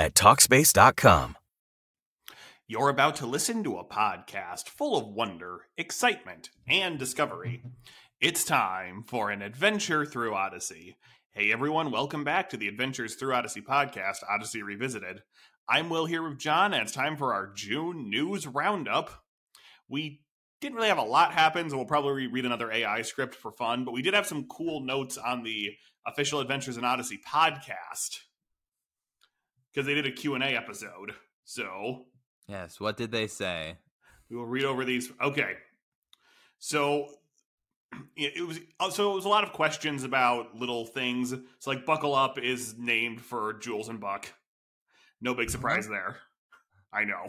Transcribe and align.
at 0.00 0.14
Talkspace.com. 0.14 1.36
You're 2.66 2.88
about 2.88 3.16
to 3.16 3.26
listen 3.26 3.62
to 3.64 3.76
a 3.76 3.84
podcast 3.84 4.70
full 4.70 4.96
of 4.96 5.06
wonder, 5.06 5.66
excitement, 5.76 6.48
and 6.66 6.98
discovery. 6.98 7.62
It's 8.18 8.42
time 8.42 9.02
for 9.06 9.30
an 9.30 9.42
adventure 9.42 10.06
through 10.06 10.34
Odyssey. 10.34 10.96
Hey 11.32 11.52
everyone, 11.52 11.90
welcome 11.90 12.24
back 12.24 12.48
to 12.48 12.56
the 12.56 12.66
Adventures 12.66 13.16
Through 13.16 13.34
Odyssey 13.34 13.60
podcast, 13.60 14.18
Odyssey 14.26 14.62
Revisited. 14.62 15.20
I'm 15.68 15.90
Will 15.90 16.06
here 16.06 16.26
with 16.26 16.38
John, 16.38 16.72
and 16.72 16.82
it's 16.82 16.92
time 16.92 17.18
for 17.18 17.34
our 17.34 17.52
June 17.52 18.08
news 18.08 18.46
roundup. 18.46 19.10
We 19.86 20.22
didn't 20.62 20.76
really 20.76 20.88
have 20.88 20.96
a 20.96 21.02
lot 21.02 21.34
happen, 21.34 21.68
so 21.68 21.76
we'll 21.76 21.84
probably 21.84 22.26
read 22.26 22.46
another 22.46 22.72
AI 22.72 23.02
script 23.02 23.34
for 23.34 23.52
fun, 23.52 23.84
but 23.84 23.92
we 23.92 24.00
did 24.00 24.14
have 24.14 24.26
some 24.26 24.48
cool 24.48 24.80
notes 24.80 25.18
on 25.18 25.42
the 25.42 25.72
official 26.06 26.40
Adventures 26.40 26.78
in 26.78 26.84
Odyssey 26.84 27.20
podcast 27.28 28.20
because 29.72 29.86
they 29.86 29.94
did 29.94 30.06
a 30.06 30.12
Q&A 30.12 30.56
episode. 30.56 31.12
So, 31.44 32.06
Yes, 32.48 32.80
what 32.80 32.96
did 32.96 33.12
they 33.12 33.26
say? 33.28 33.76
we 34.30 34.36
will 34.36 34.46
read 34.46 34.64
over 34.64 34.84
these. 34.84 35.10
Okay. 35.20 35.54
So 36.58 37.08
it 38.16 38.46
was 38.46 38.60
uh, 38.78 38.90
so 38.90 39.12
it 39.12 39.14
was 39.14 39.24
a 39.24 39.28
lot 39.28 39.44
of 39.44 39.52
questions 39.52 40.04
about 40.04 40.54
little 40.54 40.86
things. 40.86 41.30
So 41.30 41.70
like 41.70 41.84
Buckle 41.84 42.14
Up 42.14 42.38
is 42.38 42.76
named 42.78 43.20
for 43.20 43.54
Jules 43.54 43.88
and 43.88 44.00
Buck. 44.00 44.32
No 45.20 45.34
big 45.34 45.48
mm-hmm. 45.48 45.52
surprise 45.52 45.88
there. 45.88 46.16
I 46.92 47.04
know. 47.04 47.26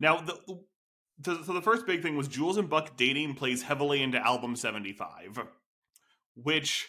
Now 0.00 0.20
the 0.20 0.38
the- 0.46 1.44
so 1.44 1.52
the 1.52 1.62
first 1.62 1.86
big 1.86 2.02
thing 2.02 2.16
was 2.16 2.26
Jules 2.26 2.56
and 2.56 2.68
Buck 2.68 2.96
dating 2.96 3.34
plays 3.34 3.62
heavily 3.62 4.02
into 4.02 4.18
album 4.18 4.56
75, 4.56 5.44
which 6.34 6.88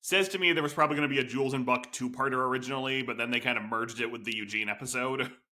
says 0.00 0.28
to 0.30 0.38
me 0.38 0.52
there 0.52 0.62
was 0.62 0.72
probably 0.72 0.96
going 0.96 1.08
to 1.08 1.14
be 1.14 1.20
a 1.20 1.24
Jules 1.24 1.54
and 1.54 1.66
Buck 1.66 1.92
two-parter 1.92 2.34
originally, 2.34 3.02
but 3.02 3.18
then 3.18 3.30
they 3.30 3.40
kind 3.40 3.58
of 3.58 3.64
merged 3.64 4.00
it 4.00 4.10
with 4.10 4.24
the 4.24 4.34
Eugene 4.34 4.68
episode. 4.68 5.30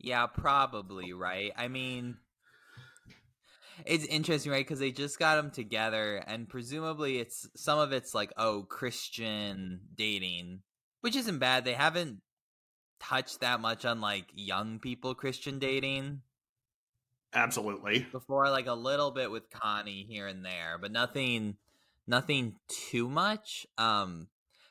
Yeah, 0.00 0.26
probably, 0.26 1.14
right? 1.14 1.50
I 1.56 1.68
mean, 1.68 2.18
it's 3.86 4.04
interesting, 4.04 4.52
right? 4.52 4.64
Because 4.64 4.78
they 4.78 4.92
just 4.92 5.18
got 5.18 5.36
them 5.36 5.50
together, 5.50 6.22
and 6.26 6.46
presumably 6.46 7.18
it's 7.18 7.48
some 7.56 7.78
of 7.78 7.92
it's 7.92 8.12
like, 8.14 8.30
oh, 8.36 8.64
Christian 8.68 9.80
dating, 9.94 10.60
which 11.00 11.16
isn't 11.16 11.38
bad. 11.38 11.64
They 11.64 11.72
haven't 11.72 12.18
touched 13.00 13.40
that 13.40 13.60
much 13.60 13.84
on 13.84 14.00
like 14.02 14.26
young 14.34 14.78
people 14.78 15.14
Christian 15.14 15.58
dating 15.58 16.20
Absolutely. 17.32 18.06
before, 18.12 18.50
like 18.50 18.66
a 18.66 18.74
little 18.74 19.10
bit 19.10 19.30
with 19.30 19.48
Connie 19.50 20.06
here 20.08 20.26
and 20.26 20.44
there, 20.44 20.76
but 20.80 20.92
nothing, 20.92 21.56
nothing 22.06 22.56
too 22.90 23.08
much. 23.08 23.66
Um, 23.78 24.28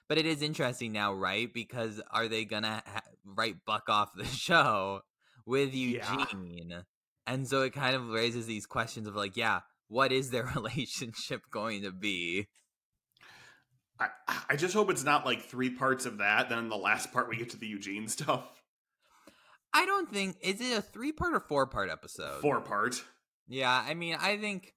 but 0.09 0.17
it 0.17 0.25
is 0.25 0.41
interesting 0.41 0.91
now, 0.91 1.13
right? 1.13 1.51
Because 1.53 2.01
are 2.11 2.27
they 2.27 2.45
gonna 2.45 2.83
ha- 2.85 3.01
write 3.25 3.55
Buck 3.66 3.89
off 3.89 4.09
the 4.16 4.25
show 4.25 5.01
with 5.45 5.73
Yeah. 5.73 6.19
Eugene? 6.19 6.83
And 7.25 7.47
so 7.47 7.61
it 7.61 7.71
kind 7.73 7.95
of 7.95 8.09
raises 8.09 8.45
these 8.47 8.66
questions 8.66 9.07
of 9.07 9.16
like, 9.16 9.38
yeah, 9.38 9.61
what 9.88 10.11
is 10.11 10.29
their 10.29 10.44
relationship 10.55 11.41
going 11.51 11.83
to 11.83 11.91
be? 11.91 12.47
I, 14.00 14.09
I 14.50 14.55
just 14.55 14.73
hope 14.73 14.89
it's 14.89 15.03
not 15.03 15.25
like 15.25 15.44
three 15.44 15.69
parts 15.69 16.05
of 16.05 16.17
that. 16.17 16.50
Then 16.50 16.57
in 16.59 16.69
the 16.69 16.75
last 16.75 17.13
part, 17.13 17.29
we 17.29 17.38
get 17.38 17.51
to 17.51 17.57
the 17.57 17.67
Eugene 17.67 18.07
stuff. 18.09 18.44
I 19.73 19.85
don't 19.85 20.09
think 20.11 20.35
is 20.41 20.61
it 20.61 20.77
a 20.77 20.81
three 20.81 21.11
part 21.11 21.33
or 21.33 21.39
four 21.39 21.65
part 21.65 21.89
episode? 21.89 22.41
Four 22.41 22.61
part. 22.61 23.01
Yeah, 23.47 23.71
I 23.88 23.94
mean, 23.94 24.15
I 24.19 24.38
think 24.38 24.73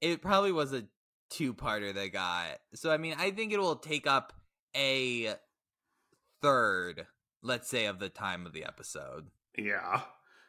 it 0.00 0.22
probably 0.22 0.52
was 0.52 0.72
a 0.72 0.84
two 1.30 1.54
parter 1.54 1.94
they 1.94 2.08
got. 2.08 2.58
So 2.74 2.90
I 2.90 2.96
mean, 2.96 3.14
I 3.18 3.30
think 3.30 3.52
it 3.52 3.60
will 3.60 3.76
take 3.76 4.06
up 4.06 4.32
a 4.76 5.34
third, 6.42 7.06
let's 7.42 7.68
say, 7.68 7.86
of 7.86 7.98
the 7.98 8.08
time 8.08 8.46
of 8.46 8.52
the 8.52 8.64
episode. 8.64 9.28
Yeah. 9.56 10.02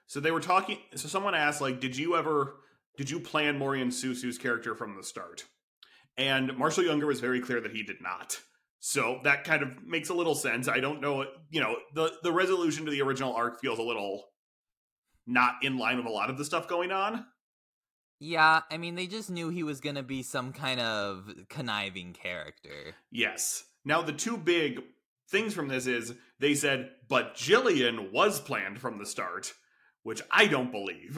So 0.08 0.20
they 0.20 0.32
were 0.32 0.42
talking. 0.42 0.78
So 0.96 1.08
someone 1.08 1.36
asked, 1.36 1.62
like, 1.62 1.80
did 1.80 1.98
you 1.98 2.16
ever, 2.16 2.56
did 2.98 3.10
you 3.10 3.20
plan 3.20 3.58
Morian 3.58 3.90
Susu's 3.90 4.38
character 4.38 4.76
from 4.76 4.96
the 4.96 5.04
start? 5.04 5.46
And 6.18 6.58
Marshall 6.58 6.84
Younger 6.84 7.08
was 7.08 7.20
very 7.20 7.40
clear 7.40 7.62
that 7.62 7.72
he 7.72 7.84
did 7.84 8.02
not. 8.02 8.40
So 8.80 9.20
that 9.24 9.44
kind 9.44 9.64
of 9.64 9.84
makes 9.86 10.10
a 10.10 10.14
little 10.14 10.36
sense. 10.36 10.68
I 10.68 10.80
don't 10.80 11.02
know, 11.02 11.26
you 11.50 11.62
know, 11.62 11.78
the 11.94 12.12
the 12.24 12.32
resolution 12.32 12.84
to 12.86 12.92
the 12.92 13.02
original 13.02 13.34
arc 13.34 13.62
feels 13.62 13.80
a 13.80 13.84
little 13.84 14.24
not 15.28 15.56
in 15.62 15.78
line 15.78 15.98
with 15.98 16.08
a 16.08 16.12
lot 16.12 16.30
of 16.30 16.38
the 16.38 16.46
stuff 16.46 16.68
going 16.68 16.92
on. 16.92 17.26
Yeah, 18.24 18.62
I 18.70 18.78
mean, 18.78 18.94
they 18.94 19.08
just 19.08 19.32
knew 19.32 19.50
he 19.50 19.64
was 19.64 19.82
gonna 19.82 20.04
be 20.04 20.22
some 20.22 20.54
kind 20.54 20.80
of 20.80 21.28
conniving 21.50 22.14
character. 22.14 22.94
Yes. 23.10 23.64
Now 23.84 24.04
the 24.04 24.14
two 24.14 24.38
big 24.38 24.80
things 25.28 25.56
from 25.56 25.70
this 25.70 25.88
is 25.88 26.14
they 26.38 26.54
said, 26.54 26.92
but 27.10 27.34
Jillian 27.34 28.12
was 28.12 28.40
planned 28.40 28.80
from 28.80 29.00
the 29.00 29.08
start, 29.08 29.54
which 30.04 30.22
I 30.30 30.46
don't 30.46 30.72
believe. 30.72 31.18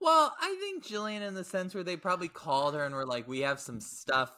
Well, 0.00 0.34
I 0.40 0.56
think 0.60 0.82
Jillian, 0.82 1.20
in 1.20 1.34
the 1.34 1.44
sense 1.44 1.74
where 1.74 1.84
they 1.84 1.96
probably 1.96 2.28
called 2.28 2.74
her 2.74 2.84
and 2.84 2.94
were 2.94 3.04
like, 3.04 3.28
"We 3.28 3.40
have 3.40 3.60
some 3.60 3.80
stuff 3.80 4.32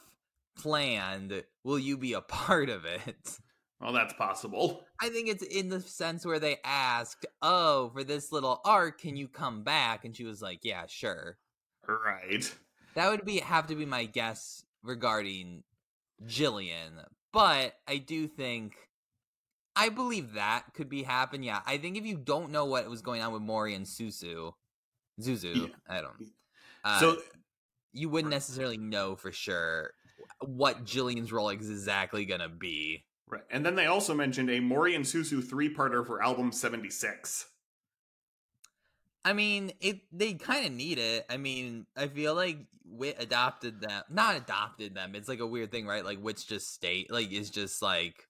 planned. 0.57 1.45
Will 1.63 1.79
you 1.79 1.97
be 1.97 2.15
a 2.15 2.21
part 2.21 2.69
of 2.69 2.85
it?" 2.85 3.39
Well, 3.81 3.93
that's 3.93 4.13
possible. 4.13 4.85
I 5.01 5.09
think 5.09 5.29
it's 5.29 5.43
in 5.43 5.71
the 5.71 5.81
sense 5.81 6.27
where 6.27 6.39
they 6.39 6.59
asked, 6.65 7.25
"Oh, 7.41 7.91
for 7.91 8.05
this 8.05 8.31
little 8.31 8.61
arc, 8.65 9.01
can 9.01 9.17
you 9.17 9.27
come 9.29 9.63
back?" 9.63 10.05
And 10.05 10.15
she 10.15 10.25
was 10.25 10.43
like, 10.43 10.61
"Yeah, 10.63 10.85
sure." 10.87 11.39
Right. 11.89 12.55
That 12.95 13.11
would 13.11 13.25
be 13.25 13.39
have 13.39 13.69
to 13.69 13.75
be 13.75 13.87
my 13.87 14.05
guess 14.05 14.65
regarding 14.83 15.63
Jillian. 16.25 17.05
But 17.33 17.75
I 17.87 17.99
do 17.99 18.27
think 18.27 18.75
I 19.77 19.89
believe 19.89 20.35
that 20.35 20.65
could 20.75 20.89
be 20.89 21.03
happen. 21.03 21.43
Yeah, 21.43 21.61
I 21.65 21.79
think 21.79 21.97
if 21.97 22.05
you 22.05 22.17
don't 22.17 22.51
know 22.51 22.67
what 22.67 22.89
was 22.89 23.03
going 23.03 23.23
on 23.23 23.33
with 23.33 23.43
Mori 23.43 23.75
and 23.75 23.87
Susu, 23.87 24.53
Zuzu. 25.21 25.69
Yeah. 25.69 25.75
I 25.89 26.01
don't. 26.03 26.17
Uh, 26.85 27.01
so 27.01 27.17
you 27.93 28.09
wouldn't 28.09 28.31
necessarily 28.31 28.79
know 28.79 29.17
for 29.17 29.33
sure 29.33 29.93
what 30.41 30.85
Jillian's 30.85 31.33
role 31.33 31.49
is 31.51 31.71
exactly 31.71 32.25
gonna 32.25 32.49
be. 32.49 33.05
Right, 33.31 33.43
and 33.51 33.65
then 33.65 33.77
they 33.77 33.87
also 33.87 34.15
mentioned 34.15 34.51
a 34.51 34.61
Mori 34.61 34.95
and 34.95 35.05
Susu 35.05 35.43
three-parter 35.43 36.05
for 36.07 36.23
album 36.23 36.53
seventy-six. 36.53 37.47
I 39.25 39.33
mean, 39.35 39.73
it 39.81 40.01
they 40.13 40.35
kind 40.35 40.67
of 40.67 40.73
need 40.73 40.99
it. 40.99 41.27
I 41.31 41.37
mean, 41.37 41.87
I 41.97 42.09
feel 42.09 42.35
like 42.35 42.59
Whit 42.85 43.17
adopted 43.21 43.81
them, 43.81 44.03
not 44.11 44.37
adopted 44.37 44.95
them. 44.95 45.15
It's 45.15 45.29
like 45.29 45.41
a 45.41 45.47
weird 45.47 45.71
thing, 45.71 45.87
right? 45.87 46.05
Like 46.05 46.19
Whit's 46.21 46.45
just 46.45 46.73
state, 46.75 47.11
like 47.11 47.31
is 47.33 47.51
just 47.51 47.83
like 47.83 48.27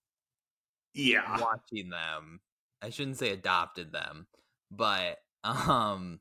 Yeah, 0.94 1.38
watching 1.40 1.90
them. 1.90 2.40
I 2.82 2.90
shouldn't 2.90 3.18
say 3.18 3.30
adopted 3.30 3.92
them, 3.92 4.26
but 4.70 5.18
um, 5.44 6.20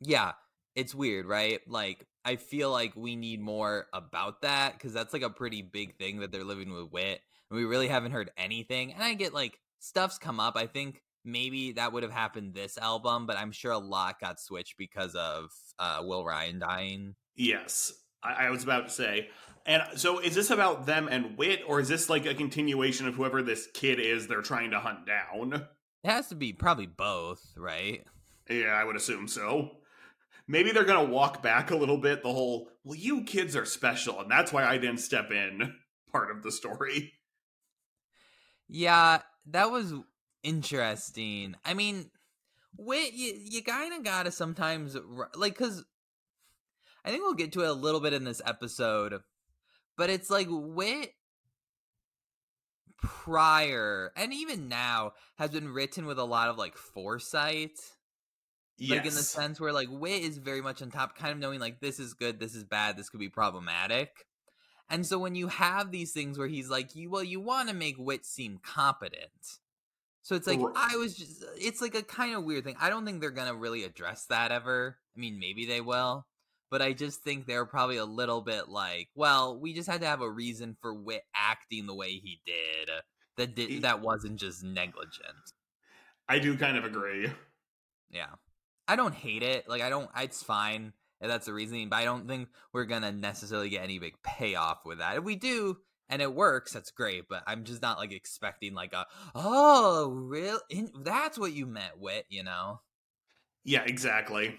yeah, 0.00 0.32
it's 0.74 0.94
weird, 0.94 1.26
right? 1.26 1.60
Like 1.66 2.06
I 2.24 2.36
feel 2.36 2.70
like 2.70 2.94
we 2.96 3.16
need 3.16 3.40
more 3.40 3.86
about 3.92 4.42
that 4.42 4.74
because 4.74 4.92
that's 4.92 5.12
like 5.12 5.22
a 5.22 5.30
pretty 5.30 5.62
big 5.62 5.96
thing 5.96 6.20
that 6.20 6.30
they're 6.32 6.44
living 6.44 6.72
with 6.72 6.90
Whit, 6.90 7.20
we 7.52 7.64
really 7.64 7.88
haven't 7.88 8.12
heard 8.12 8.30
anything. 8.36 8.92
And 8.92 9.02
I 9.02 9.14
get 9.14 9.34
like 9.34 9.58
stuff's 9.78 10.18
come 10.18 10.40
up. 10.40 10.56
I 10.56 10.66
think 10.66 11.02
maybe 11.24 11.72
that 11.72 11.92
would 11.92 12.02
have 12.02 12.12
happened 12.12 12.54
this 12.54 12.78
album, 12.78 13.26
but 13.26 13.36
I'm 13.36 13.52
sure 13.52 13.72
a 13.72 13.78
lot 13.78 14.20
got 14.20 14.40
switched 14.40 14.76
because 14.78 15.14
of 15.14 15.50
uh, 15.78 16.00
Will 16.02 16.24
Ryan 16.24 16.58
dying. 16.58 17.14
Yes, 17.36 17.92
I, 18.22 18.46
I 18.46 18.50
was 18.50 18.62
about 18.62 18.88
to 18.88 18.94
say. 18.94 19.28
And 19.64 19.82
so, 19.94 20.18
is 20.18 20.34
this 20.34 20.50
about 20.50 20.86
them 20.86 21.08
and 21.08 21.38
Whit, 21.38 21.60
or 21.66 21.78
is 21.78 21.88
this 21.88 22.10
like 22.10 22.26
a 22.26 22.34
continuation 22.34 23.06
of 23.06 23.14
whoever 23.14 23.42
this 23.42 23.68
kid 23.72 24.00
is 24.00 24.26
they're 24.26 24.42
trying 24.42 24.72
to 24.72 24.80
hunt 24.80 25.06
down? 25.06 25.66
It 26.02 26.10
has 26.10 26.28
to 26.30 26.34
be 26.34 26.52
probably 26.52 26.86
both, 26.86 27.40
right? 27.56 28.04
Yeah, 28.50 28.72
I 28.72 28.84
would 28.84 28.96
assume 28.96 29.28
so. 29.28 29.76
Maybe 30.48 30.72
they're 30.72 30.84
gonna 30.84 31.08
walk 31.08 31.42
back 31.42 31.70
a 31.70 31.76
little 31.76 31.98
bit. 31.98 32.24
The 32.24 32.32
whole 32.32 32.70
"well, 32.82 32.98
you 32.98 33.22
kids 33.22 33.54
are 33.54 33.64
special," 33.64 34.20
and 34.20 34.28
that's 34.28 34.52
why 34.52 34.64
I 34.64 34.78
didn't 34.78 34.98
step 34.98 35.30
in 35.30 35.74
part 36.10 36.32
of 36.32 36.42
the 36.42 36.50
story. 36.50 37.12
Yeah, 38.72 39.20
that 39.50 39.70
was 39.70 39.92
interesting. 40.42 41.56
I 41.64 41.74
mean, 41.74 42.10
Whit 42.78 43.12
you, 43.12 43.34
you 43.38 43.62
kind 43.62 43.92
of 43.92 44.02
gotta 44.02 44.32
sometimes 44.32 44.96
like 45.34 45.52
because 45.58 45.84
I 47.04 47.10
think 47.10 47.22
we'll 47.22 47.34
get 47.34 47.52
to 47.52 47.64
it 47.64 47.68
a 47.68 47.74
little 47.74 48.00
bit 48.00 48.14
in 48.14 48.24
this 48.24 48.40
episode, 48.46 49.20
but 49.98 50.08
it's 50.08 50.30
like 50.30 50.46
Whit 50.48 51.10
prior 52.96 54.10
and 54.16 54.32
even 54.32 54.68
now 54.68 55.12
has 55.36 55.50
been 55.50 55.68
written 55.68 56.06
with 56.06 56.18
a 56.18 56.24
lot 56.24 56.48
of 56.48 56.56
like 56.56 56.76
foresight 56.76 57.76
like 58.80 59.00
in 59.00 59.04
the 59.04 59.10
sense 59.10 59.60
where 59.60 59.72
like 59.72 59.88
Whit 59.88 60.22
is 60.22 60.38
very 60.38 60.60
much 60.60 60.80
on 60.80 60.90
top 60.90 61.16
kind 61.16 61.32
of 61.32 61.38
knowing 61.38 61.60
like 61.60 61.80
this 61.80 61.98
is 61.98 62.14
good 62.14 62.38
this 62.38 62.54
is 62.54 62.64
bad 62.64 62.96
this 62.96 63.10
could 63.10 63.20
be 63.20 63.28
problematic 63.28 64.24
and 64.92 65.04
so 65.04 65.18
when 65.18 65.34
you 65.34 65.48
have 65.48 65.90
these 65.90 66.12
things 66.12 66.38
where 66.38 66.46
he's 66.46 66.70
like 66.70 66.94
you 66.94 67.10
well 67.10 67.24
you 67.24 67.40
want 67.40 67.68
to 67.68 67.74
make 67.74 67.96
Whit 67.96 68.24
seem 68.24 68.60
competent 68.62 69.58
so 70.22 70.36
it's 70.36 70.46
like 70.46 70.60
i 70.76 70.96
was 70.96 71.16
just 71.16 71.42
uh, 71.42 71.46
it's 71.56 71.80
like 71.80 71.96
a 71.96 72.02
kind 72.02 72.36
of 72.36 72.44
weird 72.44 72.62
thing 72.62 72.76
i 72.80 72.88
don't 72.88 73.04
think 73.04 73.20
they're 73.20 73.30
gonna 73.30 73.54
really 73.54 73.82
address 73.82 74.26
that 74.26 74.52
ever 74.52 74.98
i 75.16 75.20
mean 75.20 75.40
maybe 75.40 75.66
they 75.66 75.80
will 75.80 76.26
but 76.70 76.80
i 76.80 76.92
just 76.92 77.22
think 77.22 77.46
they're 77.46 77.66
probably 77.66 77.96
a 77.96 78.04
little 78.04 78.40
bit 78.40 78.68
like 78.68 79.08
well 79.16 79.58
we 79.58 79.74
just 79.74 79.88
had 79.88 80.00
to 80.02 80.06
have 80.06 80.20
a 80.20 80.30
reason 80.30 80.76
for 80.80 80.94
Whit 80.94 81.24
acting 81.34 81.86
the 81.86 81.94
way 81.94 82.12
he 82.12 82.40
did 82.46 82.90
that 83.36 83.58
He- 83.58 83.74
did 83.74 83.82
that 83.82 84.00
wasn't 84.00 84.36
just 84.36 84.62
negligent 84.62 85.52
I 86.28 86.38
do 86.38 86.56
kind 86.56 86.76
of 86.78 86.84
agree. 86.84 87.30
yeah. 88.10 88.28
I 88.88 88.96
don't 88.96 89.14
hate 89.14 89.42
it. 89.42 89.68
Like 89.68 89.82
I 89.82 89.90
don't 89.90 90.08
it's 90.16 90.42
fine 90.42 90.92
if 91.22 91.28
that's 91.28 91.46
the 91.46 91.54
reasoning, 91.54 91.88
but 91.88 91.96
I 91.96 92.04
don't 92.04 92.28
think 92.28 92.48
we're 92.72 92.84
gonna 92.84 93.12
necessarily 93.12 93.70
get 93.70 93.84
any 93.84 93.98
big 93.98 94.14
payoff 94.22 94.84
with 94.84 94.98
that. 94.98 95.16
If 95.16 95.24
we 95.24 95.36
do 95.36 95.78
and 96.08 96.20
it 96.20 96.34
works, 96.34 96.72
that's 96.72 96.90
great, 96.90 97.28
but 97.28 97.42
I'm 97.46 97.64
just 97.64 97.80
not 97.80 97.96
like 97.96 98.12
expecting 98.12 98.74
like 98.74 98.92
a 98.92 99.06
oh 99.34 100.10
real 100.10 100.58
that's 101.00 101.38
what 101.38 101.54
you 101.54 101.64
meant 101.64 101.98
Whit, 101.98 102.26
you 102.28 102.42
know? 102.42 102.80
Yeah, 103.64 103.84
exactly. 103.86 104.56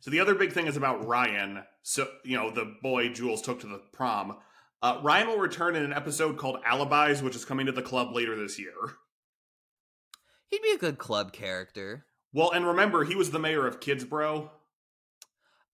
So 0.00 0.10
the 0.10 0.20
other 0.20 0.34
big 0.34 0.52
thing 0.52 0.66
is 0.66 0.76
about 0.76 1.06
Ryan. 1.06 1.62
So 1.82 2.08
you 2.24 2.36
know 2.36 2.50
the 2.50 2.74
boy 2.82 3.10
Jules 3.10 3.40
took 3.40 3.60
to 3.60 3.68
the 3.68 3.80
prom. 3.92 4.36
Uh, 4.82 4.98
Ryan 5.00 5.28
will 5.28 5.38
return 5.38 5.76
in 5.76 5.84
an 5.84 5.92
episode 5.92 6.36
called 6.38 6.58
Alibis, 6.68 7.22
which 7.22 7.36
is 7.36 7.44
coming 7.44 7.66
to 7.66 7.72
the 7.72 7.82
club 7.82 8.12
later 8.12 8.36
this 8.36 8.58
year. 8.58 8.74
He'd 10.48 10.60
be 10.60 10.72
a 10.72 10.78
good 10.78 10.98
club 10.98 11.32
character. 11.32 12.04
Well, 12.32 12.50
and 12.50 12.66
remember, 12.66 13.04
he 13.04 13.14
was 13.14 13.30
the 13.30 13.38
mayor 13.38 13.66
of 13.66 13.78
Kidsborough. 13.78 14.50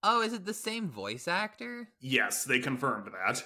Oh, 0.03 0.23
is 0.23 0.33
it 0.33 0.45
the 0.45 0.55
same 0.55 0.89
voice 0.89 1.27
actor? 1.27 1.89
Yes, 2.00 2.45
they 2.45 2.61
confirmed 2.61 3.11
that. 3.12 3.45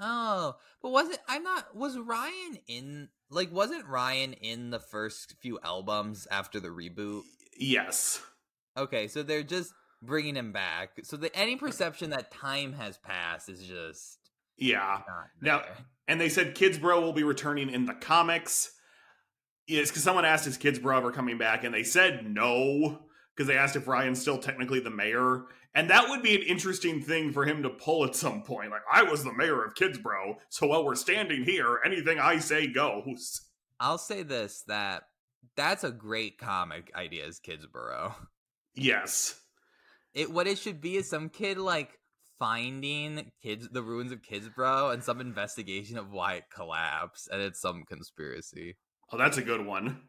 Oh, 0.00 0.54
but 0.80 0.90
wasn't 0.90 1.18
I'm 1.28 1.42
not 1.42 1.74
was 1.74 1.98
Ryan 1.98 2.58
in 2.68 3.08
like 3.30 3.52
wasn't 3.52 3.86
Ryan 3.86 4.32
in 4.34 4.70
the 4.70 4.78
first 4.78 5.34
few 5.40 5.58
albums 5.64 6.28
after 6.30 6.60
the 6.60 6.68
reboot? 6.68 7.22
Yes. 7.58 8.22
Okay, 8.76 9.08
so 9.08 9.24
they're 9.24 9.42
just 9.42 9.72
bringing 10.00 10.36
him 10.36 10.52
back. 10.52 10.90
So 11.02 11.16
the 11.16 11.34
any 11.36 11.56
perception 11.56 12.10
that 12.10 12.30
time 12.30 12.74
has 12.74 12.96
passed 12.98 13.48
is 13.48 13.66
just 13.66 14.18
Yeah. 14.56 15.00
Now, 15.40 15.62
and 16.06 16.20
they 16.20 16.28
said 16.28 16.54
Kidsborough 16.54 17.02
will 17.02 17.12
be 17.12 17.24
returning 17.24 17.70
in 17.70 17.86
the 17.86 17.94
comics. 17.94 18.72
Yes, 19.66 19.90
because 19.90 20.02
someone 20.02 20.24
asked 20.24 20.46
is 20.46 20.58
Kidsborough 20.58 20.98
ever 20.98 21.12
coming 21.12 21.38
back, 21.38 21.64
and 21.64 21.74
they 21.74 21.82
said 21.82 22.28
no, 22.28 23.00
because 23.34 23.48
they 23.48 23.56
asked 23.56 23.76
if 23.76 23.86
Ryan's 23.86 24.20
still 24.20 24.38
technically 24.38 24.80
the 24.80 24.90
mayor. 24.90 25.44
And 25.78 25.88
that 25.90 26.08
would 26.08 26.24
be 26.24 26.34
an 26.34 26.42
interesting 26.42 27.00
thing 27.00 27.32
for 27.32 27.44
him 27.44 27.62
to 27.62 27.70
pull 27.70 28.04
at 28.04 28.16
some 28.16 28.42
point. 28.42 28.72
Like, 28.72 28.82
I 28.92 29.04
was 29.04 29.22
the 29.22 29.32
mayor 29.32 29.62
of 29.62 29.74
Kidsborough, 29.74 30.38
so 30.48 30.66
while 30.66 30.84
we're 30.84 30.96
standing 30.96 31.44
here, 31.44 31.78
anything 31.84 32.18
I 32.18 32.40
say 32.40 32.66
goes. 32.66 33.42
I'll 33.78 33.96
say 33.96 34.24
this 34.24 34.64
that 34.66 35.04
that's 35.54 35.84
a 35.84 35.92
great 35.92 36.36
comic 36.36 36.90
idea 36.96 37.28
as 37.28 37.38
Kidsborough. 37.38 38.12
Yes. 38.74 39.40
It 40.14 40.32
what 40.32 40.48
it 40.48 40.58
should 40.58 40.80
be 40.80 40.96
is 40.96 41.08
some 41.08 41.28
kid 41.28 41.58
like 41.58 41.92
finding 42.40 43.30
kids 43.40 43.68
the 43.68 43.84
ruins 43.84 44.10
of 44.10 44.22
Kidsborough 44.22 44.92
and 44.92 45.04
some 45.04 45.20
investigation 45.20 45.96
of 45.96 46.10
why 46.10 46.34
it 46.34 46.50
collapsed 46.52 47.28
and 47.30 47.40
it's 47.40 47.60
some 47.60 47.84
conspiracy. 47.84 48.76
Oh, 49.12 49.16
that's 49.16 49.38
a 49.38 49.42
good 49.42 49.64
one. 49.64 50.00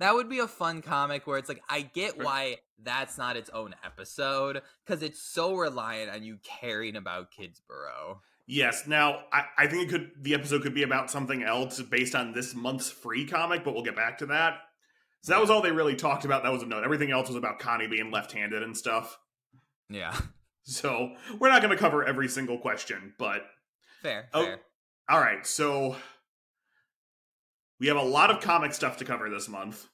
That 0.00 0.14
would 0.14 0.28
be 0.28 0.40
a 0.40 0.48
fun 0.48 0.82
comic 0.82 1.26
where 1.26 1.38
it's 1.38 1.48
like 1.48 1.62
I 1.68 1.82
get 1.82 2.18
why 2.22 2.56
that's 2.82 3.16
not 3.16 3.36
its 3.36 3.48
own 3.50 3.74
episode 3.84 4.60
because 4.84 5.02
it's 5.02 5.20
so 5.22 5.54
reliant 5.54 6.10
on 6.10 6.24
you 6.24 6.38
caring 6.60 6.96
about 6.96 7.28
Kidsborough. 7.32 8.18
Yes. 8.46 8.86
Now, 8.86 9.20
I, 9.32 9.44
I 9.56 9.66
think 9.68 9.84
it 9.84 9.90
could 9.90 10.10
the 10.20 10.34
episode 10.34 10.62
could 10.62 10.74
be 10.74 10.82
about 10.82 11.10
something 11.10 11.42
else 11.42 11.80
based 11.80 12.14
on 12.14 12.32
this 12.32 12.54
month's 12.54 12.90
free 12.90 13.24
comic, 13.24 13.64
but 13.64 13.72
we'll 13.74 13.84
get 13.84 13.96
back 13.96 14.18
to 14.18 14.26
that. 14.26 14.58
So 15.22 15.32
that 15.32 15.40
was 15.40 15.48
all 15.48 15.62
they 15.62 15.72
really 15.72 15.96
talked 15.96 16.24
about. 16.26 16.42
That 16.42 16.52
was 16.52 16.62
a 16.62 16.66
note. 16.66 16.84
Everything 16.84 17.10
else 17.10 17.28
was 17.28 17.36
about 17.36 17.58
Connie 17.58 17.86
being 17.86 18.10
left-handed 18.10 18.62
and 18.62 18.76
stuff. 18.76 19.16
Yeah, 19.88 20.14
So 20.64 21.12
we're 21.38 21.48
not 21.50 21.62
going 21.62 21.74
to 21.74 21.80
cover 21.80 22.04
every 22.04 22.28
single 22.28 22.58
question, 22.58 23.14
but 23.18 23.42
fair, 24.02 24.28
Oh. 24.34 24.44
fair. 24.44 24.60
all 25.08 25.20
right. 25.20 25.46
So 25.46 25.96
we 27.80 27.86
have 27.88 27.96
a 27.96 28.02
lot 28.02 28.30
of 28.30 28.40
comic 28.40 28.72
stuff 28.72 28.96
to 28.98 29.04
cover 29.04 29.28
this 29.30 29.48
month, 29.48 29.86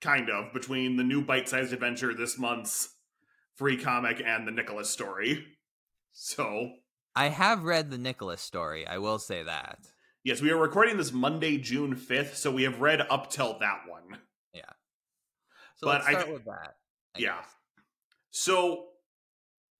kind 0.00 0.28
of 0.30 0.52
between 0.52 0.96
the 0.96 1.04
new 1.04 1.22
bite-sized 1.22 1.72
adventure 1.72 2.14
this 2.14 2.38
month's 2.38 2.94
free 3.56 3.76
comic 3.76 4.22
and 4.24 4.46
the 4.46 4.52
Nicholas 4.52 4.90
story. 4.90 5.44
So 6.12 6.70
I 7.14 7.28
have 7.28 7.64
read 7.64 7.90
the 7.90 7.98
Nicholas 7.98 8.40
story. 8.40 8.86
I 8.86 8.98
will 8.98 9.18
say 9.18 9.42
that. 9.42 9.78
yes, 10.24 10.40
we 10.42 10.50
are 10.50 10.56
recording 10.56 10.96
this 10.96 11.12
Monday, 11.12 11.58
June 11.58 11.94
fifth. 11.94 12.36
So 12.36 12.50
we 12.50 12.64
have 12.64 12.80
read 12.80 13.00
up 13.08 13.30
till 13.30 13.58
that 13.60 13.80
one. 13.88 14.18
Yeah. 14.52 14.62
So 15.76 15.86
But 15.86 16.02
let's 16.04 16.06
I- 16.06 16.12
start 16.12 16.32
with 16.32 16.44
that. 16.44 16.74
I 17.14 17.18
yeah. 17.18 17.36
guess. 17.36 17.46
So 18.30 18.86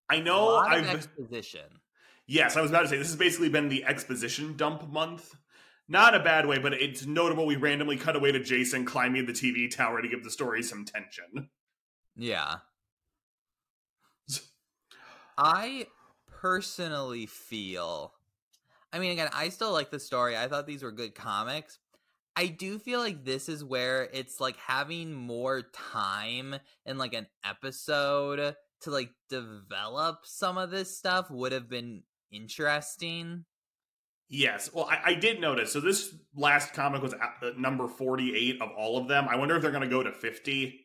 I 0.09 0.21
know 0.21 0.57
I've 0.57 0.87
exposition. 0.89 1.67
yes, 2.27 2.57
I 2.57 2.61
was 2.63 2.71
about 2.71 2.83
to 2.83 2.89
say 2.89 2.97
this 2.99 3.09
has 3.09 3.17
basically 3.17 3.49
been 3.51 3.69
the 3.69 3.85
exposition 3.85 4.57
dump 4.57 4.89
month. 4.89 5.35
Not 5.89 6.15
a 6.15 6.21
bad 6.21 6.47
way, 6.47 6.59
but 6.59 6.75
it's 6.75 7.07
notable 7.07 7.47
we 7.47 7.57
randomly 7.57 7.97
cut 7.97 8.15
away 8.15 8.33
to 8.33 8.41
Jason 8.41 8.85
climbing 8.85 9.27
the 9.27 9.33
TV 9.33 9.75
tower 9.75 10.03
to 10.03 10.09
give 10.09 10.23
the 10.23 10.31
story 10.31 10.63
some 10.63 10.85
tension. 10.85 11.49
Yeah. 12.17 12.57
I 15.39 15.87
personally 16.27 17.27
feel 17.27 18.13
I 18.93 18.99
mean 18.99 19.13
again, 19.13 19.29
I 19.33 19.49
still 19.51 19.73
like 19.73 19.91
the 19.91 20.01
story. 20.01 20.37
I 20.37 20.49
thought 20.49 20.67
these 20.67 20.83
were 20.83 20.93
good 20.93 21.15
comics. 21.15 21.79
I 22.37 22.47
do 22.47 22.79
feel 22.79 23.01
like 23.01 23.25
this 23.25 23.49
is 23.49 23.65
where 23.65 24.09
it's 24.13 24.41
like 24.41 24.57
having 24.57 25.13
more 25.13 25.63
time 25.93 26.55
in 26.87 26.97
like 26.97 27.13
an 27.13 27.27
episode 27.45 28.55
to 28.83 28.91
like 28.91 29.11
develop 29.29 30.21
some 30.25 30.57
of 30.57 30.71
this 30.71 30.97
stuff 30.97 31.31
would 31.31 31.53
have 31.53 31.69
been 31.69 32.03
interesting. 32.31 33.45
Yes, 34.31 34.71
well, 34.73 34.87
I, 34.91 35.13
I 35.13 35.15
did 35.15 35.41
notice. 35.41 35.73
So 35.73 35.81
this 35.81 36.15
last 36.37 36.75
comic 36.75 37.03
was 37.03 37.15
at, 37.15 37.59
number 37.59 37.89
forty-eight 37.89 38.61
of 38.61 38.71
all 38.77 38.99
of 38.99 39.09
them. 39.09 39.27
I 39.29 39.37
wonder 39.37 39.57
if 39.57 39.63
they're 39.63 39.71
going 39.71 39.83
to 39.83 39.89
go 39.89 40.03
to 40.03 40.13
fifty. 40.13 40.85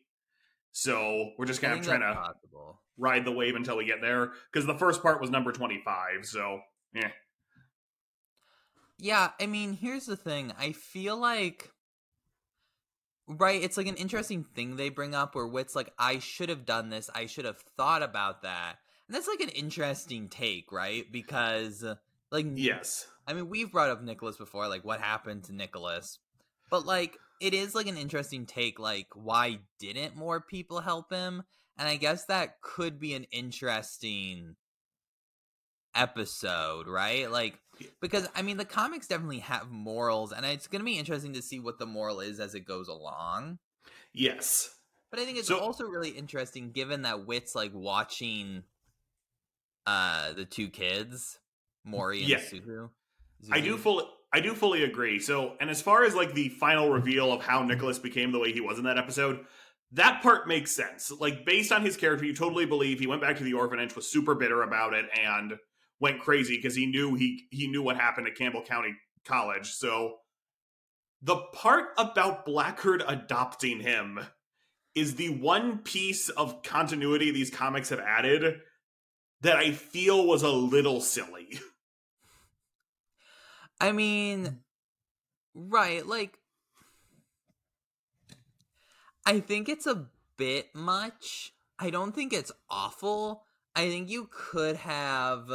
So 0.72 1.30
we're 1.38 1.46
just 1.46 1.60
kind 1.60 1.78
of 1.78 1.84
trying 1.84 2.00
to 2.00 2.14
possible. 2.14 2.80
ride 2.98 3.24
the 3.24 3.30
wave 3.30 3.54
until 3.54 3.76
we 3.76 3.84
get 3.84 4.00
there 4.00 4.32
because 4.52 4.66
the 4.66 4.74
first 4.76 5.02
part 5.02 5.20
was 5.20 5.30
number 5.30 5.52
25. 5.52 6.26
So, 6.26 6.58
yeah. 6.92 7.10
Yeah, 8.98 9.30
I 9.40 9.46
mean, 9.46 9.74
here's 9.74 10.06
the 10.06 10.16
thing. 10.16 10.52
I 10.58 10.72
feel 10.72 11.16
like 11.16 11.70
right, 13.28 13.62
it's 13.62 13.76
like 13.76 13.86
an 13.86 13.94
interesting 13.94 14.44
thing 14.44 14.76
they 14.76 14.88
bring 14.88 15.14
up 15.14 15.34
where 15.34 15.46
Whit's 15.46 15.76
like, 15.76 15.92
I 15.98 16.18
should 16.18 16.48
have 16.48 16.66
done 16.66 16.90
this, 16.90 17.08
I 17.14 17.26
should 17.26 17.44
have 17.44 17.58
thought 17.76 18.02
about 18.02 18.42
that. 18.42 18.76
And 19.06 19.14
that's 19.14 19.28
like 19.28 19.40
an 19.40 19.50
interesting 19.50 20.28
take, 20.28 20.72
right? 20.72 21.04
Because 21.10 21.84
like 22.34 22.46
Yes. 22.54 23.06
I 23.26 23.32
mean, 23.32 23.48
we've 23.48 23.72
brought 23.72 23.88
up 23.88 24.02
Nicholas 24.02 24.36
before, 24.36 24.68
like 24.68 24.84
what 24.84 25.00
happened 25.00 25.44
to 25.44 25.54
Nicholas. 25.54 26.18
But 26.70 26.84
like 26.84 27.16
it 27.40 27.54
is 27.54 27.74
like 27.74 27.86
an 27.86 27.96
interesting 27.96 28.44
take, 28.46 28.78
like 28.78 29.06
why 29.14 29.60
didn't 29.78 30.16
more 30.16 30.40
people 30.40 30.80
help 30.80 31.10
him? 31.12 31.42
And 31.78 31.88
I 31.88 31.96
guess 31.96 32.26
that 32.26 32.60
could 32.60 33.00
be 33.00 33.14
an 33.14 33.24
interesting 33.32 34.56
episode, 35.94 36.86
right? 36.88 37.30
Like 37.30 37.58
because 38.00 38.28
I 38.34 38.42
mean 38.42 38.56
the 38.56 38.64
comics 38.64 39.06
definitely 39.06 39.40
have 39.40 39.70
morals 39.70 40.32
and 40.32 40.44
it's 40.44 40.66
going 40.66 40.80
to 40.80 40.84
be 40.86 40.98
interesting 40.98 41.32
to 41.34 41.42
see 41.42 41.60
what 41.60 41.78
the 41.78 41.86
moral 41.86 42.20
is 42.20 42.40
as 42.40 42.54
it 42.54 42.66
goes 42.66 42.88
along. 42.88 43.58
Yes. 44.12 44.74
But 45.10 45.20
I 45.20 45.24
think 45.24 45.38
it's 45.38 45.48
So- 45.48 45.58
also 45.58 45.84
really 45.84 46.10
interesting 46.10 46.72
given 46.72 47.02
that 47.02 47.26
Whit's 47.26 47.54
like 47.54 47.72
watching 47.74 48.64
uh 49.86 50.32
the 50.32 50.44
two 50.44 50.68
kids, 50.70 51.38
Mori 51.84 52.20
and 52.20 52.28
Yeah. 52.28 52.38
Suzu. 52.38 52.90
I 53.50 53.60
do 53.60 53.76
fully 53.76 54.04
I 54.32 54.40
do 54.40 54.54
fully 54.54 54.82
agree. 54.82 55.20
So, 55.20 55.54
and 55.60 55.70
as 55.70 55.80
far 55.80 56.04
as 56.04 56.14
like 56.14 56.34
the 56.34 56.48
final 56.48 56.90
reveal 56.90 57.32
of 57.32 57.44
how 57.44 57.62
Nicholas 57.62 58.00
became 58.00 58.32
the 58.32 58.40
way 58.40 58.52
he 58.52 58.60
was 58.60 58.78
in 58.78 58.84
that 58.84 58.98
episode, 58.98 59.46
that 59.92 60.22
part 60.22 60.48
makes 60.48 60.72
sense. 60.72 61.12
Like 61.12 61.46
based 61.46 61.70
on 61.70 61.82
his 61.82 61.96
character, 61.96 62.24
you 62.24 62.34
totally 62.34 62.66
believe 62.66 62.98
he 62.98 63.06
went 63.06 63.20
back 63.20 63.36
to 63.38 63.44
the 63.44 63.52
orphanage, 63.52 63.94
was 63.94 64.10
super 64.10 64.34
bitter 64.34 64.62
about 64.62 64.92
it, 64.92 65.06
and 65.16 65.54
went 66.00 66.20
crazy 66.20 66.56
because 66.56 66.74
he 66.74 66.86
knew 66.86 67.14
he 67.14 67.46
he 67.50 67.68
knew 67.68 67.82
what 67.82 67.96
happened 67.96 68.26
at 68.26 68.34
Campbell 68.34 68.62
County 68.62 68.94
College. 69.24 69.70
So 69.70 70.16
the 71.22 71.36
part 71.52 71.90
about 71.96 72.44
Blackheart 72.44 73.04
adopting 73.06 73.80
him 73.80 74.18
is 74.96 75.14
the 75.14 75.30
one 75.30 75.78
piece 75.78 76.28
of 76.28 76.62
continuity 76.62 77.30
these 77.30 77.50
comics 77.50 77.90
have 77.90 78.00
added 78.00 78.60
that 79.42 79.56
I 79.56 79.72
feel 79.72 80.26
was 80.26 80.42
a 80.42 80.50
little 80.50 81.00
silly. 81.00 81.60
I 83.80 83.92
mean, 83.92 84.44
mm. 84.44 84.56
right, 85.54 86.06
like 86.06 86.38
I 89.26 89.40
think 89.40 89.68
it's 89.68 89.86
a 89.86 90.06
bit 90.36 90.74
much. 90.74 91.52
I 91.78 91.90
don't 91.90 92.14
think 92.14 92.32
it's 92.32 92.52
awful. 92.70 93.44
I 93.74 93.88
think 93.88 94.08
you 94.08 94.28
could 94.30 94.76
have 94.76 95.50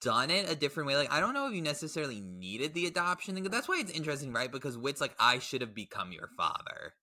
done 0.00 0.30
it 0.30 0.50
a 0.50 0.54
different 0.54 0.86
way. 0.86 0.96
Like 0.96 1.12
I 1.12 1.20
don't 1.20 1.34
know 1.34 1.48
if 1.48 1.54
you 1.54 1.62
necessarily 1.62 2.20
needed 2.20 2.74
the 2.74 2.86
adoption 2.86 3.34
thing, 3.34 3.42
but 3.42 3.52
that's 3.52 3.68
why 3.68 3.78
it's 3.80 3.92
interesting, 3.92 4.32
right? 4.32 4.50
Because 4.50 4.78
Whit's 4.78 5.00
like, 5.00 5.14
I 5.18 5.38
should 5.38 5.60
have 5.60 5.74
become 5.74 6.12
your 6.12 6.28
father. 6.36 6.94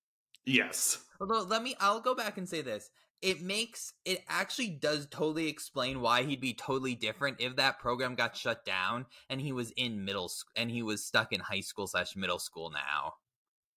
Yes. 0.46 1.04
Although 1.20 1.42
let 1.44 1.64
me 1.64 1.76
I'll 1.80 2.00
go 2.00 2.16
back 2.16 2.38
and 2.38 2.48
say 2.48 2.62
this. 2.62 2.90
It 3.22 3.42
makes 3.42 3.94
it 4.06 4.24
actually 4.28 4.70
does 4.70 5.08
totally 5.08 5.48
explain 5.48 6.02
why 6.02 6.24
he'd 6.24 6.42
be 6.42 6.54
totally 6.54 6.96
different 6.96 7.42
if 7.42 7.56
that 7.56 7.80
program 7.80 8.16
got 8.16 8.36
shut 8.38 8.64
down 8.66 9.08
and 9.30 9.42
he 9.42 9.52
was 9.52 9.72
in 9.72 10.06
middle 10.06 10.30
school 10.30 10.52
and 10.56 10.70
he 10.70 10.84
was 10.84 11.04
stuck 11.06 11.34
in 11.34 11.40
high 11.42 11.62
school 11.62 11.88
slash 11.88 12.16
middle 12.16 12.40
school 12.40 12.70
now. 12.70 13.16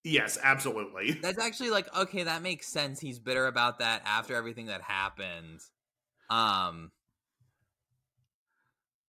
Yes, 0.05 0.39
absolutely. 0.43 1.19
That's 1.21 1.39
actually 1.39 1.71
like 1.71 1.95
okay, 1.97 2.25
that 2.25 2.43
makes 2.43 2.69
sense. 2.69 3.01
He's 3.01 3.19
bitter 3.19 3.47
about 3.47 3.81
that 3.81 4.03
after 4.05 4.35
everything 4.35 4.67
that 4.67 4.83
happened. 4.83 5.61
Um 6.31 6.93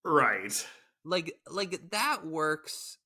Right. 0.04 0.68
like 1.04 1.40
like 1.50 1.90
that 1.92 2.26
works 2.26 2.98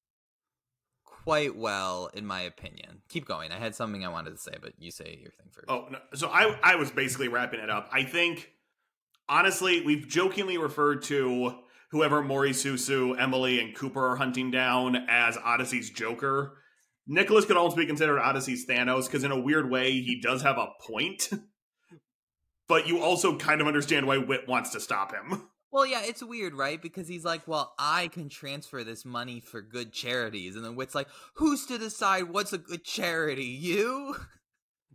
quite 1.24 1.56
well 1.56 2.10
in 2.14 2.26
my 2.26 2.42
opinion. 2.42 3.02
Keep 3.10 3.26
going. 3.26 3.52
I 3.52 3.58
had 3.58 3.76
something 3.76 4.06
I 4.06 4.10
wanted 4.10 4.32
to 4.32 4.38
say, 4.38 4.56
but 4.62 4.74
you 4.78 4.92
say 4.92 5.18
your 5.22 5.32
thing 5.32 5.48
first. 5.52 5.66
Oh, 5.70 5.88
no. 5.90 6.00
so 6.14 6.30
I 6.30 6.58
I 6.64 6.76
was 6.76 6.92
basically 6.92 7.28
wrapping 7.28 7.60
it 7.60 7.70
up. 7.70 7.90
I 7.92 8.04
think 8.04 8.50
honestly, 9.30 9.82
we've 9.82 10.08
jokingly 10.08 10.58
referred 10.58 11.04
to 11.04 11.56
whoever 11.92 12.22
Mori 12.22 12.52
Susu, 12.52 13.20
Emily, 13.20 13.60
and 13.60 13.76
Cooper 13.76 14.12
are 14.12 14.16
hunting 14.16 14.52
down 14.52 14.96
as 15.10 15.38
Odyssey's 15.38 15.90
Joker. 15.90 16.58
Nicholas 17.08 17.46
could 17.46 17.58
almost 17.58 17.78
be 17.78 17.86
considered 17.86 18.20
Odyssey's 18.20 18.66
Thanos 18.66 19.06
because 19.06 19.24
in 19.24 19.32
a 19.32 19.40
weird 19.40 19.70
way 19.70 19.92
he 19.92 20.20
does 20.22 20.42
have 20.42 20.58
a 20.58 20.70
point. 20.86 21.30
but 22.68 22.88
you 22.88 23.00
also 23.00 23.38
kind 23.38 23.62
of 23.62 23.68
understand 23.68 24.08
why 24.08 24.18
Whit 24.18 24.48
wants 24.48 24.72
to 24.72 24.80
stop 24.80 25.14
him. 25.14 25.50
Well, 25.74 25.88
yeah, 25.88 26.04
it's 26.06 26.24
weird, 26.24 26.54
right? 26.54 26.80
Because 26.80 27.08
he's 27.08 27.26
like, 27.26 27.48
well, 27.48 27.74
I 27.80 28.08
can 28.10 28.30
transfer 28.30 28.84
this 28.84 29.04
money 29.04 29.40
for 29.40 29.60
good 29.60 29.92
charities. 29.92 30.56
And 30.56 30.64
then 30.64 30.76
Whit's 30.76 30.94
like, 30.94 31.08
who's 31.34 31.66
to 31.66 31.80
decide 31.80 32.30
what's 32.30 32.54
a 32.54 32.60
good 32.60 32.84
charity? 32.84 33.46
You? 33.46 34.16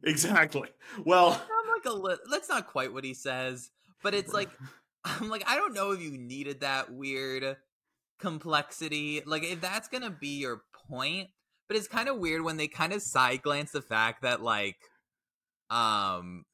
Exactly. 0.04 0.68
Well, 1.04 1.30
I'm 1.32 1.68
like, 1.74 1.84
a 1.84 1.98
li- 1.98 2.30
that's 2.30 2.48
not 2.48 2.68
quite 2.68 2.92
what 2.92 3.02
he 3.02 3.12
says. 3.12 3.72
But 4.04 4.14
it's 4.14 4.32
like, 4.32 4.50
I'm 5.04 5.28
like, 5.28 5.42
I 5.48 5.56
don't 5.56 5.74
know 5.74 5.90
if 5.90 6.00
you 6.00 6.16
needed 6.16 6.60
that 6.60 6.92
weird 6.92 7.56
complexity. 8.20 9.20
Like, 9.26 9.42
if 9.42 9.60
that's 9.60 9.88
going 9.88 10.04
to 10.04 10.10
be 10.10 10.38
your 10.38 10.62
point. 10.88 11.30
But 11.66 11.76
it's 11.76 11.88
kind 11.88 12.08
of 12.08 12.18
weird 12.18 12.42
when 12.42 12.56
they 12.56 12.68
kind 12.68 12.92
of 12.92 13.02
side 13.02 13.42
glance 13.42 13.72
the 13.72 13.82
fact 13.82 14.22
that, 14.22 14.40
like, 14.40 14.76
um, 15.70 16.44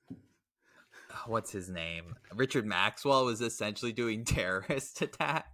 what's 1.26 1.52
his 1.52 1.68
name? 1.68 2.16
Richard 2.34 2.66
Maxwell 2.66 3.24
was 3.24 3.40
essentially 3.40 3.92
doing 3.92 4.24
terrorist 4.24 5.02
attacks. 5.02 5.48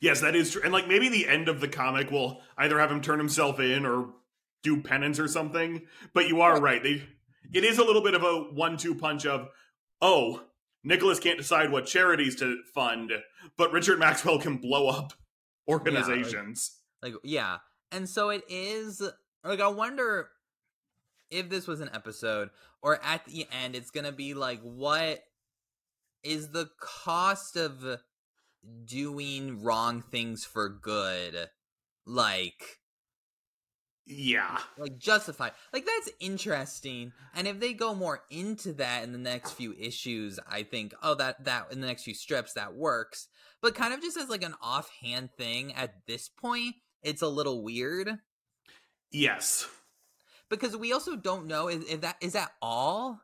Yes, 0.00 0.20
that 0.20 0.36
is 0.36 0.52
true. 0.52 0.62
And 0.62 0.72
like 0.72 0.86
maybe 0.86 1.08
the 1.08 1.26
end 1.26 1.48
of 1.48 1.60
the 1.60 1.68
comic 1.68 2.10
will 2.10 2.40
either 2.56 2.78
have 2.78 2.90
him 2.90 3.00
turn 3.00 3.18
himself 3.18 3.58
in 3.58 3.84
or 3.84 4.10
do 4.62 4.80
penance 4.80 5.18
or 5.18 5.26
something. 5.26 5.82
But 6.14 6.28
you 6.28 6.40
are 6.40 6.60
right. 6.60 6.82
They 6.82 7.02
it 7.52 7.64
is 7.64 7.78
a 7.78 7.84
little 7.84 8.02
bit 8.02 8.14
of 8.14 8.22
a 8.22 8.46
one-two 8.52 8.94
punch 8.94 9.26
of 9.26 9.48
oh, 10.00 10.44
Nicholas 10.84 11.18
can't 11.18 11.38
decide 11.38 11.72
what 11.72 11.86
charities 11.86 12.36
to 12.36 12.58
fund, 12.72 13.10
but 13.56 13.72
Richard 13.72 13.98
Maxwell 13.98 14.38
can 14.38 14.58
blow 14.58 14.88
up 14.88 15.12
organizations. 15.66 16.76
Like, 17.02 17.14
yeah. 17.24 17.58
And 17.90 18.08
so 18.08 18.30
it 18.30 18.44
is 18.48 19.02
like 19.42 19.60
I 19.60 19.68
wonder 19.68 20.28
if 21.30 21.48
this 21.48 21.66
was 21.66 21.80
an 21.80 21.90
episode 21.92 22.50
or 22.82 23.02
at 23.04 23.24
the 23.26 23.46
end 23.62 23.74
it's 23.74 23.90
going 23.90 24.04
to 24.04 24.12
be 24.12 24.34
like 24.34 24.60
what 24.60 25.20
is 26.22 26.50
the 26.50 26.68
cost 26.80 27.56
of 27.56 27.84
doing 28.84 29.62
wrong 29.62 30.02
things 30.02 30.44
for 30.44 30.68
good 30.68 31.48
like 32.06 32.78
yeah. 34.10 34.58
like 34.78 34.96
justified 34.96 35.52
like 35.72 35.84
that's 35.84 36.10
interesting 36.18 37.12
and 37.34 37.46
if 37.46 37.60
they 37.60 37.74
go 37.74 37.94
more 37.94 38.22
into 38.30 38.72
that 38.72 39.04
in 39.04 39.12
the 39.12 39.18
next 39.18 39.52
few 39.52 39.74
issues 39.78 40.40
i 40.50 40.62
think 40.62 40.94
oh 41.02 41.14
that 41.14 41.44
that 41.44 41.70
in 41.70 41.80
the 41.82 41.86
next 41.86 42.04
few 42.04 42.14
strips 42.14 42.54
that 42.54 42.74
works 42.74 43.28
but 43.60 43.74
kind 43.74 43.92
of 43.92 44.00
just 44.00 44.16
as 44.16 44.30
like 44.30 44.42
an 44.42 44.54
offhand 44.62 45.28
thing 45.36 45.74
at 45.74 46.06
this 46.06 46.28
point 46.28 46.74
it's 47.02 47.22
a 47.22 47.28
little 47.28 47.62
weird 47.62 48.18
Yes. 49.10 49.66
Because 50.50 50.76
we 50.76 50.92
also 50.92 51.16
don't 51.16 51.46
know 51.46 51.68
if, 51.68 51.88
if 51.90 52.00
that 52.02 52.16
is 52.20 52.32
that 52.34 52.52
all 52.62 53.20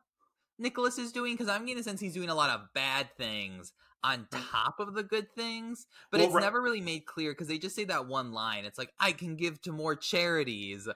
Nicholas 0.57 0.97
is 0.97 1.11
doing 1.11 1.33
because 1.33 1.49
I'm 1.49 1.65
getting 1.65 1.79
a 1.79 1.83
sense 1.83 1.99
he's 1.99 2.13
doing 2.13 2.29
a 2.29 2.35
lot 2.35 2.49
of 2.49 2.73
bad 2.73 3.09
things 3.17 3.73
on 4.03 4.27
top 4.53 4.79
of 4.79 4.93
the 4.93 5.01
good 5.03 5.33
things, 5.35 5.87
but 6.11 6.19
Well, 6.19 6.27
it's 6.27 6.35
right- 6.35 6.41
never 6.43 6.61
really 6.61 6.81
made 6.81 7.05
clear 7.07 7.31
because 7.31 7.47
they 7.47 7.57
just 7.57 7.75
say 7.75 7.85
that 7.85 8.05
one 8.07 8.31
line. 8.31 8.63
It's 8.65 8.77
like 8.77 8.93
I 8.99 9.11
can 9.13 9.35
give 9.35 9.61
to 9.63 9.71
more 9.71 9.95
charities, 9.95 10.87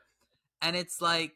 and 0.62 0.76
it's 0.76 1.02
like 1.02 1.34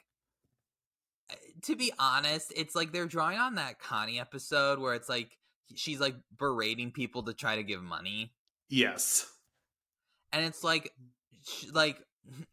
eh, 1.32 1.36
to 1.64 1.76
be 1.76 1.92
honest, 1.98 2.54
it's 2.56 2.76
like 2.76 2.92
they're 2.94 3.08
drawing 3.08 3.40
on 3.40 3.56
that 3.56 3.80
Connie 3.80 4.20
episode 4.20 4.78
where 4.80 4.94
it's 4.94 5.10
like 5.10 5.38
she's 5.76 6.00
like 6.00 6.16
berating 6.38 6.92
people 6.92 7.24
to 7.24 7.34
try 7.34 7.56
to 7.56 7.64
give 7.64 7.82
money 7.82 8.34
Yes. 8.70 9.26
and 10.32 10.46
it's 10.46 10.64
like 10.64 10.94
like 11.72 12.00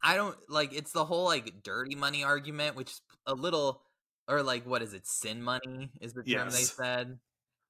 i 0.03 0.17
don't 0.17 0.37
like 0.49 0.73
it's 0.73 0.93
the 0.93 1.05
whole 1.05 1.25
like 1.25 1.63
dirty 1.63 1.95
money 1.95 2.25
argument 2.25 2.77
which 2.77 2.91
is 2.91 3.01
a 3.27 3.35
little 3.35 3.83
or 4.29 4.43
like 4.43 4.67
what 4.67 4.83
is 4.83 4.95
it 4.95 5.07
sin 5.07 5.43
money 5.43 5.91
is 6.01 6.13
the 6.13 6.23
term 6.23 6.51
they 6.51 6.57
said 6.57 7.19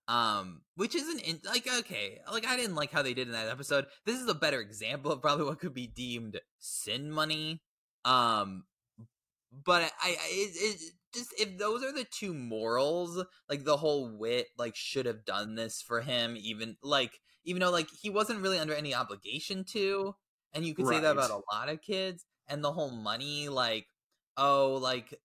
um 0.08 0.62
which 0.76 0.94
isn't 0.94 1.20
in, 1.20 1.40
like 1.46 1.66
okay 1.78 2.18
like 2.32 2.46
i 2.46 2.56
didn't 2.56 2.74
like 2.74 2.90
how 2.90 3.02
they 3.02 3.14
did 3.14 3.28
in 3.28 3.32
that 3.32 3.48
episode. 3.48 3.86
This 4.06 4.18
is 4.20 4.28
a 4.28 4.34
better 4.34 4.60
example 4.60 5.12
of 5.12 5.22
probably 5.22 5.44
what 5.44 5.60
could 5.60 5.74
be 5.74 5.86
deemed 5.86 6.40
sin 6.58 7.10
money 7.10 7.62
um 8.04 8.64
but 9.64 9.82
i, 9.82 9.88
I 10.02 10.16
it, 10.30 10.50
it 10.56 10.80
just 11.14 11.32
if 11.38 11.58
those 11.58 11.82
are 11.82 11.92
the 11.92 12.06
two 12.10 12.34
morals 12.34 13.24
like 13.48 13.64
the 13.64 13.76
whole 13.76 14.08
Whit 14.16 14.46
like 14.58 14.76
should 14.76 15.06
have 15.06 15.24
done 15.24 15.54
this 15.54 15.82
for 15.82 16.00
him 16.00 16.36
even 16.38 16.76
like 16.82 17.12
even 17.44 17.60
though 17.60 17.70
like 17.70 17.88
he 18.02 18.10
wasn't 18.10 18.40
really 18.40 18.58
under 18.58 18.74
any 18.74 18.94
obligation 18.94 19.64
to 19.72 20.14
and 20.54 20.64
you 20.64 20.74
could 20.74 20.86
say 20.86 21.00
that 21.00 21.12
about 21.12 21.30
a 21.30 21.54
lot 21.54 21.68
of 21.68 21.80
kids 21.80 22.24
and 22.48 22.62
the 22.62 22.72
whole 22.72 22.90
money 22.90 23.48
like 23.48 23.86
oh 24.36 24.78
like 24.80 25.18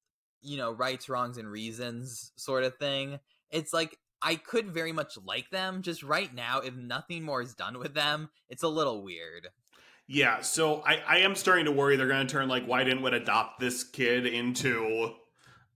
you 0.46 0.58
know, 0.58 0.72
rights, 0.72 1.10
wrongs, 1.10 1.38
and 1.38 1.50
reasons 1.50 2.32
sort 2.38 2.64
of 2.64 2.78
thing. 2.78 3.20
It's 3.50 3.74
like 3.74 3.98
I 4.22 4.36
could 4.36 4.72
very 4.72 4.92
much 4.92 5.18
like 5.26 5.50
them. 5.50 5.82
Just 5.82 6.04
right 6.04 6.34
now, 6.34 6.60
if 6.60 6.76
nothing 6.76 7.24
more 7.24 7.42
is 7.42 7.56
done 7.56 7.80
with 7.80 7.94
them, 7.94 8.30
it's 8.48 8.64
a 8.64 8.68
little 8.68 9.04
weird. 9.04 9.48
Yeah, 10.08 10.42
so 10.42 10.84
I, 10.86 11.02
I 11.08 11.18
am 11.20 11.36
starting 11.36 11.66
to 11.66 11.72
worry 11.72 11.96
they're 11.96 12.08
going 12.08 12.26
to 12.26 12.32
turn 12.32 12.48
like 12.48 12.66
why 12.66 12.84
didn't 12.84 13.02
we 13.02 13.10
adopt 13.12 13.60
this 13.60 13.84
kid 13.84 14.28
into 14.28 15.14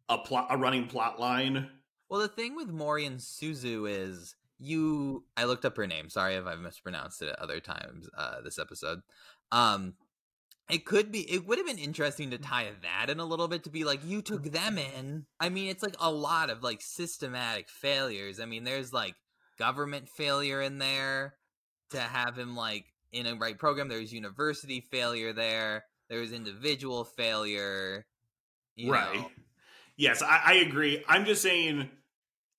a 0.08 0.20
plot 0.20 0.48
a 0.51 0.58
running 0.58 0.88
plot 0.88 1.20
line. 1.20 1.68
Well, 2.10 2.22
the 2.22 2.27
thing 2.27 2.56
with 2.56 2.70
Mori 2.70 3.06
and 3.06 3.20
Suzu 3.20 3.89
is 3.89 4.36
you. 4.60 5.24
I 5.36 5.46
looked 5.46 5.65
up 5.65 5.77
her 5.77 5.88
name. 5.88 6.10
Sorry 6.10 6.36
if 6.36 6.46
I've 6.46 6.60
mispronounced 6.60 7.22
it 7.24 7.29
at 7.29 7.39
other 7.39 7.60
times 7.60 8.08
uh, 8.15 8.41
this 8.41 8.60
episode. 8.60 9.01
Um, 9.51 9.96
it 10.70 10.86
could 10.86 11.12
be. 11.12 11.22
It 11.22 11.48
would 11.48 11.58
have 11.58 11.65
been 11.65 11.79
interesting 11.79 12.29
to 12.32 12.38
tie 12.38 12.70
that 12.84 13.10
in 13.10 13.20
a 13.20 13.25
little 13.25 13.48
bit 13.48 13.63
to 13.63 13.70
be 13.70 13.84
like 13.84 14.01
you 14.06 14.22
took 14.22 14.44
them 14.44 14.77
in. 14.77 15.25
I 15.39 15.50
mean, 15.50 15.70
it's 15.70 15.82
like 15.82 15.96
a 16.00 16.12
lot 16.12 16.50
of 16.50 16.62
like 16.63 16.82
systematic 16.82 17.70
failures. 17.70 18.39
I 18.39 18.46
mean, 18.46 18.63
there's 18.63 18.94
like 18.94 19.15
government 19.58 20.10
failure 20.10 20.62
in 20.62 20.77
there 20.77 21.36
to 21.91 22.00
have 22.00 22.38
him 22.38 22.56
like 22.56 22.86
in 23.12 23.25
a 23.25 23.36
right 23.36 23.58
program. 23.58 23.88
There's 23.88 24.13
university 24.13 24.82
failure 24.91 25.34
there. 25.34 25.86
There's 26.10 26.32
individual 26.32 27.03
failure. 27.03 28.06
right. 28.86 29.15
Know. 29.15 29.32
Yes, 29.98 30.22
I, 30.22 30.41
I 30.46 30.53
agree. 30.56 31.03
I'm 31.08 31.25
just 31.25 31.41
saying, 31.41 31.89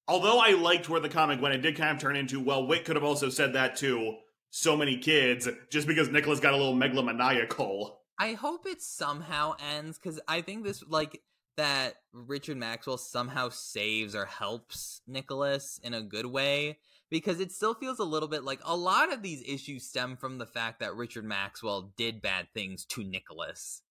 although 0.06 0.38
I 0.38 0.50
liked 0.50 0.88
where 0.88 1.00
the 1.00 1.08
comic 1.08 1.40
went, 1.40 1.54
it 1.54 1.62
did 1.62 1.76
kind 1.76 1.90
of 1.90 1.98
turn 1.98 2.14
into, 2.14 2.38
well, 2.38 2.66
Whit 2.66 2.84
could 2.84 2.96
have 2.96 3.04
also 3.04 3.30
said 3.30 3.54
that 3.54 3.76
to 3.76 4.16
so 4.50 4.76
many 4.76 4.98
kids 4.98 5.48
just 5.70 5.86
because 5.86 6.08
Nicholas 6.08 6.40
got 6.40 6.54
a 6.54 6.56
little 6.56 6.74
megalomaniacal. 6.74 7.96
I 8.18 8.32
hope 8.32 8.66
it 8.66 8.82
somehow 8.82 9.54
ends 9.74 9.98
because 9.98 10.20
I 10.28 10.42
think 10.42 10.64
this, 10.64 10.84
like, 10.86 11.22
that 11.56 11.96
Richard 12.12 12.56
Maxwell 12.56 12.98
somehow 12.98 13.48
saves 13.48 14.14
or 14.14 14.24
helps 14.24 15.02
Nicholas 15.06 15.80
in 15.82 15.94
a 15.94 16.02
good 16.02 16.26
way 16.26 16.78
because 17.10 17.40
it 17.40 17.52
still 17.52 17.74
feels 17.74 17.98
a 17.98 18.04
little 18.04 18.28
bit 18.28 18.44
like 18.44 18.60
a 18.64 18.76
lot 18.76 19.12
of 19.12 19.22
these 19.22 19.42
issues 19.46 19.84
stem 19.84 20.16
from 20.16 20.38
the 20.38 20.46
fact 20.46 20.80
that 20.80 20.94
Richard 20.94 21.24
Maxwell 21.24 21.92
did 21.96 22.22
bad 22.22 22.46
things 22.54 22.84
to 22.86 23.04
Nicholas. 23.04 23.82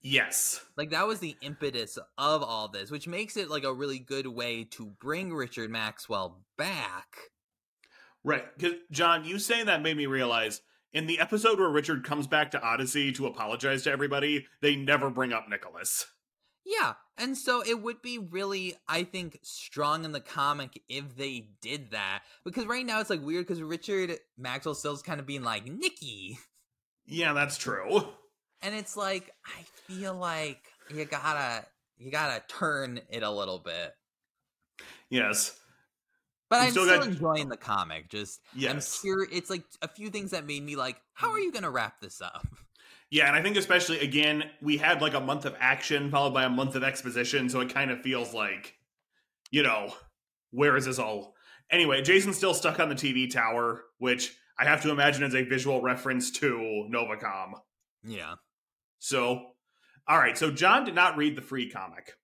Yes. 0.00 0.64
Like 0.76 0.90
that 0.90 1.06
was 1.06 1.18
the 1.18 1.36
impetus 1.42 1.98
of 2.16 2.42
all 2.42 2.68
this, 2.68 2.90
which 2.90 3.06
makes 3.06 3.36
it 3.36 3.50
like 3.50 3.64
a 3.64 3.74
really 3.74 3.98
good 3.98 4.26
way 4.26 4.64
to 4.70 4.86
bring 4.86 5.34
Richard 5.34 5.70
Maxwell 5.70 6.38
back. 6.56 7.16
Right. 8.24 8.44
Cuz 8.58 8.74
John, 8.90 9.24
you 9.24 9.38
saying 9.38 9.66
that 9.66 9.82
made 9.82 9.96
me 9.96 10.06
realize 10.06 10.60
in 10.92 11.06
the 11.06 11.20
episode 11.20 11.58
where 11.58 11.68
Richard 11.68 12.04
comes 12.04 12.26
back 12.26 12.50
to 12.50 12.60
Odyssey 12.60 13.12
to 13.12 13.26
apologize 13.26 13.84
to 13.84 13.90
everybody, 13.90 14.46
they 14.60 14.76
never 14.76 15.10
bring 15.10 15.32
up 15.32 15.48
Nicholas. 15.48 16.06
Yeah, 16.64 16.94
and 17.16 17.36
so 17.36 17.62
it 17.66 17.80
would 17.80 18.02
be 18.02 18.18
really, 18.18 18.74
I 18.86 19.04
think, 19.04 19.38
strong 19.42 20.04
in 20.04 20.12
the 20.12 20.20
comic 20.20 20.82
if 20.88 21.16
they 21.16 21.48
did 21.62 21.92
that. 21.92 22.22
Because 22.44 22.66
right 22.66 22.84
now 22.84 23.00
it's 23.00 23.10
like 23.10 23.24
weird 23.24 23.46
because 23.46 23.62
Richard 23.62 24.18
Maxwell 24.36 24.74
still's 24.74 25.02
kind 25.02 25.20
of 25.20 25.26
being 25.26 25.42
like 25.42 25.66
Nikki. 25.66 26.38
Yeah, 27.06 27.32
that's 27.32 27.56
true. 27.56 28.06
And 28.62 28.74
it's 28.74 28.96
like 28.96 29.32
I 29.44 29.62
feel 29.86 30.14
like 30.14 30.62
you 30.94 31.04
gotta 31.04 31.64
you 31.96 32.10
gotta 32.10 32.42
turn 32.46 33.00
it 33.08 33.22
a 33.22 33.30
little 33.30 33.58
bit. 33.58 33.94
Yes. 35.08 35.58
But 36.50 36.62
I'm 36.62 36.70
still 36.72 36.84
still, 36.84 36.98
got- 36.98 37.08
enjoying 37.08 37.48
the 37.48 37.56
comic. 37.56 38.08
Just 38.08 38.40
Yes. 38.54 38.72
I'm 38.72 39.00
curious. 39.00 39.30
It's 39.32 39.50
like 39.50 39.62
a 39.80 39.88
few 39.88 40.10
things 40.10 40.32
that 40.32 40.46
made 40.46 40.62
me 40.62 40.76
like, 40.76 41.00
how 41.14 41.30
are 41.30 41.38
mm. 41.38 41.44
you 41.44 41.52
gonna 41.52 41.70
wrap 41.70 42.00
this 42.00 42.20
up? 42.20 42.46
Yeah, 43.10 43.26
and 43.26 43.34
I 43.34 43.42
think 43.42 43.56
especially 43.56 44.00
again, 44.00 44.44
we 44.60 44.76
had 44.76 45.00
like 45.00 45.14
a 45.14 45.20
month 45.20 45.44
of 45.44 45.56
action 45.58 46.10
followed 46.10 46.34
by 46.34 46.44
a 46.44 46.50
month 46.50 46.74
of 46.74 46.84
exposition, 46.84 47.48
so 47.48 47.60
it 47.60 47.72
kind 47.72 47.90
of 47.90 48.02
feels 48.02 48.34
like, 48.34 48.74
you 49.50 49.62
know, 49.62 49.94
where 50.50 50.76
is 50.76 50.84
this 50.84 50.98
all? 50.98 51.34
Anyway, 51.70 52.02
Jason's 52.02 52.36
still 52.36 52.54
stuck 52.54 52.80
on 52.80 52.88
the 52.88 52.94
TV 52.94 53.30
tower, 53.30 53.84
which 53.98 54.36
I 54.58 54.64
have 54.64 54.82
to 54.82 54.90
imagine 54.90 55.22
is 55.22 55.34
a 55.34 55.42
visual 55.42 55.80
reference 55.80 56.30
to 56.32 56.88
Novacom. 56.92 57.52
Yeah, 58.04 58.34
So, 58.98 59.52
all 60.08 60.18
right, 60.18 60.36
so 60.36 60.50
John 60.50 60.84
did 60.84 60.94
not 60.94 61.16
read 61.16 61.36
the 61.36 61.42
free 61.42 61.70
comic. 61.70 62.14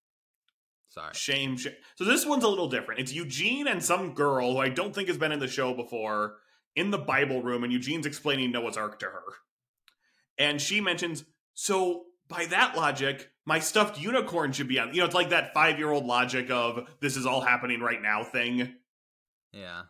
Sorry. 0.96 1.14
Shame, 1.14 1.56
shame. 1.56 1.74
So 1.96 2.04
this 2.04 2.24
one's 2.24 2.44
a 2.44 2.48
little 2.48 2.68
different. 2.68 3.00
It's 3.00 3.12
Eugene 3.12 3.68
and 3.68 3.82
some 3.82 4.14
girl 4.14 4.52
who 4.52 4.58
I 4.58 4.68
don't 4.68 4.94
think 4.94 5.08
has 5.08 5.18
been 5.18 5.32
in 5.32 5.38
the 5.38 5.48
show 5.48 5.74
before 5.74 6.36
in 6.74 6.90
the 6.90 6.98
Bible 6.98 7.42
room, 7.42 7.64
and 7.64 7.72
Eugene's 7.72 8.06
explaining 8.06 8.52
Noah's 8.52 8.76
Ark 8.76 8.98
to 8.98 9.06
her. 9.06 9.22
And 10.38 10.60
she 10.60 10.80
mentions, 10.80 11.24
so 11.54 12.04
by 12.28 12.46
that 12.46 12.76
logic, 12.76 13.30
my 13.46 13.60
stuffed 13.60 14.00
unicorn 14.00 14.52
should 14.52 14.68
be 14.68 14.78
on. 14.78 14.92
You 14.92 15.00
know, 15.00 15.06
it's 15.06 15.14
like 15.14 15.30
that 15.30 15.54
five 15.54 15.78
year 15.78 15.90
old 15.90 16.04
logic 16.04 16.50
of 16.50 16.88
this 17.00 17.16
is 17.16 17.26
all 17.26 17.40
happening 17.40 17.80
right 17.80 18.02
now 18.02 18.24
thing. 18.24 18.74
Yeah, 19.52 19.82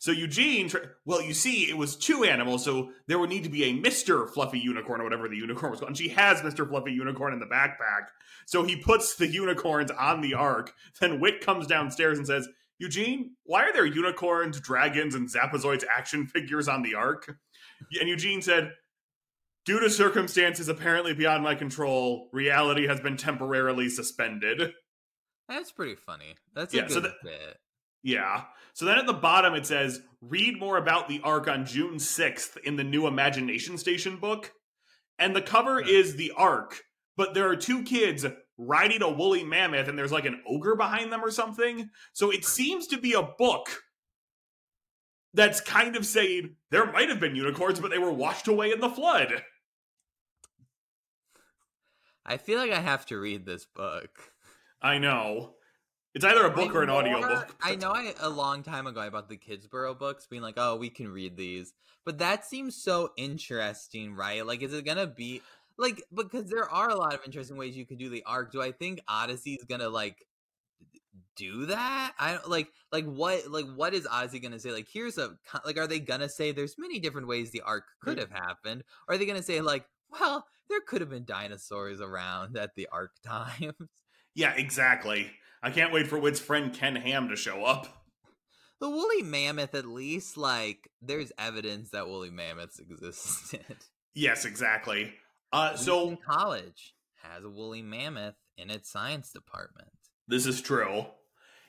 So 0.00 0.12
Eugene, 0.12 0.68
tr- 0.68 0.78
well, 1.04 1.20
you 1.20 1.34
see, 1.34 1.68
it 1.68 1.76
was 1.76 1.96
two 1.96 2.22
animals, 2.24 2.64
so 2.64 2.92
there 3.08 3.18
would 3.18 3.30
need 3.30 3.42
to 3.42 3.48
be 3.50 3.64
a 3.64 3.72
Mister 3.72 4.26
Fluffy 4.28 4.60
Unicorn 4.60 5.00
or 5.00 5.04
whatever 5.04 5.28
the 5.28 5.36
unicorn 5.36 5.72
was 5.72 5.80
called. 5.80 5.90
And 5.90 5.98
she 5.98 6.08
has 6.10 6.42
Mister 6.44 6.64
Fluffy 6.64 6.92
Unicorn 6.92 7.32
in 7.32 7.40
the 7.40 7.46
backpack, 7.46 8.06
so 8.46 8.62
he 8.62 8.76
puts 8.76 9.16
the 9.16 9.26
unicorns 9.26 9.90
on 9.90 10.20
the 10.20 10.34
ark. 10.34 10.72
Then 11.00 11.18
Whit 11.20 11.40
comes 11.44 11.66
downstairs 11.66 12.16
and 12.16 12.26
says, 12.26 12.48
"Eugene, 12.78 13.32
why 13.42 13.64
are 13.64 13.72
there 13.72 13.84
unicorns, 13.86 14.60
dragons, 14.60 15.16
and 15.16 15.28
Zapazoids 15.28 15.84
action 15.92 16.26
figures 16.28 16.68
on 16.68 16.82
the 16.82 16.94
ark?" 16.94 17.36
And 18.00 18.08
Eugene 18.08 18.40
said, 18.40 18.72
"Due 19.64 19.80
to 19.80 19.90
circumstances 19.90 20.68
apparently 20.68 21.12
beyond 21.12 21.42
my 21.42 21.56
control, 21.56 22.28
reality 22.32 22.86
has 22.86 23.00
been 23.00 23.16
temporarily 23.16 23.88
suspended." 23.88 24.74
that's 25.48 25.72
pretty 25.72 25.96
funny. 25.96 26.36
That's 26.54 26.72
a 26.72 26.76
Yeah, 26.76 26.82
good 26.84 26.92
so 26.92 27.00
that- 27.00 27.14
bit. 27.24 27.56
Yeah. 28.02 28.44
So 28.74 28.84
then 28.84 28.98
at 28.98 29.06
the 29.06 29.12
bottom 29.12 29.54
it 29.54 29.66
says, 29.66 30.00
read 30.20 30.58
more 30.58 30.76
about 30.76 31.08
the 31.08 31.20
Ark 31.24 31.48
on 31.48 31.66
June 31.66 31.96
6th 31.96 32.56
in 32.58 32.76
the 32.76 32.84
new 32.84 33.06
Imagination 33.06 33.76
Station 33.78 34.16
book. 34.16 34.52
And 35.18 35.34
the 35.34 35.42
cover 35.42 35.82
Hmm. 35.82 35.88
is 35.88 36.16
the 36.16 36.32
Ark, 36.36 36.82
but 37.16 37.34
there 37.34 37.48
are 37.48 37.56
two 37.56 37.82
kids 37.82 38.24
riding 38.56 39.02
a 39.02 39.10
woolly 39.10 39.44
mammoth 39.44 39.88
and 39.88 39.98
there's 39.98 40.12
like 40.12 40.26
an 40.26 40.42
ogre 40.46 40.76
behind 40.76 41.12
them 41.12 41.24
or 41.24 41.30
something. 41.30 41.90
So 42.12 42.30
it 42.30 42.44
seems 42.44 42.86
to 42.88 42.98
be 42.98 43.12
a 43.12 43.22
book 43.22 43.82
that's 45.34 45.60
kind 45.60 45.94
of 45.96 46.06
saying 46.06 46.56
there 46.70 46.90
might 46.90 47.08
have 47.08 47.20
been 47.20 47.36
unicorns, 47.36 47.80
but 47.80 47.90
they 47.90 47.98
were 47.98 48.12
washed 48.12 48.48
away 48.48 48.72
in 48.72 48.80
the 48.80 48.88
flood. 48.90 49.42
I 52.24 52.36
feel 52.36 52.58
like 52.58 52.72
I 52.72 52.80
have 52.80 53.06
to 53.06 53.18
read 53.18 53.46
this 53.46 53.64
book. 53.64 54.10
I 54.82 54.98
know. 54.98 55.54
It's 56.18 56.24
either 56.24 56.46
a 56.46 56.50
book 56.50 56.72
I 56.72 56.74
or 56.74 56.82
an 56.82 56.88
know- 56.88 56.96
audiobook. 56.96 57.54
I 57.62 57.76
know 57.76 57.92
I 57.92 58.12
a 58.18 58.28
long 58.28 58.64
time 58.64 58.88
ago 58.88 59.00
I 59.00 59.08
bought 59.08 59.28
the 59.28 59.36
Kidsborough 59.36 59.96
books, 59.96 60.26
being 60.26 60.42
like, 60.42 60.54
"Oh, 60.56 60.74
we 60.74 60.90
can 60.90 61.06
read 61.06 61.36
these," 61.36 61.72
but 62.04 62.18
that 62.18 62.44
seems 62.44 62.74
so 62.74 63.12
interesting, 63.16 64.16
right? 64.16 64.44
Like, 64.44 64.60
is 64.62 64.74
it 64.74 64.84
gonna 64.84 65.06
be 65.06 65.42
like 65.76 66.02
because 66.12 66.50
there 66.50 66.68
are 66.68 66.90
a 66.90 66.96
lot 66.96 67.14
of 67.14 67.20
interesting 67.24 67.56
ways 67.56 67.76
you 67.76 67.86
could 67.86 67.98
do 67.98 68.08
the 68.08 68.24
arc? 68.26 68.50
Do 68.50 68.60
I 68.60 68.72
think 68.72 68.98
Odyssey's 69.06 69.62
gonna 69.62 69.88
like 69.88 70.24
do 71.36 71.66
that? 71.66 72.14
I 72.18 72.32
don't 72.32 72.50
like 72.50 72.72
like 72.90 73.04
what 73.04 73.46
like 73.48 73.66
what 73.76 73.94
is 73.94 74.04
Odyssey 74.10 74.40
gonna 74.40 74.58
say? 74.58 74.72
Like, 74.72 74.88
here's 74.92 75.18
a 75.18 75.36
like, 75.64 75.78
are 75.78 75.86
they 75.86 76.00
gonna 76.00 76.28
say 76.28 76.50
there's 76.50 76.74
many 76.78 76.98
different 76.98 77.28
ways 77.28 77.52
the 77.52 77.60
arc 77.60 77.84
could 78.02 78.18
have 78.18 78.32
happened? 78.32 78.82
Or 79.06 79.14
are 79.14 79.18
they 79.18 79.26
gonna 79.26 79.40
say 79.40 79.60
like, 79.60 79.84
well, 80.10 80.44
there 80.68 80.80
could 80.80 81.00
have 81.00 81.10
been 81.10 81.24
dinosaurs 81.24 82.00
around 82.00 82.56
at 82.56 82.74
the 82.74 82.88
arc 82.90 83.12
times? 83.24 83.74
Yeah, 84.34 84.54
exactly. 84.56 85.30
I 85.62 85.70
can't 85.70 85.92
wait 85.92 86.06
for 86.06 86.18
Whit's 86.18 86.40
friend 86.40 86.72
Ken 86.72 86.96
Ham 86.96 87.28
to 87.28 87.36
show 87.36 87.64
up. 87.64 88.04
The 88.80 88.88
woolly 88.88 89.22
mammoth, 89.22 89.74
at 89.74 89.86
least, 89.86 90.36
like, 90.36 90.88
there's 91.02 91.32
evidence 91.36 91.90
that 91.90 92.06
woolly 92.06 92.30
mammoths 92.30 92.78
existed. 92.78 93.60
Yes, 94.14 94.44
exactly. 94.44 95.12
Uh, 95.52 95.76
so 95.76 96.16
college 96.16 96.94
has 97.22 97.44
a 97.44 97.48
woolly 97.50 97.82
mammoth 97.82 98.34
in 98.56 98.68
its 98.68 98.90
science 98.90 99.30
department. 99.30 99.90
this 100.26 100.44
is 100.44 100.60
true. 100.60 101.06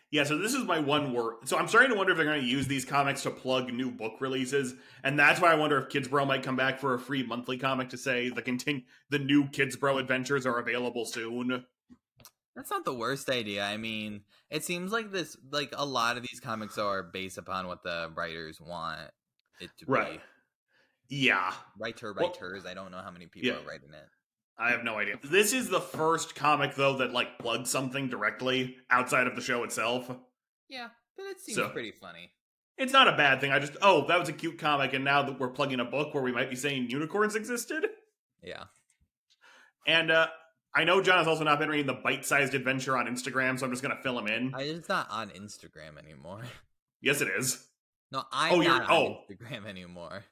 Yeah, 0.10 0.23
so 0.23 0.39
this 0.39 0.56
is 0.56 0.63
my 0.63 0.80
one 0.80 1.13
word. 1.13 1.36
So 1.45 1.58
I'm 1.58 1.67
starting 1.67 1.91
to 1.91 1.95
wonder 1.97 2.13
if 2.13 2.17
they're 2.17 2.25
going 2.25 2.41
to 2.41 2.47
use 2.47 2.65
these 2.67 2.86
comics 2.86 3.21
to 3.23 3.30
plug 3.30 3.71
new 3.71 3.91
book 3.91 4.13
releases, 4.19 4.73
and 5.04 5.19
that's 5.19 5.39
why 5.39 5.52
I 5.52 5.56
wonder 5.56 5.78
if 5.78 5.89
Kidsborough 5.89 6.25
might 6.25 6.41
come 6.41 6.56
back 6.56 6.80
for 6.80 6.95
a 6.95 6.99
free 6.99 7.21
monthly 7.21 7.58
comic 7.58 7.89
to 7.89 7.97
say 7.97 8.30
the 8.30 8.41
continue 8.41 8.82
the 9.12 9.19
new 9.19 9.43
Kidsborough 9.45 9.99
adventures 9.99 10.47
are 10.47 10.58
available 10.58 11.06
soon. 11.06 11.65
That's 12.60 12.72
not 12.72 12.84
the 12.84 12.93
worst 12.93 13.30
idea. 13.30 13.63
I 13.63 13.78
mean, 13.78 14.19
it 14.50 14.65
seems 14.65 14.91
like 14.91 15.13
this, 15.13 15.38
like 15.50 15.74
a 15.78 15.86
lot 15.86 16.17
of 16.17 16.24
these 16.24 16.41
comics 16.41 16.78
are 16.78 17.02
based 17.02 17.38
upon 17.38 17.67
what 17.67 17.84
the 17.84 18.12
writers 18.13 18.60
want 18.60 19.00
it 19.62 19.69
to 19.80 19.86
be. 19.86 19.91
Right. 19.93 20.22
Yeah, 21.08 21.52
be. 21.78 21.84
Writer, 21.86 22.12
Well- 22.12 22.28
writers. 22.28 22.65
I 22.65 22.74
don't 22.74 22.91
know 22.91 22.98
how 22.98 23.12
many 23.12 23.28
people 23.28 23.48
Yeah. 23.48 23.60
are 23.60 23.65
writing 23.65 23.93
it. 23.93 24.10
I 24.58 24.72
have 24.72 24.84
no 24.84 24.98
idea. 24.98 25.17
This 25.24 25.54
is 25.54 25.69
the 25.69 25.80
first 25.80 26.36
comic 26.36 26.76
though 26.76 26.98
that 26.98 27.13
like 27.13 27.39
plugs 27.39 27.69
something 27.72 28.10
directly 28.10 28.76
outside 28.89 29.26
of 29.26 29.38
the 29.38 29.41
show 29.41 29.63
itself. 29.63 30.12
Yeah, 30.67 30.89
but 31.15 31.28
it 31.28 31.39
seems 31.39 31.56
So- 31.56 31.69
pretty 31.69 31.93
funny. 31.93 32.34
It's 32.78 32.91
not 32.91 33.08
a 33.08 33.15
bad 33.15 33.39
thing. 33.39 33.54
I 33.54 33.60
just 33.60 33.78
oh, 33.82 34.06
that 34.08 34.19
was 34.19 34.28
a 34.28 34.34
cute 34.34 34.60
comic, 34.60 34.91
and 34.91 35.06
now 35.06 35.24
that 35.24 35.39
we're 35.39 35.48
plugging 35.52 35.80
a 35.80 35.86
book 35.86 36.13
where 36.13 36.24
we 36.24 36.34
might 36.34 36.50
be 36.50 36.58
saying 36.58 36.89
unicorns 36.89 37.36
existed. 37.36 37.89
Yeah. 38.43 38.65
And 39.88 40.12
uh 40.12 40.28
I 40.75 40.84
know 40.84 41.01
John 41.01 41.17
has 41.17 41.27
also 41.27 41.43
not 41.43 41.60
been 41.60 41.69
reading 41.69 41.88
the 41.88 41.99
bite-sized 42.03 42.53
adventure 42.53 42.95
on 42.97 43.08
Instagram, 43.08 43.60
so 43.60 43.65
I'm 43.65 43.71
just 43.71 43.82
gonna 43.82 43.99
fill 44.03 44.19
him 44.19 44.27
in. 44.27 44.53
It's 44.58 44.89
not 44.89 45.08
on 45.10 45.29
Instagram 45.29 45.97
anymore. 46.03 46.41
Yes, 47.01 47.21
it 47.21 47.29
is. 47.29 47.65
No, 48.12 48.23
I'm 48.29 48.51
Oh, 48.55 48.62
you're- 48.62 48.67
not 48.77 48.89
on 48.89 48.91
oh. 48.91 49.17
Instagram 49.32 49.65
anymore. 49.65 50.25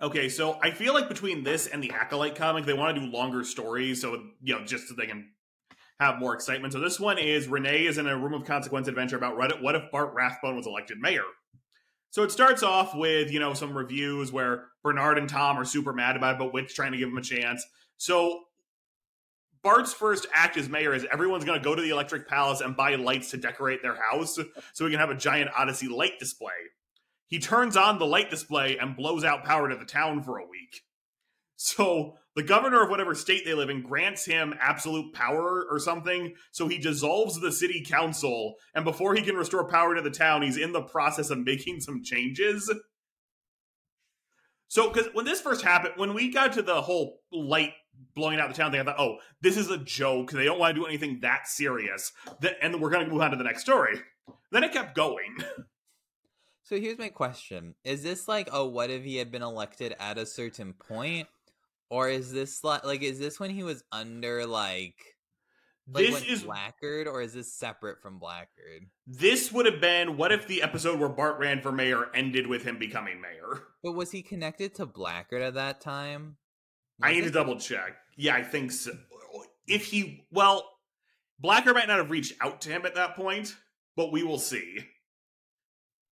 Okay, 0.00 0.30
so 0.30 0.58
I 0.62 0.70
feel 0.70 0.94
like 0.94 1.06
between 1.08 1.44
this 1.44 1.66
and 1.66 1.82
the 1.84 1.90
Acolyte 1.92 2.34
comic, 2.34 2.64
they 2.64 2.72
want 2.72 2.96
to 2.96 3.00
do 3.04 3.12
longer 3.12 3.44
stories, 3.44 4.00
so 4.00 4.14
you 4.42 4.58
know, 4.58 4.64
just 4.64 4.88
so 4.88 4.94
they 4.96 5.06
can 5.06 5.28
have 6.00 6.18
more 6.18 6.34
excitement. 6.34 6.72
So 6.72 6.80
this 6.80 6.98
one 6.98 7.18
is 7.18 7.46
Renee 7.46 7.84
is 7.84 7.98
in 7.98 8.06
a 8.06 8.16
room 8.18 8.32
of 8.32 8.46
consequence 8.46 8.88
adventure 8.88 9.16
about 9.18 9.36
Reddit. 9.36 9.60
What 9.62 9.74
if 9.76 9.82
Bart 9.92 10.14
Rathbone 10.14 10.56
was 10.56 10.66
elected 10.66 10.96
mayor? 10.98 11.24
So 12.08 12.22
it 12.22 12.32
starts 12.32 12.62
off 12.62 12.94
with 12.96 13.30
you 13.30 13.38
know 13.38 13.52
some 13.52 13.76
reviews 13.76 14.32
where 14.32 14.68
Bernard 14.82 15.18
and 15.18 15.28
Tom 15.28 15.58
are 15.58 15.64
super 15.66 15.92
mad 15.92 16.16
about 16.16 16.36
it, 16.36 16.38
but 16.38 16.54
Whit's 16.54 16.72
trying 16.74 16.92
to 16.92 16.98
give 16.98 17.10
him 17.10 17.18
a 17.18 17.22
chance. 17.22 17.62
So 17.98 18.44
Bart's 19.62 19.92
first 19.92 20.26
act 20.34 20.56
as 20.56 20.68
mayor 20.68 20.92
is 20.92 21.06
everyone's 21.12 21.44
going 21.44 21.58
to 21.58 21.64
go 21.64 21.74
to 21.74 21.82
the 21.82 21.90
Electric 21.90 22.28
Palace 22.28 22.60
and 22.60 22.76
buy 22.76 22.94
lights 22.96 23.30
to 23.30 23.36
decorate 23.36 23.82
their 23.82 23.96
house, 24.10 24.38
so 24.72 24.84
we 24.84 24.90
can 24.90 25.00
have 25.00 25.10
a 25.10 25.16
giant 25.16 25.50
Odyssey 25.56 25.88
light 25.88 26.18
display. 26.18 26.50
He 27.28 27.38
turns 27.38 27.76
on 27.76 27.98
the 27.98 28.06
light 28.06 28.28
display 28.28 28.76
and 28.76 28.96
blows 28.96 29.24
out 29.24 29.44
power 29.44 29.68
to 29.68 29.76
the 29.76 29.84
town 29.84 30.22
for 30.22 30.38
a 30.38 30.46
week. 30.46 30.82
So 31.56 32.16
the 32.34 32.42
governor 32.42 32.82
of 32.82 32.90
whatever 32.90 33.14
state 33.14 33.44
they 33.44 33.54
live 33.54 33.70
in 33.70 33.82
grants 33.82 34.24
him 34.24 34.54
absolute 34.58 35.14
power 35.14 35.64
or 35.70 35.78
something. 35.78 36.34
So 36.50 36.66
he 36.66 36.78
dissolves 36.78 37.40
the 37.40 37.52
city 37.52 37.84
council, 37.88 38.54
and 38.74 38.84
before 38.84 39.14
he 39.14 39.22
can 39.22 39.36
restore 39.36 39.68
power 39.68 39.94
to 39.94 40.02
the 40.02 40.10
town, 40.10 40.42
he's 40.42 40.56
in 40.56 40.72
the 40.72 40.82
process 40.82 41.30
of 41.30 41.38
making 41.38 41.80
some 41.80 42.02
changes. 42.02 42.72
So, 44.66 44.90
because 44.90 45.08
when 45.12 45.26
this 45.26 45.40
first 45.40 45.62
happened, 45.62 45.94
when 45.96 46.14
we 46.14 46.32
got 46.32 46.54
to 46.54 46.62
the 46.62 46.80
whole 46.80 47.20
light 47.30 47.74
blowing 48.14 48.38
out 48.38 48.48
the 48.48 48.54
town 48.54 48.70
thing, 48.70 48.80
I 48.80 48.84
thought, 48.84 49.00
oh, 49.00 49.16
this 49.40 49.56
is 49.56 49.70
a 49.70 49.78
joke. 49.78 50.30
They 50.30 50.44
don't 50.44 50.58
want 50.58 50.74
to 50.74 50.80
do 50.80 50.86
anything 50.86 51.20
that 51.22 51.46
serious. 51.48 52.12
And 52.60 52.80
we're 52.80 52.90
going 52.90 53.04
to 53.04 53.10
move 53.10 53.22
on 53.22 53.30
to 53.30 53.36
the 53.36 53.44
next 53.44 53.62
story. 53.62 53.98
Then 54.50 54.64
it 54.64 54.72
kept 54.72 54.94
going. 54.94 55.36
So 56.64 56.80
here's 56.80 56.98
my 56.98 57.08
question: 57.08 57.74
Is 57.84 58.02
this 58.02 58.28
like, 58.28 58.48
oh, 58.52 58.66
what 58.66 58.88
if 58.88 59.02
he 59.04 59.16
had 59.16 59.30
been 59.30 59.42
elected 59.42 59.94
at 59.98 60.16
a 60.16 60.24
certain 60.24 60.72
point, 60.72 61.28
or 61.90 62.08
is 62.08 62.32
this 62.32 62.64
like, 62.64 62.84
like, 62.84 63.02
is 63.02 63.18
this 63.18 63.38
when 63.38 63.50
he 63.50 63.62
was 63.62 63.82
under 63.92 64.46
like, 64.46 64.94
like 65.92 66.06
this 66.06 66.24
is 66.24 66.44
Blackgaard, 66.44 67.06
or 67.08 67.20
is 67.20 67.34
this 67.34 67.52
separate 67.52 68.00
from 68.00 68.18
Blackgaard? 68.18 68.86
This 69.06 69.52
would 69.52 69.66
have 69.66 69.80
been 69.80 70.16
what 70.16 70.32
if 70.32 70.46
the 70.46 70.62
episode 70.62 70.98
where 70.98 71.08
Bart 71.08 71.38
ran 71.38 71.60
for 71.60 71.72
mayor 71.72 72.06
ended 72.14 72.46
with 72.46 72.62
him 72.62 72.78
becoming 72.78 73.20
mayor? 73.20 73.64
But 73.82 73.92
was 73.92 74.12
he 74.12 74.22
connected 74.22 74.74
to 74.76 74.86
Blackgaard 74.86 75.42
at 75.42 75.54
that 75.54 75.80
time? 75.80 76.36
I 77.02 77.12
need 77.12 77.24
to 77.24 77.30
double 77.30 77.58
check. 77.58 77.96
Yeah, 78.16 78.34
I 78.34 78.42
think 78.42 78.72
so. 78.72 78.92
If 79.66 79.86
he, 79.86 80.26
well, 80.30 80.68
Blacker 81.38 81.72
might 81.72 81.88
not 81.88 81.98
have 81.98 82.10
reached 82.10 82.34
out 82.40 82.60
to 82.62 82.70
him 82.70 82.84
at 82.84 82.94
that 82.94 83.16
point, 83.16 83.54
but 83.96 84.12
we 84.12 84.22
will 84.22 84.38
see. 84.38 84.78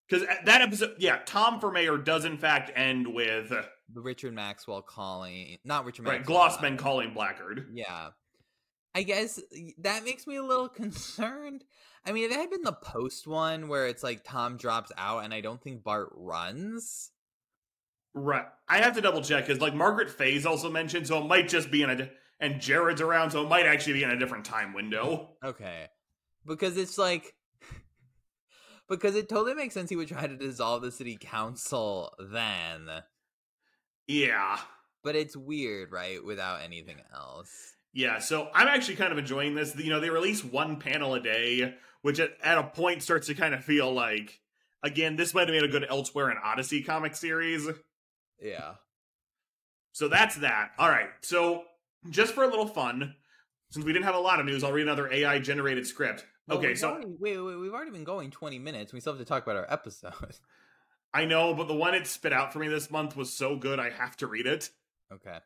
Because 0.08 0.26
that 0.46 0.62
episode, 0.62 0.96
yeah, 0.98 1.20
Tom 1.26 1.60
for 1.60 1.72
mayor 1.72 1.98
does 1.98 2.26
in 2.26 2.38
fact 2.38 2.72
end 2.76 3.14
with 3.14 3.54
Richard 3.94 4.34
Maxwell 4.34 4.82
calling, 4.82 5.58
not 5.64 5.86
Richard 5.86 6.08
right 6.08 6.20
Maxwell. 6.20 6.38
uh, 6.42 6.50
Glossman 6.50 6.78
calling 6.78 7.14
Blackgaard. 7.14 7.68
Yeah. 7.74 8.10
I 8.96 9.04
guess 9.04 9.40
that 9.80 10.04
makes 10.04 10.26
me 10.26 10.38
a 10.38 10.44
little 10.44 10.68
concerned. 10.70 11.64
I 12.06 12.12
mean, 12.12 12.26
if 12.26 12.32
it 12.32 12.38
had 12.40 12.50
been 12.50 12.64
the 12.64 12.72
post 12.74 13.28
one 13.28 13.68
where 13.68 13.88
it's 13.88 14.02
like 14.04 14.24
Tom 14.24 14.58
drops 14.58 14.92
out 14.98 15.26
and 15.26 15.34
I 15.34 15.42
don't 15.42 15.62
think 15.62 15.84
Bart 15.84 16.10
runs. 16.16 17.12
Right, 18.22 18.46
I 18.68 18.80
have 18.80 18.96
to 18.96 19.02
double 19.02 19.22
check 19.22 19.48
because 19.48 19.62
like 19.62 19.74
Margaret 19.74 20.10
Faye's 20.10 20.46
also 20.46 20.70
mentioned, 20.70 21.08
so 21.08 21.20
it 21.20 21.28
might 21.28 21.48
just 21.48 21.72
be 21.72 21.84
in 21.84 21.90
a 21.90 21.96
di- 21.96 22.12
and 22.40 22.60
Jared's 22.60 23.02
around, 23.02 23.32
so 23.32 23.44
it 23.44 23.50
might 23.50 23.66
actually 23.66 23.94
be 23.94 24.04
in 24.04 24.12
a 24.12 24.20
different 24.20 24.46
time 24.46 24.74
window. 24.74 25.32
Okay. 25.44 25.88
Because 26.46 26.78
it's 26.78 26.98
like 26.98 27.34
because 28.90 29.16
it 29.16 29.30
totally 29.30 29.56
makes 29.56 29.74
sense 29.74 29.90
he 29.90 29.96
would 29.96 30.08
try 30.08 30.28
to 30.28 30.36
dissolve 30.36 30.82
the 30.82 30.92
city 30.92 31.18
council 31.20 32.14
then. 32.20 32.90
Yeah. 34.08 34.58
But 35.04 35.16
it's 35.16 35.38
weird, 35.38 35.92
right? 35.92 36.24
Without 36.24 36.62
anything 36.62 36.98
else. 37.14 37.76
Yeah, 37.94 38.20
so 38.20 38.50
I'm 38.54 38.68
actually 38.68 38.98
kind 38.98 39.12
of 39.12 39.18
enjoying 39.18 39.56
this. 39.56 39.76
You 39.76 39.90
know, 39.90 40.00
they 40.00 40.10
release 40.10 40.44
one 40.44 40.78
panel 40.78 41.16
a 41.16 41.20
day, 41.20 41.76
which 42.02 42.20
at, 42.20 42.32
at 42.44 42.58
a 42.58 42.64
point 42.64 43.02
starts 43.02 43.28
to 43.28 43.34
kind 43.34 43.54
of 43.54 43.64
feel 43.64 43.92
like, 43.92 44.40
again, 44.84 45.16
this 45.16 45.34
might 45.34 45.48
have 45.48 45.56
made 45.56 45.64
a 45.64 45.68
good 45.68 45.86
Elsewhere 45.90 46.30
and 46.30 46.40
Odyssey 46.44 46.84
comic 46.84 47.16
series. 47.16 47.68
Yeah. 48.42 48.74
So 49.92 50.08
that's 50.08 50.36
that. 50.38 50.72
All 50.78 50.90
right, 50.90 51.10
so 51.22 51.64
just 52.10 52.34
for 52.34 52.44
a 52.44 52.48
little 52.48 52.68
fun, 52.68 53.16
since 53.72 53.86
we 53.86 53.94
didn't 53.94 54.06
have 54.06 54.16
a 54.16 54.20
lot 54.20 54.40
of 54.40 54.46
news, 54.46 54.64
I'll 54.64 54.72
read 54.72 54.84
another 54.84 55.12
AI 55.12 55.40
generated 55.40 55.86
script. 55.86 56.26
Well, 56.48 56.58
okay, 56.58 56.76
so 56.76 56.90
already, 56.90 57.16
wait, 57.20 57.38
wait, 57.38 57.56
we've 57.56 57.74
already 57.74 57.92
been 57.92 58.04
going 58.04 58.32
20 58.32 58.60
minutes. 58.60 58.94
We 58.94 59.00
still 59.00 59.14
have 59.14 59.20
to 59.20 59.26
talk 59.26 59.44
about 59.44 59.58
our 59.58 59.72
episode. 59.72 60.14
I 61.14 61.26
know, 61.26 61.54
but 61.54 61.68
the 61.68 61.76
one 61.76 61.96
it 61.96 62.08
spit 62.08 62.34
out 62.34 62.54
for 62.54 62.60
me 62.60 62.68
this 62.68 62.92
month 62.92 63.16
was 63.16 63.34
so 63.34 63.56
good, 63.56 63.80
I 63.80 63.90
have 63.90 64.16
to 64.18 64.28
read 64.28 64.46
it. 64.48 64.70
okay. 65.12 65.40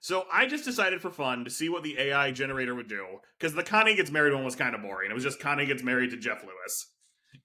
So 0.00 0.26
I 0.32 0.46
just 0.46 0.64
decided 0.64 1.02
for 1.02 1.10
fun 1.10 1.44
to 1.44 1.50
see 1.50 1.68
what 1.68 1.82
the 1.82 1.98
AI 1.98 2.30
generator 2.30 2.74
would 2.74 2.88
do 2.88 3.04
because 3.38 3.54
the 3.54 3.64
Connie 3.64 3.96
gets 3.96 4.10
married 4.10 4.32
one 4.32 4.44
was 4.44 4.54
kind 4.54 4.74
of 4.74 4.82
boring. 4.82 5.10
It 5.10 5.14
was 5.14 5.24
just 5.24 5.40
Connie 5.40 5.66
gets 5.66 5.82
married 5.82 6.10
to 6.10 6.16
Jeff 6.16 6.42
Lewis, 6.44 6.86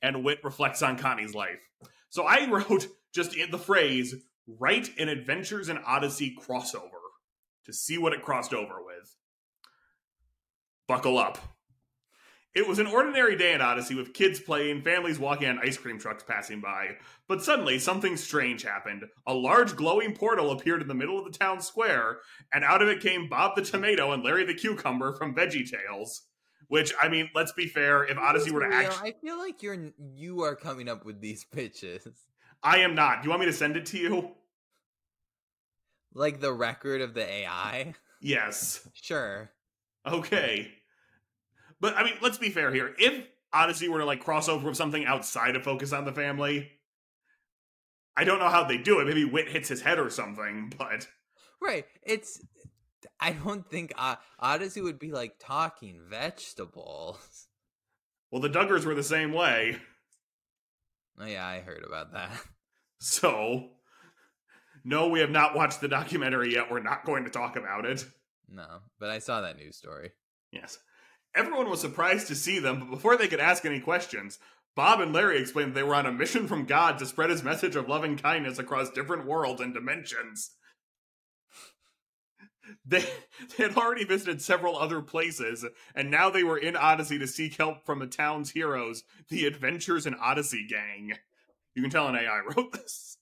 and 0.01 0.23
Whit 0.23 0.39
reflects 0.43 0.83
on 0.83 0.97
Connie's 0.97 1.33
life. 1.33 1.59
So 2.09 2.23
I 2.23 2.47
wrote 2.49 2.87
just 3.13 3.31
the 3.31 3.57
phrase 3.57 4.15
"write 4.47 4.97
an 4.97 5.09
Adventures 5.09 5.69
in 5.69 5.77
Odyssey 5.77 6.35
crossover" 6.39 7.01
to 7.65 7.73
see 7.73 7.97
what 7.97 8.13
it 8.13 8.21
crossed 8.21 8.53
over 8.53 8.83
with. 8.83 9.15
Buckle 10.87 11.17
up. 11.17 11.37
It 12.55 12.67
was 12.67 12.77
an 12.77 12.85
ordinary 12.85 13.35
day 13.35 13.53
in 13.53 13.61
Odyssey 13.61 13.95
with 13.95 14.13
kids 14.13 14.39
playing, 14.39 14.83
families 14.83 15.17
walking, 15.17 15.47
and 15.47 15.59
ice 15.59 15.75
cream 15.75 15.97
trucks 15.97 16.23
passing 16.23 16.61
by. 16.61 16.97
But 17.27 17.43
suddenly, 17.43 17.79
something 17.79 18.15
strange 18.15 18.61
happened. 18.61 19.05
A 19.25 19.33
large 19.33 19.75
glowing 19.75 20.15
portal 20.15 20.51
appeared 20.51 20.81
in 20.83 20.87
the 20.87 20.93
middle 20.93 21.17
of 21.17 21.25
the 21.25 21.35
town 21.35 21.61
square, 21.61 22.19
and 22.53 22.63
out 22.63 22.83
of 22.83 22.89
it 22.89 23.01
came 23.01 23.27
Bob 23.27 23.55
the 23.55 23.63
Tomato 23.63 24.11
and 24.11 24.23
Larry 24.23 24.45
the 24.45 24.53
Cucumber 24.53 25.15
from 25.15 25.33
Veggie 25.33 25.67
Tales. 25.67 26.27
Which, 26.67 26.93
I 27.01 27.09
mean, 27.09 27.29
let's 27.33 27.53
be 27.53 27.67
fair, 27.67 28.03
if 28.05 28.17
Odyssey 28.17 28.51
were 28.51 28.67
to 28.67 28.73
actually. 28.73 29.09
I 29.09 29.15
feel 29.19 29.37
like 29.37 29.63
you're 29.63 29.91
you 30.15 30.41
are 30.41 30.55
coming 30.55 30.87
up 30.87 31.05
with 31.05 31.21
these 31.21 31.43
pitches. 31.51 32.07
I 32.63 32.79
am 32.79 32.95
not. 32.95 33.21
Do 33.21 33.25
you 33.25 33.29
want 33.29 33.41
me 33.41 33.47
to 33.47 33.53
send 33.53 33.75
it 33.75 33.85
to 33.87 33.97
you? 33.97 34.31
Like 36.13 36.39
the 36.39 36.53
record 36.53 37.01
of 37.01 37.13
the 37.13 37.27
AI? 37.27 37.93
Yes. 38.21 38.87
Sure. 38.93 39.51
Okay. 40.07 40.71
But, 41.81 41.97
I 41.97 42.03
mean, 42.03 42.13
let's 42.21 42.37
be 42.37 42.49
fair 42.49 42.73
here. 42.73 42.95
If 42.97 43.25
Odyssey 43.51 43.89
were 43.89 43.99
to, 43.99 44.05
like, 44.05 44.23
cross 44.23 44.47
over 44.47 44.69
with 44.69 44.77
something 44.77 45.05
outside 45.05 45.55
of 45.55 45.63
Focus 45.63 45.91
on 45.91 46.05
the 46.05 46.13
Family, 46.13 46.71
I 48.15 48.23
don't 48.23 48.39
know 48.39 48.49
how 48.49 48.63
they 48.63 48.77
do 48.77 48.99
it. 48.99 49.05
Maybe 49.05 49.25
Whit 49.25 49.49
hits 49.49 49.69
his 49.69 49.81
head 49.81 49.99
or 49.99 50.09
something, 50.09 50.71
but. 50.77 51.07
Right. 51.61 51.85
It's 52.03 52.39
I 53.19 53.31
don't 53.31 53.67
think 53.69 53.93
uh, 53.97 54.15
Odyssey 54.39 54.81
would 54.81 54.99
be 54.99 55.11
like 55.11 55.35
talking 55.39 55.99
vegetables. 56.09 57.47
Well, 58.31 58.41
the 58.41 58.49
Duggars 58.49 58.85
were 58.85 58.95
the 58.95 59.03
same 59.03 59.31
way. 59.31 59.77
Oh 61.19 61.25
yeah, 61.25 61.45
I 61.45 61.59
heard 61.59 61.83
about 61.85 62.13
that. 62.13 62.31
So, 63.05 63.67
no, 64.85 65.09
we 65.09 65.19
have 65.19 65.29
not 65.29 65.55
watched 65.55 65.81
the 65.81 65.89
documentary 65.89 66.53
yet. 66.53 66.71
We're 66.71 66.81
not 66.81 67.03
going 67.03 67.25
to 67.25 67.29
talk 67.29 67.57
about 67.57 67.85
it. 67.85 68.05
No, 68.47 68.79
but 68.97 69.09
I 69.09 69.19
saw 69.19 69.41
that 69.41 69.57
news 69.57 69.75
story. 69.75 70.11
Yes. 70.53 70.77
Everyone 71.35 71.69
was 71.69 71.81
surprised 71.81 72.27
to 72.27 72.35
see 72.35 72.59
them, 72.59 72.79
but 72.79 72.89
before 72.89 73.17
they 73.17 73.27
could 73.27 73.41
ask 73.41 73.65
any 73.65 73.81
questions, 73.81 74.39
Bob 74.73 75.01
and 75.01 75.11
Larry 75.11 75.39
explained 75.39 75.73
they 75.73 75.83
were 75.83 75.95
on 75.95 76.05
a 76.05 76.13
mission 76.13 76.47
from 76.47 76.65
God 76.65 76.97
to 76.99 77.05
spread 77.05 77.29
his 77.29 77.43
message 77.43 77.75
of 77.75 77.89
loving 77.89 78.17
kindness 78.17 78.57
across 78.57 78.89
different 78.89 79.25
worlds 79.25 79.59
and 79.59 79.73
dimensions. 79.73 80.51
They, 82.85 83.05
they 83.57 83.63
had 83.63 83.75
already 83.75 84.05
visited 84.05 84.41
several 84.41 84.77
other 84.77 85.01
places, 85.01 85.65
and 85.95 86.09
now 86.09 86.29
they 86.29 86.43
were 86.43 86.57
in 86.57 86.75
Odyssey 86.75 87.19
to 87.19 87.27
seek 87.27 87.57
help 87.57 87.85
from 87.85 87.99
the 87.99 88.07
town's 88.07 88.51
heroes, 88.51 89.03
the 89.29 89.45
Adventures 89.45 90.05
in 90.05 90.15
Odyssey 90.15 90.65
gang. 90.67 91.13
You 91.75 91.81
can 91.81 91.91
tell 91.91 92.07
an 92.07 92.15
AI 92.15 92.41
wrote 92.55 92.71
this. 92.71 93.17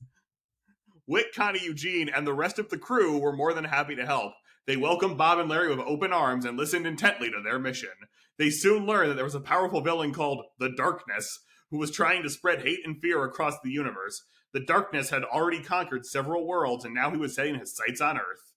Whit, 1.06 1.34
Connie, 1.36 1.64
Eugene, 1.64 2.10
and 2.10 2.26
the 2.26 2.34
rest 2.34 2.60
of 2.60 2.70
the 2.70 2.78
crew 2.78 3.18
were 3.18 3.36
more 3.36 3.54
than 3.54 3.66
happy 3.66 3.96
to 3.96 4.06
help. 4.06 4.34
They 4.68 4.78
welcomed 4.78 5.18
Bob 5.18 5.40
and 5.40 5.50
Larry 5.50 5.70
with 5.70 5.86
open 5.86 6.14
arms 6.14 6.46
and 6.46 6.58
listened 6.58 6.86
intently 6.86 7.32
to 7.32 7.42
their 7.44 7.60
mission. 7.60 7.90
They 8.38 8.50
soon 8.50 8.86
learned 8.86 9.12
that 9.12 9.16
there 9.16 9.26
was 9.26 9.36
a 9.36 9.42
powerful 9.42 9.82
villain 9.82 10.14
called 10.14 10.46
the 10.60 10.70
Darkness 10.70 11.40
who 11.70 11.78
was 11.78 11.92
trying 11.92 12.24
to 12.24 12.30
spread 12.30 12.62
hate 12.62 12.80
and 12.86 13.02
fear 13.02 13.24
across 13.24 13.56
the 13.64 13.72
universe. 13.72 14.24
The 14.54 14.60
Darkness 14.60 15.10
had 15.10 15.24
already 15.24 15.64
conquered 15.64 16.06
several 16.06 16.46
worlds, 16.46 16.86
and 16.86 16.94
now 16.94 17.12
he 17.12 17.18
was 17.18 17.34
setting 17.34 17.56
his 17.56 17.76
sights 17.76 18.02
on 18.02 18.18
Earth. 18.18 18.51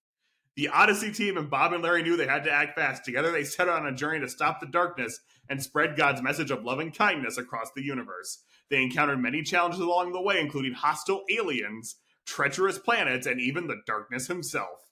The 0.57 0.69
Odyssey 0.69 1.11
team 1.11 1.37
and 1.37 1.51
Bob 1.51 1.73
and 1.73 1.83
Larry 1.83 2.05
knew 2.05 2.17
they 2.17 2.29
had 2.29 2.45
to 2.45 2.53
act 2.53 2.77
fast. 2.77 3.05
Together, 3.05 3.33
they 3.33 3.43
set 3.43 3.69
out 3.69 3.83
on 3.83 3.88
a 3.88 3.97
journey 3.97 4.21
to 4.21 4.29
stop 4.29 4.61
the 4.61 4.67
darkness 4.67 5.19
and 5.49 5.61
spread 5.61 5.97
God's 5.97 6.23
message 6.23 6.53
of 6.53 6.64
loving 6.64 6.93
kindness 6.93 7.37
across 7.37 7.73
the 7.75 7.83
universe. 7.83 8.45
They 8.71 8.81
encountered 8.81 9.21
many 9.21 9.43
challenges 9.43 9.81
along 9.81 10.12
the 10.12 10.23
way, 10.23 10.40
including 10.40 10.75
hostile 10.75 11.25
aliens, 11.29 11.97
treacherous 12.25 12.79
planets, 12.79 13.27
and 13.27 13.40
even 13.40 13.67
the 13.67 13.83
darkness 13.87 14.29
himself. 14.29 14.90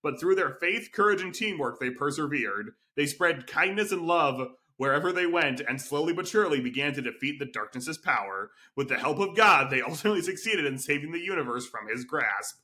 but 0.00 0.20
through 0.20 0.36
their 0.36 0.56
faith, 0.60 0.90
courage, 0.92 1.22
and 1.22 1.34
teamwork, 1.34 1.80
they 1.80 1.90
persevered. 1.90 2.70
They 2.94 3.06
spread 3.06 3.48
kindness 3.48 3.90
and 3.90 4.02
love 4.02 4.52
wherever 4.76 5.10
they 5.12 5.26
went, 5.26 5.60
and 5.60 5.80
slowly 5.80 6.12
but 6.12 6.28
surely 6.28 6.60
began 6.60 6.92
to 6.94 7.02
defeat 7.02 7.40
the 7.40 7.46
darkness's 7.46 7.98
power. 7.98 8.52
With 8.76 8.88
the 8.88 8.98
help 8.98 9.18
of 9.18 9.34
God, 9.34 9.70
they 9.70 9.82
ultimately 9.88 10.22
succeeded 10.22 10.66
in 10.66 10.78
saving 10.78 11.12
the 11.12 11.18
universe 11.18 11.66
from 11.66 11.88
his 11.88 12.04
grasp. 12.04 12.60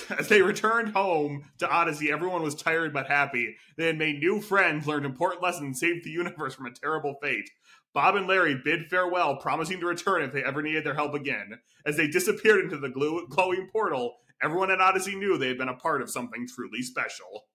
As 0.18 0.28
they 0.28 0.42
returned 0.42 0.90
home 0.90 1.44
to 1.58 1.68
Odyssey, 1.68 2.10
everyone 2.10 2.42
was 2.42 2.54
tired 2.54 2.92
but 2.92 3.06
happy. 3.06 3.56
They 3.76 3.86
had 3.86 3.98
made 3.98 4.20
new 4.20 4.40
friends, 4.40 4.86
learned 4.86 5.06
important 5.06 5.42
lessons, 5.42 5.64
and 5.64 5.76
saved 5.76 6.04
the 6.04 6.10
universe 6.10 6.54
from 6.54 6.66
a 6.66 6.70
terrible 6.72 7.16
fate. 7.22 7.48
Bob 7.94 8.14
and 8.14 8.26
Larry 8.26 8.60
bid 8.62 8.88
farewell, 8.90 9.36
promising 9.36 9.80
to 9.80 9.86
return 9.86 10.22
if 10.22 10.32
they 10.32 10.44
ever 10.44 10.60
needed 10.60 10.84
their 10.84 10.94
help 10.94 11.14
again. 11.14 11.58
As 11.86 11.96
they 11.96 12.06
disappeared 12.06 12.64
into 12.64 12.76
the 12.76 12.90
glowing 12.90 13.68
portal, 13.72 14.16
everyone 14.42 14.70
at 14.70 14.80
Odyssey 14.80 15.16
knew 15.16 15.38
they 15.38 15.48
had 15.48 15.58
been 15.58 15.68
a 15.68 15.76
part 15.76 16.02
of 16.02 16.10
something 16.10 16.46
truly 16.46 16.82
special. 16.82 17.46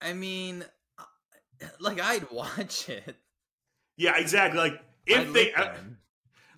I 0.00 0.12
mean, 0.12 0.64
uh, 0.98 1.66
like 1.80 2.00
I'd 2.00 2.30
watch 2.30 2.88
it. 2.88 3.16
Yeah, 3.96 4.16
exactly. 4.18 4.60
Like 4.60 4.80
if 5.06 5.28
I'd 5.28 5.32
they 5.32 5.52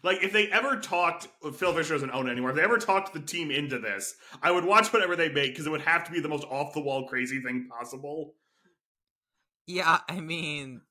like 0.02 0.22
if 0.22 0.32
they 0.32 0.48
ever 0.48 0.76
talked 0.76 1.28
Phil 1.54 1.72
Vischer 1.72 1.94
doesn't 1.94 2.10
own 2.10 2.28
it 2.28 2.32
anymore, 2.32 2.50
if 2.50 2.56
they 2.56 2.62
ever 2.62 2.78
talked 2.78 3.12
the 3.12 3.20
team 3.20 3.50
into 3.50 3.78
this, 3.78 4.14
I 4.42 4.50
would 4.50 4.64
watch 4.64 4.92
whatever 4.92 5.16
they 5.16 5.28
make 5.28 5.52
because 5.52 5.66
it 5.66 5.70
would 5.70 5.82
have 5.82 6.04
to 6.04 6.12
be 6.12 6.20
the 6.20 6.28
most 6.28 6.44
off 6.44 6.74
the 6.74 6.80
wall 6.80 7.06
crazy 7.06 7.40
thing 7.40 7.68
possible. 7.68 8.34
Yeah, 9.66 10.00
I 10.08 10.20
mean 10.20 10.82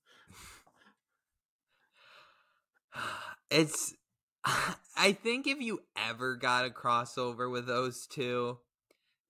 it's 3.50 3.93
I 4.45 5.13
think 5.13 5.48
if 5.48 5.62
you 5.62 5.80
ever 5.95 6.36
got 6.36 6.65
a 6.65 6.69
crossover 6.69 7.50
with 7.50 7.67
those 7.67 8.06
two, 8.06 8.58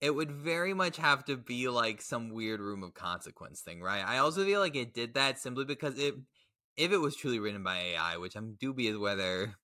it 0.01 0.11
would 0.11 0.31
very 0.31 0.73
much 0.73 0.97
have 0.97 1.25
to 1.25 1.37
be 1.37 1.69
like 1.69 2.01
some 2.01 2.33
weird 2.33 2.59
room 2.59 2.83
of 2.83 2.93
consequence 2.93 3.61
thing, 3.61 3.81
right? 3.81 4.03
I 4.05 4.17
also 4.17 4.43
feel 4.43 4.59
like 4.59 4.75
it 4.75 4.93
did 4.93 5.13
that 5.13 5.39
simply 5.39 5.65
because 5.65 5.99
it 5.99 6.15
if 6.77 6.91
it 6.91 6.97
was 6.97 7.15
truly 7.15 7.39
written 7.39 7.63
by 7.63 7.77
AI, 7.77 8.17
which 8.17 8.35
I'm 8.35 8.55
dubious 8.59 8.97
whether 8.97 9.55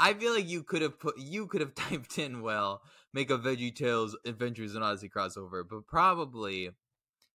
I 0.00 0.14
feel 0.14 0.32
like 0.32 0.48
you 0.48 0.62
could 0.62 0.80
have 0.80 0.98
put 0.98 1.18
you 1.18 1.46
could 1.46 1.60
have 1.60 1.74
typed 1.76 2.18
in 2.18 2.40
well, 2.40 2.82
make 3.12 3.30
a 3.30 3.38
Veggie 3.38 3.74
Tales 3.74 4.16
Adventures 4.24 4.74
in 4.74 4.82
Odyssey 4.82 5.10
crossover, 5.14 5.62
but 5.68 5.86
probably 5.86 6.70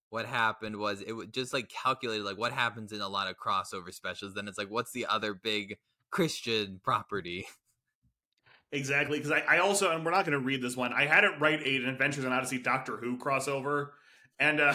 what 0.10 0.25
happened 0.25 0.78
was 0.78 1.01
it 1.01 1.13
would 1.13 1.34
just 1.34 1.54
like 1.54 1.69
calculated 1.69 2.23
like 2.23 2.38
what 2.38 2.51
happens 2.51 2.91
in 2.91 3.01
a 3.01 3.08
lot 3.08 3.30
of 3.30 3.36
crossover 3.38 3.93
specials. 3.93 4.34
Then 4.34 4.47
it's 4.47 4.58
like, 4.58 4.69
what's 4.69 4.91
the 4.91 5.06
other 5.06 5.34
big 5.34 5.78
Christian 6.10 6.80
property? 6.84 7.45
Exactly, 8.71 9.19
because 9.19 9.32
I, 9.32 9.43
I, 9.47 9.58
also, 9.60 9.91
and 9.91 10.04
we're 10.04 10.12
not 10.12 10.25
going 10.25 10.38
to 10.38 10.43
read 10.43 10.62
this 10.62 10.75
one. 10.75 10.91
I 10.91 11.06
had 11.06 11.23
it 11.23 11.32
write 11.39 11.65
a, 11.65 11.75
an 11.78 11.88
Adventures 11.88 12.25
in 12.25 12.34
Odyssey 12.34 12.58
Doctor 12.58 12.97
Who 12.97 13.17
crossover, 13.17 13.89
and 14.39 14.60
uh, 14.60 14.73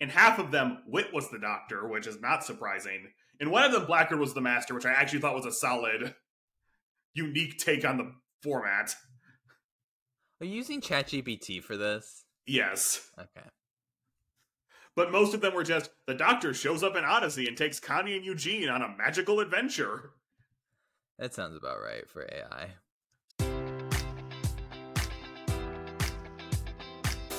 in 0.00 0.08
half 0.08 0.38
of 0.38 0.50
them, 0.50 0.78
Whit 0.86 1.14
was 1.14 1.30
the 1.30 1.38
Doctor, 1.38 1.86
which 1.86 2.06
is 2.06 2.20
not 2.20 2.44
surprising. 2.44 3.06
In 3.38 3.50
one 3.50 3.62
of 3.62 3.72
them, 3.72 3.86
Blackgaard 3.86 4.18
was 4.18 4.34
the 4.34 4.40
Master, 4.40 4.74
which 4.74 4.84
I 4.84 4.92
actually 4.92 5.20
thought 5.20 5.36
was 5.36 5.46
a 5.46 5.52
solid, 5.52 6.14
unique 7.14 7.58
take 7.58 7.84
on 7.84 7.96
the 7.98 8.12
format. 8.42 8.94
Are 10.40 10.46
you 10.46 10.54
using 10.54 10.80
ChatGPT 10.80 11.62
for 11.62 11.76
this? 11.76 12.24
Yes. 12.46 13.10
Okay 13.18 13.48
but 14.96 15.12
most 15.12 15.34
of 15.34 15.40
them 15.40 15.54
were 15.54 15.64
just 15.64 15.90
the 16.06 16.14
doctor 16.14 16.52
shows 16.52 16.82
up 16.82 16.96
in 16.96 17.04
Odyssey 17.04 17.46
and 17.46 17.56
takes 17.56 17.80
Connie 17.80 18.16
and 18.16 18.24
Eugene 18.24 18.68
on 18.68 18.82
a 18.82 18.94
magical 18.98 19.40
adventure. 19.40 20.10
That 21.18 21.34
sounds 21.34 21.56
about 21.56 21.80
right 21.80 22.08
for 22.08 22.28
AI. 22.30 22.72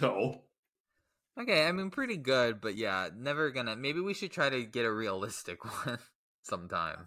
So, 0.00 0.40
Okay, 1.38 1.66
I 1.66 1.72
mean 1.72 1.90
pretty 1.90 2.16
good, 2.16 2.60
but 2.60 2.74
yeah, 2.74 3.08
never 3.14 3.50
gonna 3.50 3.76
maybe 3.76 4.00
we 4.00 4.14
should 4.14 4.32
try 4.32 4.48
to 4.48 4.64
get 4.64 4.84
a 4.84 4.92
realistic 4.92 5.62
one 5.86 5.98
sometime. 6.42 7.06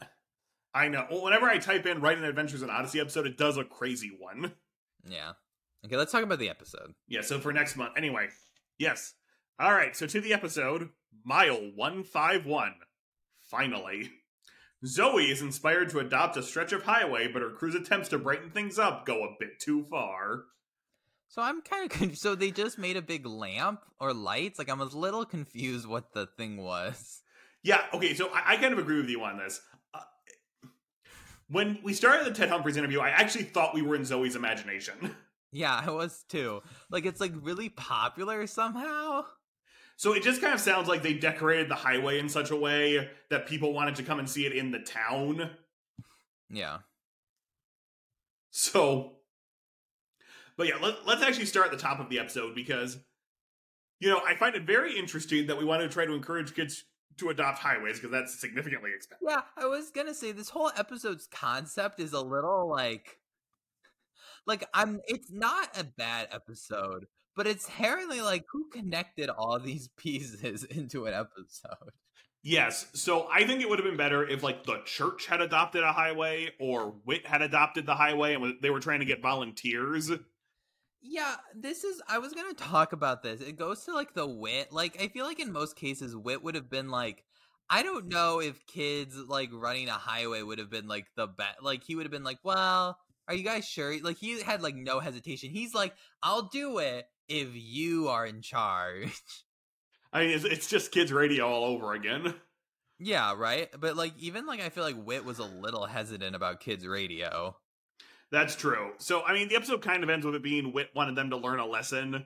I 0.76 0.88
know. 0.88 1.06
Well, 1.10 1.24
whenever 1.24 1.48
I 1.48 1.58
type 1.58 1.86
in 1.88 2.02
"Write 2.02 2.20
an 2.20 2.24
Adventures 2.24 2.62
in 2.62 2.70
Odyssey" 2.70 3.00
episode, 3.00 3.26
it 3.26 3.38
does 3.38 3.58
a 3.58 3.64
crazy 3.64 4.12
one. 4.20 4.54
Yeah. 5.08 5.34
Okay, 5.86 5.98
let's 5.98 6.12
talk 6.12 6.24
about 6.24 6.40
the 6.40 6.50
episode. 6.50 6.94
Yeah, 7.08 7.22
so 7.22 7.40
for 7.40 7.52
next 7.52 7.76
month. 7.76 7.94
Anyway, 7.98 8.30
yes. 8.78 9.16
All 9.60 9.74
right, 9.74 9.96
so 9.96 10.08
to 10.08 10.22
the 10.22 10.34
episode, 10.34 10.90
mile 11.26 11.72
151. 11.76 12.76
Finally. 13.40 14.12
Zoe 14.86 15.32
is 15.32 15.42
inspired 15.42 15.90
to 15.90 16.00
adopt 16.00 16.38
a 16.38 16.44
stretch 16.44 16.74
of 16.74 16.84
highway, 16.84 17.28
but 17.28 17.42
her 17.42 17.52
crew's 17.52 17.76
attempts 17.76 18.10
to 18.10 18.20
brighten 18.20 18.50
things 18.50 18.80
up 18.80 19.06
go 19.06 19.24
a 19.24 19.36
bit 19.40 19.60
too 19.60 19.86
far. 19.90 20.46
So 21.34 21.42
I'm 21.42 21.64
kind 21.64 21.84
of 21.84 21.98
confused. 21.98 22.22
So 22.22 22.36
they 22.36 22.52
just 22.52 22.78
made 22.78 22.96
a 22.96 23.02
big 23.02 23.26
lamp 23.26 23.82
or 24.00 24.14
lights. 24.14 24.60
Like 24.60 24.70
I'm 24.70 24.82
a 24.82 24.86
little 24.86 25.26
confused 25.26 25.88
what 25.88 26.14
the 26.14 26.28
thing 26.38 26.58
was. 26.58 27.24
Yeah, 27.64 27.82
okay, 27.92 28.14
so 28.14 28.30
I, 28.32 28.54
I 28.54 28.58
kind 28.58 28.72
of 28.72 28.78
agree 28.78 28.98
with 28.98 29.10
you 29.10 29.24
on 29.24 29.40
this. 29.40 29.60
Uh, 29.96 30.02
when 31.50 31.80
we 31.82 31.94
started 31.94 32.28
the 32.28 32.38
Ted 32.38 32.50
Humphries 32.50 32.78
interview, 32.78 33.00
I 33.00 33.10
actually 33.10 33.46
thought 33.46 33.74
we 33.74 33.82
were 33.82 33.96
in 33.96 34.06
Zoe's 34.06 34.36
imagination. 34.36 35.16
Yeah, 35.52 35.84
I 35.86 35.92
was 35.92 36.24
too. 36.30 36.62
Like 36.90 37.06
it's 37.06 37.22
like 37.22 37.32
really 37.42 37.70
popular 37.70 38.46
somehow. 38.48 39.26
So 39.98 40.14
it 40.14 40.24
just 40.24 40.42
kind 40.42 40.54
of 40.54 40.60
sounds 40.60 40.88
like 40.88 41.04
they 41.04 41.14
decorated 41.14 41.70
the 41.70 41.76
highway 41.76 42.20
in 42.20 42.28
such 42.28 42.52
a 42.52 42.56
way 42.56 43.10
that 43.30 43.48
people 43.48 43.72
wanted 43.72 43.96
to 43.96 44.04
come 44.04 44.20
and 44.20 44.30
see 44.30 44.46
it 44.46 44.54
in 44.54 44.72
the 44.72 44.80
town. 44.80 45.52
Yeah. 46.50 46.80
So, 48.50 49.18
but 50.58 50.68
yeah, 50.68 50.76
let, 50.82 51.06
let's 51.06 51.22
actually 51.22 51.46
start 51.46 51.68
at 51.68 51.72
the 51.72 51.78
top 51.78 52.00
of 52.00 52.10
the 52.10 52.20
episode 52.20 52.56
because, 52.56 52.98
you 54.00 54.10
know, 54.10 54.22
I 54.26 54.36
find 54.36 54.56
it 54.56 54.64
very 54.64 54.98
interesting 54.98 55.48
that 55.48 55.58
we 55.58 55.66
want 55.66 55.82
to 55.82 55.90
try 55.90 56.06
to 56.06 56.14
encourage 56.14 56.56
kids 56.56 56.84
to 57.18 57.30
adopt 57.30 57.60
highways 57.60 58.00
because 58.00 58.12
that's 58.12 58.40
significantly 58.40 58.92
expensive. 58.96 59.28
Yeah, 59.28 59.42
I 59.58 59.66
was 59.66 59.92
gonna 59.92 60.14
say 60.14 60.32
this 60.32 60.50
whole 60.50 60.72
episode's 60.78 61.28
concept 61.28 62.00
is 62.00 62.14
a 62.14 62.22
little 62.22 62.70
like 62.70 63.20
like 64.46 64.66
I'm 64.74 65.00
it's 65.08 65.32
not 65.32 65.78
a 65.78 65.84
bad 65.84 66.28
episode, 66.32 67.06
but 67.36 67.48
it's 67.48 67.68
inherently 67.68 68.22
like 68.22 68.44
who 68.52 68.70
connected 68.72 69.30
all 69.30 69.60
these 69.60 69.88
pieces 69.98 70.64
into 70.64 71.06
an 71.06 71.14
episode? 71.14 71.92
Yes, 72.46 72.88
so 72.94 73.30
I 73.32 73.46
think 73.46 73.62
it 73.62 73.70
would 73.70 73.80
have 73.80 73.86
been 73.86 73.96
better 73.96 74.28
if 74.28 74.44
like 74.44 74.66
the 74.66 74.82
church 74.84 75.28
had 75.28 75.40
adopted 75.40 75.82
a 75.84 75.94
highway 75.94 76.50
or 76.60 76.94
Whit 77.06 77.26
had 77.26 77.42
adopted 77.42 77.86
the 77.86 77.96
highway 77.96 78.36
and 78.36 78.56
they 78.62 78.70
were 78.70 78.82
trying 78.82 79.00
to 79.00 79.06
get 79.06 79.22
volunteers. 79.22 80.12
Yeah, 81.06 81.36
this 81.54 81.84
is 81.84 82.02
I 82.08 82.20
was 82.20 82.34
gonna 82.34 82.54
talk 82.54 82.94
about 82.94 83.24
this. 83.24 83.42
It 83.42 83.58
goes 83.58 83.84
to 83.86 83.94
like 83.94 84.14
the 84.14 84.26
Whit. 84.26 84.72
Like 84.72 85.02
I 85.02 85.10
feel 85.10 85.26
like 85.26 85.40
in 85.40 85.52
most 85.52 85.76
cases 85.76 86.16
Whit 86.16 86.42
would 86.44 86.56
have 86.56 86.70
been 86.70 86.90
like 86.90 87.26
I 87.70 87.84
don't 87.84 88.08
know 88.08 88.40
if 88.40 88.66
kids 88.68 89.18
like 89.18 89.50
running 89.52 89.90
a 89.90 89.94
highway 89.94 90.42
would 90.42 90.60
have 90.60 90.70
been 90.70 90.88
like 90.88 91.08
the 91.16 91.28
best 91.28 91.62
like 91.62 91.84
he 91.84 91.96
would 91.96 92.06
have 92.06 92.12
been 92.12 92.24
like, 92.24 92.40
Well, 92.44 92.98
are 93.28 93.36
you 93.36 93.44
guys 93.44 93.66
sure? 93.66 93.94
Like 94.02 94.18
he 94.18 94.42
had 94.42 94.62
like 94.62 94.76
no 94.76 95.00
hesitation. 95.02 95.50
He's 95.50 95.74
like, 95.74 95.94
I'll 96.22 96.44
do 96.50 96.78
it 96.80 97.06
if 97.28 97.50
you 97.54 98.08
are 98.08 98.26
in 98.26 98.42
charge. 98.42 99.12
I 100.14 100.22
mean, 100.22 100.30
it's, 100.30 100.46
it's 100.46 100.70
just 100.70 100.92
kids' 100.92 101.12
radio 101.12 101.48
all 101.48 101.66
over 101.66 101.94
again. 101.94 102.36
yeah, 103.00 103.34
right? 103.36 103.70
But 103.78 103.98
like 103.98 104.14
even 104.20 104.46
like 104.46 104.62
I 104.62 104.70
feel 104.70 104.84
like 104.84 105.02
Whit 105.04 105.26
was 105.26 105.40
a 105.40 105.44
little 105.46 105.86
hesitant 105.86 106.36
about 106.36 106.62
kids 106.62 106.88
radio. 106.88 107.58
That's 108.34 108.56
true. 108.56 108.94
So, 108.98 109.22
I 109.22 109.32
mean, 109.34 109.48
the 109.48 109.56
episode 109.56 109.84
kind 109.84 110.04
of 110.04 110.10
ends 110.10 110.26
with 110.26 110.34
it 110.34 110.42
being 110.42 110.74
Whit 110.74 110.90
wanted 110.96 111.16
them 111.16 111.30
to 111.30 111.38
learn 111.38 111.60
a 111.60 111.68
lesson. 111.68 112.26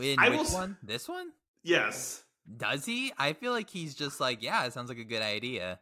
In 0.00 0.18
I 0.18 0.30
which 0.30 0.38
will 0.38 0.44
one? 0.46 0.76
This 0.82 1.08
one? 1.08 1.28
Yes. 1.62 2.24
Does 2.56 2.84
he? 2.84 3.12
I 3.16 3.34
feel 3.34 3.52
like 3.52 3.70
he's 3.70 3.94
just 3.94 4.18
like, 4.18 4.42
yeah, 4.42 4.64
it 4.64 4.72
sounds 4.72 4.88
like 4.88 4.98
a 4.98 5.04
good 5.04 5.22
idea. 5.22 5.78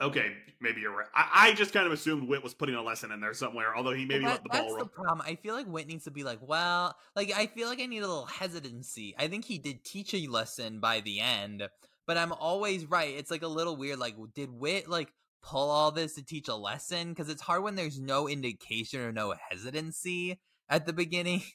Okay, 0.00 0.32
maybe 0.62 0.80
you're 0.80 0.96
right. 0.96 1.08
I, 1.14 1.50
I 1.50 1.52
just 1.52 1.74
kind 1.74 1.86
of 1.86 1.92
assumed 1.92 2.26
Whit 2.26 2.42
was 2.42 2.54
putting 2.54 2.74
a 2.74 2.82
lesson 2.82 3.12
in 3.12 3.20
there 3.20 3.34
somewhere, 3.34 3.76
although 3.76 3.92
he 3.92 4.06
maybe 4.06 4.24
Well, 4.24 4.32
let 4.32 4.42
the 4.44 4.48
ball 4.48 4.60
that's 4.62 4.72
roll. 4.72 4.78
the 4.84 4.86
problem. 4.86 5.20
I 5.26 5.34
feel 5.34 5.54
like 5.54 5.66
Whit 5.66 5.86
needs 5.86 6.04
to 6.04 6.10
be 6.10 6.24
like, 6.24 6.38
well, 6.40 6.96
like 7.14 7.30
I 7.36 7.46
feel 7.48 7.68
like 7.68 7.80
I 7.80 7.86
need 7.86 7.98
a 7.98 8.08
little 8.08 8.24
hesitancy. 8.24 9.14
I 9.18 9.28
think 9.28 9.44
he 9.44 9.58
did 9.58 9.84
teach 9.84 10.14
a 10.14 10.26
lesson 10.26 10.80
by 10.80 11.00
the 11.00 11.20
end, 11.20 11.68
but 12.06 12.16
I'm 12.16 12.32
always 12.32 12.86
right. 12.86 13.14
It's 13.14 13.30
like 13.30 13.42
a 13.42 13.46
little 13.48 13.76
weird. 13.76 13.98
Like, 13.98 14.16
did 14.34 14.50
Whit 14.50 14.88
like 14.88 15.12
pull 15.42 15.70
all 15.70 15.90
this 15.90 16.14
to 16.14 16.24
teach 16.24 16.48
a 16.48 16.54
lesson? 16.54 17.10
Because 17.10 17.28
it's 17.28 17.42
hard 17.42 17.62
when 17.62 17.74
there's 17.74 18.00
no 18.00 18.28
indication 18.28 19.00
or 19.00 19.12
no 19.12 19.34
hesitancy 19.50 20.40
at 20.68 20.86
the 20.86 20.92
beginning. 20.92 21.42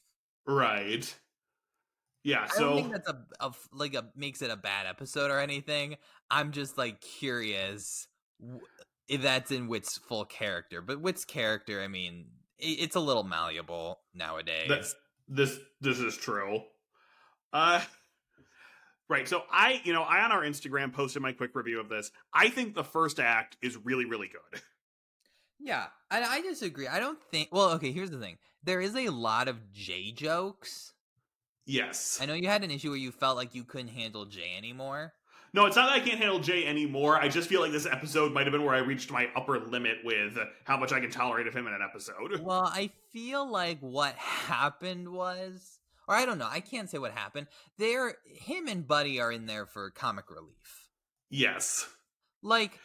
Right. 0.50 1.14
Yeah, 2.24 2.48
I 2.50 2.60
don't 2.60 2.76
think 2.76 2.88
so 2.88 3.02
that's 3.06 3.10
a 3.42 3.52
like 3.74 3.96
a 3.96 4.06
makes 4.16 4.42
it 4.42 4.50
a 4.50 4.56
bad 4.56 4.86
episode 4.86 5.30
or 5.30 5.40
anything. 5.40 5.98
I'm 6.32 6.54
just 6.54 6.78
like 6.78 7.02
curious 7.02 8.08
if 9.10 9.22
that's 9.22 9.52
in 9.52 9.68
Whit's 9.68 9.98
full 9.98 10.24
character. 10.24 10.82
But 10.82 11.02
Whit's 11.02 11.26
character, 11.26 11.82
I 11.82 11.90
mean, 11.90 12.28
it's 12.60 12.96
a 12.96 13.02
little 13.02 13.24
malleable 13.24 14.00
nowadays. 14.14 14.70
that's 14.70 14.96
this 15.28 15.60
this 15.82 16.00
is 16.00 16.16
true. 16.16 16.62
Uh 17.52 17.82
Right, 19.10 19.28
so 19.28 19.44
I, 19.50 19.82
you 19.86 19.94
know, 19.94 20.04
I 20.04 20.22
on 20.24 20.34
our 20.34 20.42
Instagram 20.42 20.92
posted 20.92 21.22
my 21.22 21.32
quick 21.32 21.56
review 21.56 21.80
of 21.80 21.88
this. 21.88 22.12
I 22.34 22.50
think 22.50 22.76
the 22.76 22.84
first 22.84 23.20
act 23.20 23.56
is 23.62 23.78
really, 23.78 24.06
really 24.06 24.28
good. 24.28 24.62
Yeah, 25.60 25.86
and 26.12 26.24
I 26.24 26.42
disagree. 26.42 26.88
I 26.88 27.00
don't 27.00 27.18
think. 27.32 27.50
Well, 27.52 27.72
okay. 27.72 27.92
Here's 27.92 28.12
the 28.12 28.20
thing: 28.20 28.38
there 28.64 28.80
is 28.80 28.96
a 28.96 29.10
lot 29.10 29.48
of 29.48 29.72
Jay 29.74 30.12
jokes. 30.12 30.94
Yes. 31.66 32.20
I 32.22 32.26
know 32.26 32.34
you 32.34 32.48
had 32.48 32.64
an 32.64 32.72
issue 32.72 32.90
where 32.90 32.98
you 32.98 33.12
felt 33.12 33.36
like 33.36 33.54
you 33.54 33.64
couldn't 33.66 33.90
handle 33.90 34.26
Jay 34.26 34.56
anymore. 34.58 35.14
No, 35.54 35.66
it's 35.66 35.76
not 35.76 35.88
that 35.88 35.96
I 35.96 36.00
can't 36.00 36.20
handle 36.20 36.40
Jay 36.40 36.66
anymore. 36.66 37.18
I 37.18 37.28
just 37.28 37.50
feel 37.50 37.62
like 37.62 37.72
this 37.72 37.86
episode 37.86 38.32
might 38.32 38.46
have 38.46 38.52
been 38.52 38.64
where 38.64 38.76
I 38.76 38.80
reached 38.80 39.12
my 39.12 39.30
upper 39.36 39.60
limit 39.60 39.98
with 40.06 40.38
how 40.64 40.78
much 40.78 40.94
I 40.94 41.00
can 41.00 41.10
tolerate 41.10 41.48
of 41.48 41.54
him 41.54 41.68
in 41.68 41.74
an 41.74 41.82
episode. 41.82 42.40
Well, 42.42 42.72
I 42.72 42.92
feel 43.12 43.50
like 43.50 43.80
what 43.80 44.14
happened 44.16 45.10
was, 45.10 45.77
or 46.08 46.16
I 46.16 46.26
don't 46.26 46.38
know. 46.38 46.48
I 46.50 46.60
can't 46.60 46.90
say 46.90 46.98
what 46.98 47.12
happened. 47.12 47.48
They're 47.78 48.16
him 48.26 48.68
and 48.68 48.88
Buddy 48.88 49.20
are 49.20 49.32
in 49.32 49.46
there 49.46 49.66
for 49.66 49.90
comic 49.92 50.26
relief. 50.30 50.90
Yes. 51.30 51.88
Like, 52.42 52.80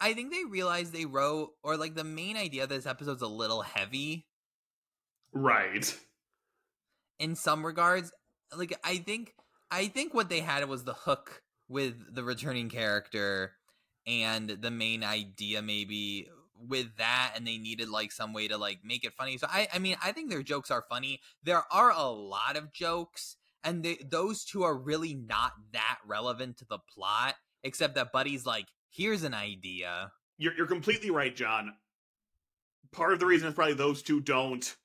I 0.00 0.14
think 0.14 0.32
they 0.32 0.44
realized 0.44 0.92
they 0.92 1.06
wrote, 1.06 1.50
or 1.62 1.76
like 1.76 1.94
the 1.94 2.04
main 2.04 2.36
idea 2.36 2.64
of 2.64 2.68
this 2.68 2.86
episode's 2.86 3.22
a 3.22 3.26
little 3.28 3.62
heavy 3.62 4.26
Right. 5.32 5.96
in 7.18 7.36
some 7.36 7.64
regards. 7.64 8.12
Like 8.56 8.78
I 8.84 8.96
think 8.98 9.34
I 9.70 9.86
think 9.86 10.12
what 10.12 10.28
they 10.28 10.40
had 10.40 10.68
was 10.68 10.84
the 10.84 10.94
hook 10.94 11.42
with 11.68 12.14
the 12.14 12.24
returning 12.24 12.68
character 12.68 13.52
and 14.06 14.48
the 14.50 14.70
main 14.72 15.04
idea 15.04 15.62
maybe 15.62 16.28
with 16.68 16.96
that 16.98 17.32
and 17.36 17.46
they 17.46 17.58
needed 17.58 17.88
like 17.88 18.12
some 18.12 18.32
way 18.32 18.48
to 18.48 18.58
like 18.58 18.80
make 18.84 19.04
it 19.04 19.14
funny. 19.14 19.38
So 19.38 19.46
I 19.50 19.68
I 19.72 19.78
mean 19.78 19.96
I 20.02 20.12
think 20.12 20.30
their 20.30 20.42
jokes 20.42 20.70
are 20.70 20.84
funny. 20.88 21.20
There 21.42 21.62
are 21.70 21.90
a 21.90 22.10
lot 22.10 22.56
of 22.56 22.72
jokes 22.72 23.36
and 23.62 23.82
they, 23.82 23.98
those 24.08 24.44
two 24.44 24.62
are 24.62 24.76
really 24.76 25.14
not 25.14 25.52
that 25.72 25.98
relevant 26.06 26.58
to 26.58 26.64
the 26.64 26.78
plot 26.78 27.34
except 27.62 27.94
that 27.94 28.12
Buddy's 28.12 28.46
like 28.46 28.66
here's 28.90 29.22
an 29.22 29.34
idea. 29.34 30.12
You're 30.38 30.54
you're 30.54 30.66
completely 30.66 31.10
right, 31.10 31.34
John. 31.34 31.74
Part 32.92 33.12
of 33.12 33.20
the 33.20 33.26
reason 33.26 33.48
is 33.48 33.54
probably 33.54 33.74
those 33.74 34.02
two 34.02 34.20
don't 34.20 34.76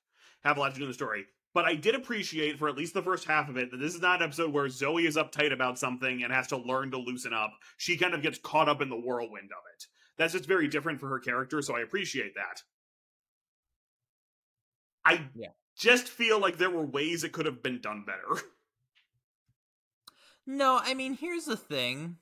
have 0.44 0.56
a 0.56 0.60
lot 0.60 0.72
to 0.72 0.78
do 0.78 0.84
in 0.84 0.90
the 0.90 0.94
story. 0.94 1.26
But 1.56 1.64
I 1.64 1.74
did 1.74 1.94
appreciate 1.94 2.58
for 2.58 2.68
at 2.68 2.76
least 2.76 2.92
the 2.92 3.00
first 3.00 3.24
half 3.24 3.48
of 3.48 3.56
it 3.56 3.70
that 3.70 3.78
this 3.78 3.94
is 3.94 4.02
not 4.02 4.20
an 4.20 4.26
episode 4.26 4.52
where 4.52 4.68
Zoe 4.68 5.06
is 5.06 5.16
uptight 5.16 5.54
about 5.54 5.78
something 5.78 6.22
and 6.22 6.30
has 6.30 6.48
to 6.48 6.58
learn 6.58 6.90
to 6.90 6.98
loosen 6.98 7.32
up. 7.32 7.52
She 7.78 7.96
kind 7.96 8.12
of 8.12 8.20
gets 8.20 8.38
caught 8.38 8.68
up 8.68 8.82
in 8.82 8.90
the 8.90 9.00
whirlwind 9.00 9.50
of 9.52 9.62
it. 9.74 9.86
That's 10.18 10.32
just 10.32 10.46
very 10.46 10.68
different 10.68 11.00
for 11.00 11.08
her 11.08 11.18
character, 11.18 11.60
so 11.62 11.76
I 11.76 11.80
appreciate 11.80 12.34
that. 12.34 12.62
I 15.04 15.30
Yeah. 15.34 15.52
just 15.76 16.08
feel 16.08 16.38
like 16.40 16.58
there 16.58 16.70
were 16.70 16.84
ways 16.84 17.22
it 17.24 17.32
could 17.32 17.46
have 17.46 17.62
been 17.62 17.80
done 17.80 18.04
better. 18.04 18.42
No, 20.46 20.78
I 20.82 20.94
mean, 20.94 21.14
here's 21.14 21.44
the 21.44 21.56
thing. 21.56 22.18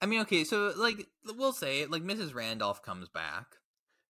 I 0.00 0.06
mean, 0.06 0.20
okay, 0.22 0.44
so 0.44 0.72
like 0.76 1.06
we'll 1.24 1.52
say 1.52 1.86
like 1.86 2.02
Mrs. 2.02 2.34
Randolph 2.34 2.82
comes 2.82 3.08
back. 3.08 3.56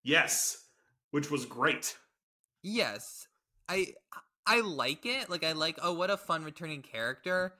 yes, 0.02 0.64
which 1.10 1.30
was 1.30 1.46
great. 1.46 1.96
Yes. 2.62 3.26
I 3.68 3.94
I 4.46 4.60
like 4.60 5.06
it. 5.06 5.30
Like 5.30 5.44
I 5.44 5.52
like 5.52 5.78
oh 5.82 5.92
what 5.94 6.10
a 6.10 6.16
fun 6.16 6.44
returning 6.44 6.82
character. 6.82 7.54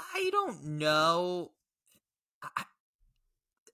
I 0.00 0.28
don't 0.32 0.64
know. 0.78 1.52
I, 2.42 2.64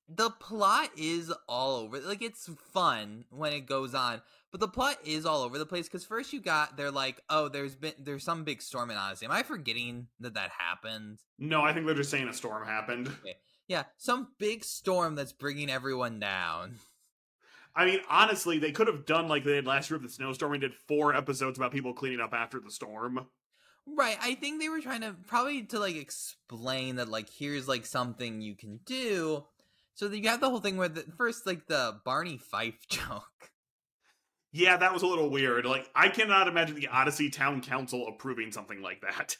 the 0.09 0.31
plot 0.31 0.91
is 0.97 1.33
all 1.49 1.77
over. 1.77 2.01
Like 2.01 2.23
it's 2.23 2.49
fun 2.73 3.25
when 3.31 3.53
it 3.53 3.67
goes 3.67 3.95
on, 3.95 4.23
but 4.51 4.61
the 4.61 4.69
plot 4.69 4.99
is 5.05 5.27
all 5.27 5.43
over 5.43 5.59
the 5.59 5.67
place 5.67 5.87
because 5.87 6.05
first 6.05 6.33
you 6.33 6.41
got 6.41 6.77
they're 6.77 6.91
like, 6.91 7.21
oh, 7.29 7.49
there's 7.49 7.75
been 7.75 7.93
there's 7.99 8.25
some 8.25 8.45
big 8.45 8.63
storm 8.63 8.91
in 8.91 8.97
Odyssey. 8.97 9.27
Am 9.27 9.33
I 9.33 9.43
forgetting 9.43 10.09
that 10.21 10.35
that 10.35 10.51
happened? 10.57 11.19
No, 11.39 11.63
I 11.63 11.73
think 11.73 11.87
they're 11.87 11.95
just 11.95 12.11
saying 12.11 12.29
a 12.29 12.33
storm 12.33 12.67
happened. 12.67 13.11
Yeah, 13.67 13.83
some 13.99 14.29
big 14.39 14.65
storm 14.65 15.15
that's 15.15 15.33
bringing 15.33 15.69
everyone 15.69 16.19
down. 16.19 16.77
I 17.77 17.85
mean, 17.85 18.01
honestly, 18.09 18.59
they 18.59 18.73
could 18.73 18.87
have 18.87 19.05
done 19.05 19.29
like 19.29 19.45
they 19.45 19.53
did 19.53 19.67
last 19.67 19.91
year 19.91 19.99
with 19.99 20.09
the 20.09 20.13
snowstorm 20.13 20.55
and 20.55 20.63
did 20.63 20.75
four 20.75 21.15
episodes 21.15 21.59
about 21.59 21.71
people 21.71 21.93
cleaning 21.93 22.21
up 22.21 22.33
after 22.33 22.59
the 22.59 22.71
storm. 22.71 23.27
Right. 23.87 24.19
I 24.21 24.35
think 24.35 24.61
they 24.61 24.69
were 24.69 24.81
trying 24.81 25.03
to 25.03 25.15
probably 25.27 25.63
to 25.65 25.79
like 25.79 25.97
explain 25.97 26.97
that 26.97 27.09
like 27.09 27.29
here's 27.31 27.69
like 27.69 27.87
something 27.87 28.41
you 28.41 28.55
can 28.55 28.81
do. 28.85 29.45
So 29.99 30.07
you 30.09 30.29
have 30.29 30.41
the 30.41 30.49
whole 30.49 30.61
thing 30.61 30.77
where 30.77 30.89
the 30.89 31.03
first 31.17 31.45
like 31.45 31.67
the 31.67 31.99
Barney 32.05 32.39
Fife 32.39 32.79
joke. 32.89 33.51
Yeah, 34.53 34.77
that 34.77 34.93
was 34.95 35.03
a 35.03 35.07
little 35.09 35.29
weird. 35.29 35.67
Like, 35.67 35.91
I 35.95 36.09
cannot 36.09 36.47
imagine 36.47 36.77
the 36.77 36.87
Odyssey 36.87 37.31
Town 37.31 37.61
Council 37.61 38.07
approving 38.07 38.53
something 38.53 38.81
like 38.81 39.01
that. 39.03 39.37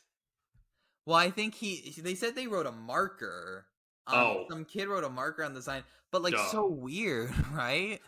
Well, 1.07 1.17
I 1.17 1.31
think 1.31 1.55
he 1.55 1.95
they 2.03 2.17
said 2.17 2.35
they 2.35 2.49
wrote 2.49 2.67
a 2.67 2.73
marker. 2.73 3.67
Um, 4.09 4.19
Oh. 4.19 4.47
some 4.51 4.65
kid 4.65 4.89
wrote 4.89 5.05
a 5.05 5.09
marker 5.09 5.45
on 5.45 5.55
the 5.55 5.63
sign, 5.63 5.85
but 6.11 6.23
like 6.23 6.35
Duh. 6.35 6.45
so 6.51 6.67
weird, 6.67 7.33
right? 7.53 8.01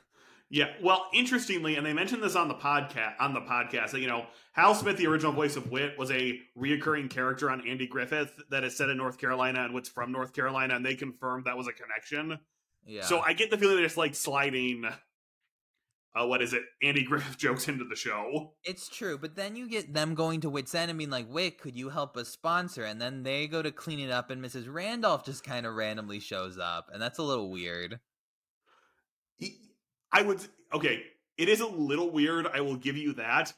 Yeah, 0.52 0.66
well, 0.82 1.06
interestingly, 1.14 1.76
and 1.76 1.86
they 1.86 1.92
mentioned 1.92 2.24
this 2.24 2.34
on 2.34 2.48
the 2.48 2.54
podcast 2.54 3.14
on 3.20 3.34
the 3.34 3.40
podcast 3.40 3.92
that 3.92 4.00
you 4.00 4.08
know 4.08 4.26
Hal 4.52 4.74
Smith, 4.74 4.96
the 4.96 5.06
original 5.06 5.30
voice 5.30 5.54
of 5.54 5.70
Whit, 5.70 5.96
was 5.96 6.10
a 6.10 6.40
reoccurring 6.58 7.08
character 7.08 7.48
on 7.48 7.66
Andy 7.66 7.86
Griffith 7.86 8.32
that 8.50 8.64
is 8.64 8.76
set 8.76 8.90
in 8.90 8.96
North 8.96 9.16
Carolina 9.16 9.64
and 9.64 9.72
Whit's 9.72 9.88
from 9.88 10.10
North 10.10 10.32
Carolina, 10.32 10.74
and 10.74 10.84
they 10.84 10.96
confirmed 10.96 11.44
that 11.44 11.56
was 11.56 11.68
a 11.68 11.72
connection. 11.72 12.40
Yeah. 12.84 13.02
So 13.02 13.20
I 13.20 13.32
get 13.32 13.52
the 13.52 13.58
feeling 13.58 13.76
they're 13.76 13.84
just 13.84 13.96
like 13.96 14.16
sliding, 14.16 14.86
uh, 16.16 16.26
what 16.26 16.42
is 16.42 16.52
it, 16.52 16.62
Andy 16.82 17.04
Griffith 17.04 17.38
jokes 17.38 17.68
into 17.68 17.84
the 17.84 17.94
show. 17.94 18.54
It's 18.64 18.88
true, 18.88 19.18
but 19.18 19.36
then 19.36 19.54
you 19.54 19.68
get 19.68 19.94
them 19.94 20.16
going 20.16 20.40
to 20.40 20.50
Whit's 20.50 20.74
End 20.74 20.90
and 20.90 20.98
being 20.98 21.10
like, 21.10 21.28
"Whit, 21.28 21.60
could 21.60 21.76
you 21.76 21.90
help 21.90 22.16
us 22.16 22.28
sponsor?" 22.28 22.82
And 22.82 23.00
then 23.00 23.22
they 23.22 23.46
go 23.46 23.62
to 23.62 23.70
clean 23.70 24.00
it 24.00 24.10
up, 24.10 24.30
and 24.30 24.44
Mrs. 24.44 24.66
Randolph 24.68 25.24
just 25.24 25.44
kind 25.44 25.64
of 25.64 25.76
randomly 25.76 26.18
shows 26.18 26.58
up, 26.58 26.88
and 26.92 27.00
that's 27.00 27.18
a 27.18 27.22
little 27.22 27.52
weird. 27.52 28.00
I 30.12 30.22
would 30.22 30.40
okay. 30.72 31.02
It 31.38 31.48
is 31.48 31.60
a 31.60 31.66
little 31.66 32.10
weird. 32.10 32.46
I 32.46 32.60
will 32.60 32.76
give 32.76 32.96
you 32.96 33.14
that. 33.14 33.52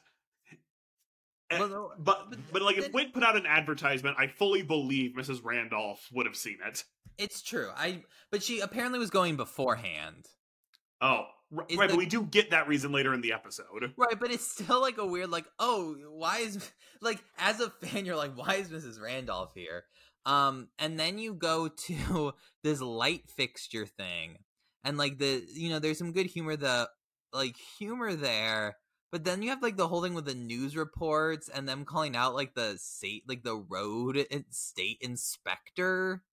Eh, 1.51 1.59
Well, 1.59 1.67
no, 1.67 1.91
but 1.99 2.29
but 2.29 2.39
but 2.51 2.61
like 2.61 2.77
if 2.77 2.83
then- 2.85 2.91
Whit 2.93 3.13
put 3.13 3.23
out 3.23 3.35
an 3.35 3.45
advertisement, 3.45 4.15
I 4.19 4.27
fully 4.27 4.61
believe 4.61 5.11
Mrs. 5.15 5.43
Randolph 5.43 6.07
would 6.13 6.25
have 6.25 6.35
seen 6.35 6.57
it. 6.65 6.83
It's 7.17 7.41
true. 7.41 7.69
I 7.75 8.03
but 8.31 8.41
she 8.43 8.59
apparently 8.59 8.99
was 8.99 9.09
going 9.09 9.35
beforehand. 9.35 10.25
Oh, 11.01 11.25
right. 11.51 11.67
the- 11.67 11.75
but 11.77 11.95
we 11.95 12.05
do 12.05 12.23
get 12.23 12.51
that 12.51 12.67
reason 12.67 12.91
later 12.91 13.13
in 13.13 13.21
the 13.21 13.33
episode. 13.33 13.93
Right, 13.97 14.19
but 14.19 14.31
it's 14.31 14.47
still 14.49 14.81
like 14.81 14.97
a 14.97 15.05
weird 15.05 15.29
like, 15.29 15.45
oh, 15.59 15.95
why 16.09 16.39
is 16.39 16.71
like 17.01 17.21
as 17.37 17.59
a 17.59 17.69
fan 17.69 18.05
you're 18.05 18.15
like, 18.15 18.35
why 18.35 18.55
is 18.55 18.69
Mrs. 18.69 19.01
Randolph 19.01 19.53
here? 19.53 19.83
Um 20.25 20.69
and 20.79 20.97
then 20.99 21.17
you 21.19 21.33
go 21.33 21.67
to 21.67 22.33
this 22.63 22.79
light 22.81 23.29
fixture 23.29 23.85
thing. 23.85 24.37
And 24.83 24.97
like 24.97 25.17
the 25.17 25.45
you 25.53 25.69
know, 25.69 25.79
there's 25.79 25.97
some 25.97 26.11
good 26.11 26.27
humor 26.27 26.55
the 26.55 26.89
like 27.31 27.55
humor 27.77 28.13
there, 28.13 28.75
but 29.11 29.23
then 29.23 29.41
you 29.41 29.49
have 29.49 29.61
like 29.61 29.77
the 29.77 29.87
whole 29.87 30.01
thing 30.01 30.15
with 30.15 30.25
the 30.25 30.33
news 30.33 30.75
reports 30.75 31.47
and 31.47 31.69
them 31.69 31.85
calling 31.85 32.15
out 32.15 32.33
like 32.33 32.55
the 32.55 32.77
state 32.77 33.23
like 33.27 33.43
the 33.43 33.55
road 33.55 34.25
state 34.49 34.97
inspector 35.01 36.23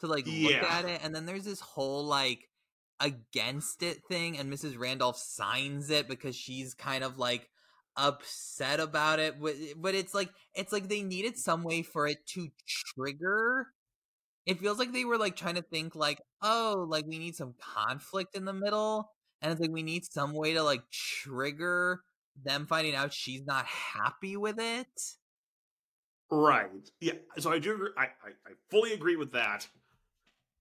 to 0.00 0.06
like 0.06 0.26
look 0.26 0.62
at 0.62 0.84
it 0.84 1.00
and 1.02 1.14
then 1.14 1.26
there's 1.26 1.44
this 1.44 1.60
whole 1.60 2.04
like 2.04 2.48
against 3.00 3.82
it 3.82 4.04
thing 4.06 4.38
and 4.38 4.52
Mrs. 4.52 4.78
Randolph 4.78 5.16
signs 5.16 5.90
it 5.90 6.08
because 6.08 6.36
she's 6.36 6.74
kind 6.74 7.02
of 7.04 7.18
like 7.18 7.48
upset 7.96 8.80
about 8.80 9.18
it 9.18 9.40
but, 9.40 9.54
but 9.76 9.94
it's 9.94 10.14
like 10.14 10.28
it's 10.54 10.72
like 10.72 10.88
they 10.88 11.02
needed 11.02 11.38
some 11.38 11.62
way 11.62 11.82
for 11.82 12.06
it 12.06 12.26
to 12.26 12.48
trigger 12.66 13.66
it 14.46 14.58
feels 14.58 14.78
like 14.78 14.92
they 14.92 15.04
were 15.04 15.18
like 15.18 15.36
trying 15.36 15.54
to 15.54 15.62
think 15.62 15.94
like 15.94 16.20
oh 16.42 16.86
like 16.88 17.06
we 17.06 17.18
need 17.18 17.36
some 17.36 17.54
conflict 17.60 18.36
in 18.36 18.44
the 18.44 18.52
middle 18.52 19.10
and 19.42 19.52
it's 19.52 19.60
like 19.60 19.70
we 19.70 19.82
need 19.82 20.04
some 20.04 20.32
way 20.32 20.54
to 20.54 20.62
like 20.62 20.82
trigger 20.90 22.00
them 22.42 22.66
finding 22.66 22.94
out 22.94 23.12
she's 23.12 23.44
not 23.44 23.66
happy 23.66 24.36
with 24.36 24.58
it 24.58 24.86
Right. 26.30 26.70
Yeah. 27.00 27.14
So 27.38 27.50
I 27.50 27.58
do. 27.58 27.74
Agree, 27.74 27.90
I, 27.96 28.04
I 28.04 28.30
I 28.46 28.52
fully 28.70 28.92
agree 28.92 29.16
with 29.16 29.32
that. 29.32 29.66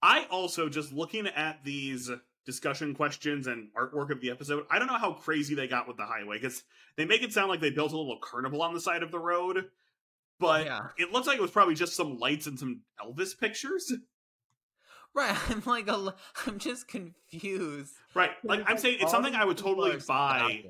I 0.01 0.25
also 0.31 0.69
just 0.69 0.91
looking 0.91 1.27
at 1.27 1.63
these 1.63 2.09
discussion 2.45 2.95
questions 2.95 3.45
and 3.45 3.69
artwork 3.77 4.09
of 4.09 4.21
the 4.21 4.31
episode. 4.31 4.65
I 4.71 4.79
don't 4.79 4.87
know 4.87 4.97
how 4.97 5.13
crazy 5.13 5.53
they 5.53 5.67
got 5.67 5.87
with 5.87 5.97
the 5.97 6.05
highway 6.05 6.37
because 6.37 6.63
they 6.95 7.05
make 7.05 7.21
it 7.21 7.33
sound 7.33 7.49
like 7.49 7.59
they 7.59 7.69
built 7.69 7.91
a 7.91 7.97
little 7.97 8.17
carnival 8.19 8.63
on 8.63 8.73
the 8.73 8.81
side 8.81 9.03
of 9.03 9.11
the 9.11 9.19
road, 9.19 9.65
but 10.39 10.65
Yeah. 10.65 10.87
it 10.97 11.11
looks 11.11 11.27
like 11.27 11.37
it 11.37 11.41
was 11.41 11.51
probably 11.51 11.75
just 11.75 11.95
some 11.95 12.17
lights 12.17 12.47
and 12.47 12.57
some 12.59 12.81
Elvis 13.03 13.37
pictures. 13.37 13.91
right 15.15 15.35
i'm 15.49 15.63
like 15.65 15.87
a, 15.87 16.13
I'm 16.45 16.59
just 16.59 16.87
confused 16.87 17.93
Right. 18.13 18.31
Like 18.43 18.63
I'm 18.67 18.77
saying, 18.77 18.99
it's 19.01 19.11
something 19.11 19.33
I 19.35 19.45
would 19.45 19.57
totally 19.57 19.97
buy. 20.07 20.63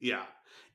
Yeah. 0.00 0.22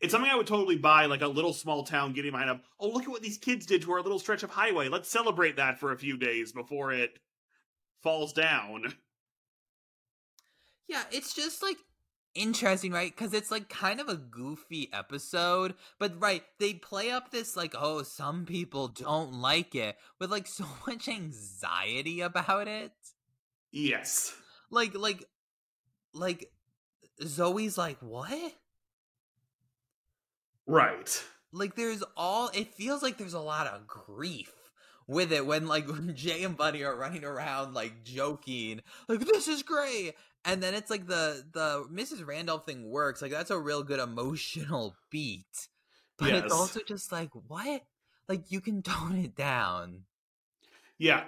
It's 0.01 0.11
something 0.11 0.29
I 0.29 0.35
would 0.35 0.47
totally 0.47 0.77
buy, 0.77 1.05
like 1.05 1.21
a 1.21 1.27
little 1.27 1.53
small 1.53 1.83
town 1.83 2.13
getting 2.13 2.31
behind 2.31 2.49
up. 2.49 2.63
Oh, 2.79 2.89
look 2.89 3.03
at 3.03 3.09
what 3.09 3.21
these 3.21 3.37
kids 3.37 3.65
did 3.65 3.81
to 3.83 3.91
our 3.93 4.01
little 4.01 4.19
stretch 4.19 4.43
of 4.43 4.49
highway. 4.49 4.87
Let's 4.89 5.09
celebrate 5.09 5.55
that 5.57 5.79
for 5.79 5.91
a 5.91 5.97
few 5.97 6.17
days 6.17 6.51
before 6.53 6.91
it 6.91 7.17
falls 8.03 8.33
down. 8.33 8.93
Yeah, 10.87 11.03
it's 11.11 11.33
just 11.33 11.63
like 11.63 11.77
interesting, 12.35 12.91
right? 12.91 13.13
Because 13.15 13.33
it's 13.33 13.49
like 13.49 13.69
kind 13.69 13.99
of 13.99 14.09
a 14.09 14.17
goofy 14.17 14.89
episode, 14.93 15.73
but 15.99 16.21
right, 16.21 16.43
they 16.59 16.73
play 16.73 17.09
up 17.09 17.31
this 17.31 17.55
like, 17.55 17.73
oh, 17.77 18.03
some 18.03 18.45
people 18.45 18.89
don't 18.89 19.33
like 19.33 19.73
it 19.73 19.97
with 20.19 20.31
like 20.31 20.47
so 20.47 20.65
much 20.85 21.07
anxiety 21.07 22.21
about 22.21 22.67
it. 22.67 22.91
Yes. 23.71 24.33
Like, 24.69 24.95
like, 24.95 25.25
like 26.13 26.51
Zoe's 27.23 27.77
like, 27.77 27.97
what? 28.01 28.53
Right. 30.67 31.23
Like, 31.51 31.75
there's 31.75 32.03
all, 32.17 32.49
it 32.53 32.73
feels 32.73 33.01
like 33.01 33.17
there's 33.17 33.33
a 33.33 33.39
lot 33.39 33.67
of 33.67 33.87
grief 33.87 34.51
with 35.07 35.31
it 35.31 35.45
when 35.45 35.67
like 35.67 35.87
when 35.91 36.15
Jay 36.15 36.43
and 36.43 36.57
Buddy 36.57 36.83
are 36.83 36.95
running 36.95 37.23
around 37.23 37.73
like 37.73 38.03
joking, 38.03 38.81
like 39.07 39.19
this 39.19 39.47
is 39.47 39.63
great, 39.63 40.13
and 40.45 40.61
then 40.61 40.73
it's 40.73 40.89
like 40.89 41.07
the 41.07 41.43
the 41.51 41.85
Mrs. 41.91 42.25
Randolph 42.25 42.65
thing 42.65 42.89
works. 42.89 43.21
Like 43.21 43.31
that's 43.31 43.51
a 43.51 43.59
real 43.59 43.83
good 43.83 43.99
emotional 43.99 44.95
beat, 45.11 45.67
but 46.17 46.29
Yes. 46.29 46.43
it's 46.45 46.53
also 46.53 46.79
just 46.87 47.11
like 47.11 47.29
what, 47.47 47.81
like 48.29 48.51
you 48.51 48.61
can 48.61 48.81
tone 48.83 49.17
it 49.17 49.35
down. 49.35 50.03
Yeah. 50.97 51.25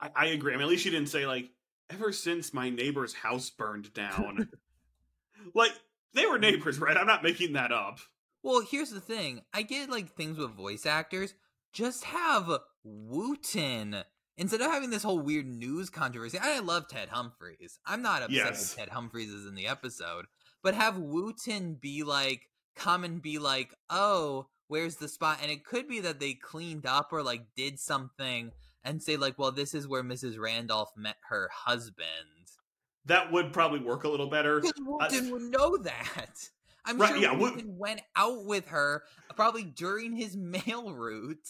I, 0.00 0.10
I 0.14 0.26
agree. 0.26 0.52
I 0.52 0.56
mean, 0.56 0.64
at 0.64 0.68
least 0.68 0.84
she 0.84 0.90
didn't 0.90 1.08
say, 1.08 1.26
like, 1.26 1.50
ever 1.90 2.12
since 2.12 2.52
my 2.54 2.70
neighbor's 2.70 3.14
house 3.14 3.50
burned 3.50 3.92
down. 3.92 4.48
like, 5.54 5.72
they 6.14 6.26
were 6.26 6.38
neighbors, 6.38 6.78
right? 6.78 6.96
I'm 6.96 7.06
not 7.06 7.22
making 7.22 7.52
that 7.54 7.72
up. 7.72 7.98
Well, 8.42 8.62
here's 8.62 8.90
the 8.90 9.00
thing. 9.00 9.42
I 9.52 9.62
get 9.62 9.90
like 9.90 10.14
things 10.14 10.38
with 10.38 10.50
voice 10.52 10.86
actors. 10.86 11.34
Just 11.72 12.04
have 12.04 12.50
Wooten 12.82 13.96
instead 14.40 14.60
of 14.60 14.70
having 14.72 14.90
this 14.90 15.02
whole 15.04 15.20
weird 15.20 15.46
news 15.46 15.90
controversy. 15.90 16.38
I 16.40 16.58
love 16.60 16.88
Ted 16.88 17.10
Humphreys. 17.10 17.78
I'm 17.86 18.02
not 18.02 18.22
upset 18.22 18.30
Yes. 18.36 18.74
that 18.74 18.80
Ted 18.80 18.88
Humphreys 18.88 19.28
is 19.30 19.46
in 19.46 19.54
the 19.54 19.66
episode, 19.68 20.24
but 20.62 20.74
have 20.74 20.98
Wooten 20.98 21.74
be 21.74 22.02
like, 22.02 22.42
come 22.74 23.04
and 23.04 23.20
be 23.20 23.38
like, 23.38 23.74
oh, 23.90 24.46
where's 24.66 24.96
the 24.96 25.08
spot? 25.08 25.38
And 25.42 25.50
it 25.50 25.64
could 25.64 25.86
be 25.86 26.00
that 26.00 26.18
they 26.20 26.32
cleaned 26.34 26.86
up 26.86 27.12
or 27.12 27.22
like 27.22 27.42
did 27.54 27.78
something 27.78 28.50
and 28.82 29.02
say 29.02 29.16
like, 29.16 29.38
well, 29.38 29.52
this 29.52 29.74
is 29.74 29.86
where 29.86 30.02
Mrs. 30.02 30.38
Randolph 30.38 30.90
met 30.96 31.16
her 31.28 31.50
husband. 31.52 32.06
That 33.06 33.30
would 33.32 33.52
probably 33.52 33.80
work 33.80 34.04
a 34.04 34.08
little 34.08 34.28
better. 34.30 34.60
Because 34.60 34.72
Wooten 34.80 35.28
uh, 35.28 35.30
would 35.32 35.42
know 35.42 35.76
that. 35.78 36.48
I'm 36.86 36.98
Right, 36.98 37.08
sure 37.10 37.18
yeah, 37.18 37.32
Wo- 37.32 37.50
Wooten 37.52 37.76
went 37.76 38.00
out 38.16 38.46
with 38.46 38.68
her 38.68 39.02
probably 39.36 39.64
during 39.64 40.16
his 40.16 40.34
mail 40.66 40.94
route. 40.94 41.46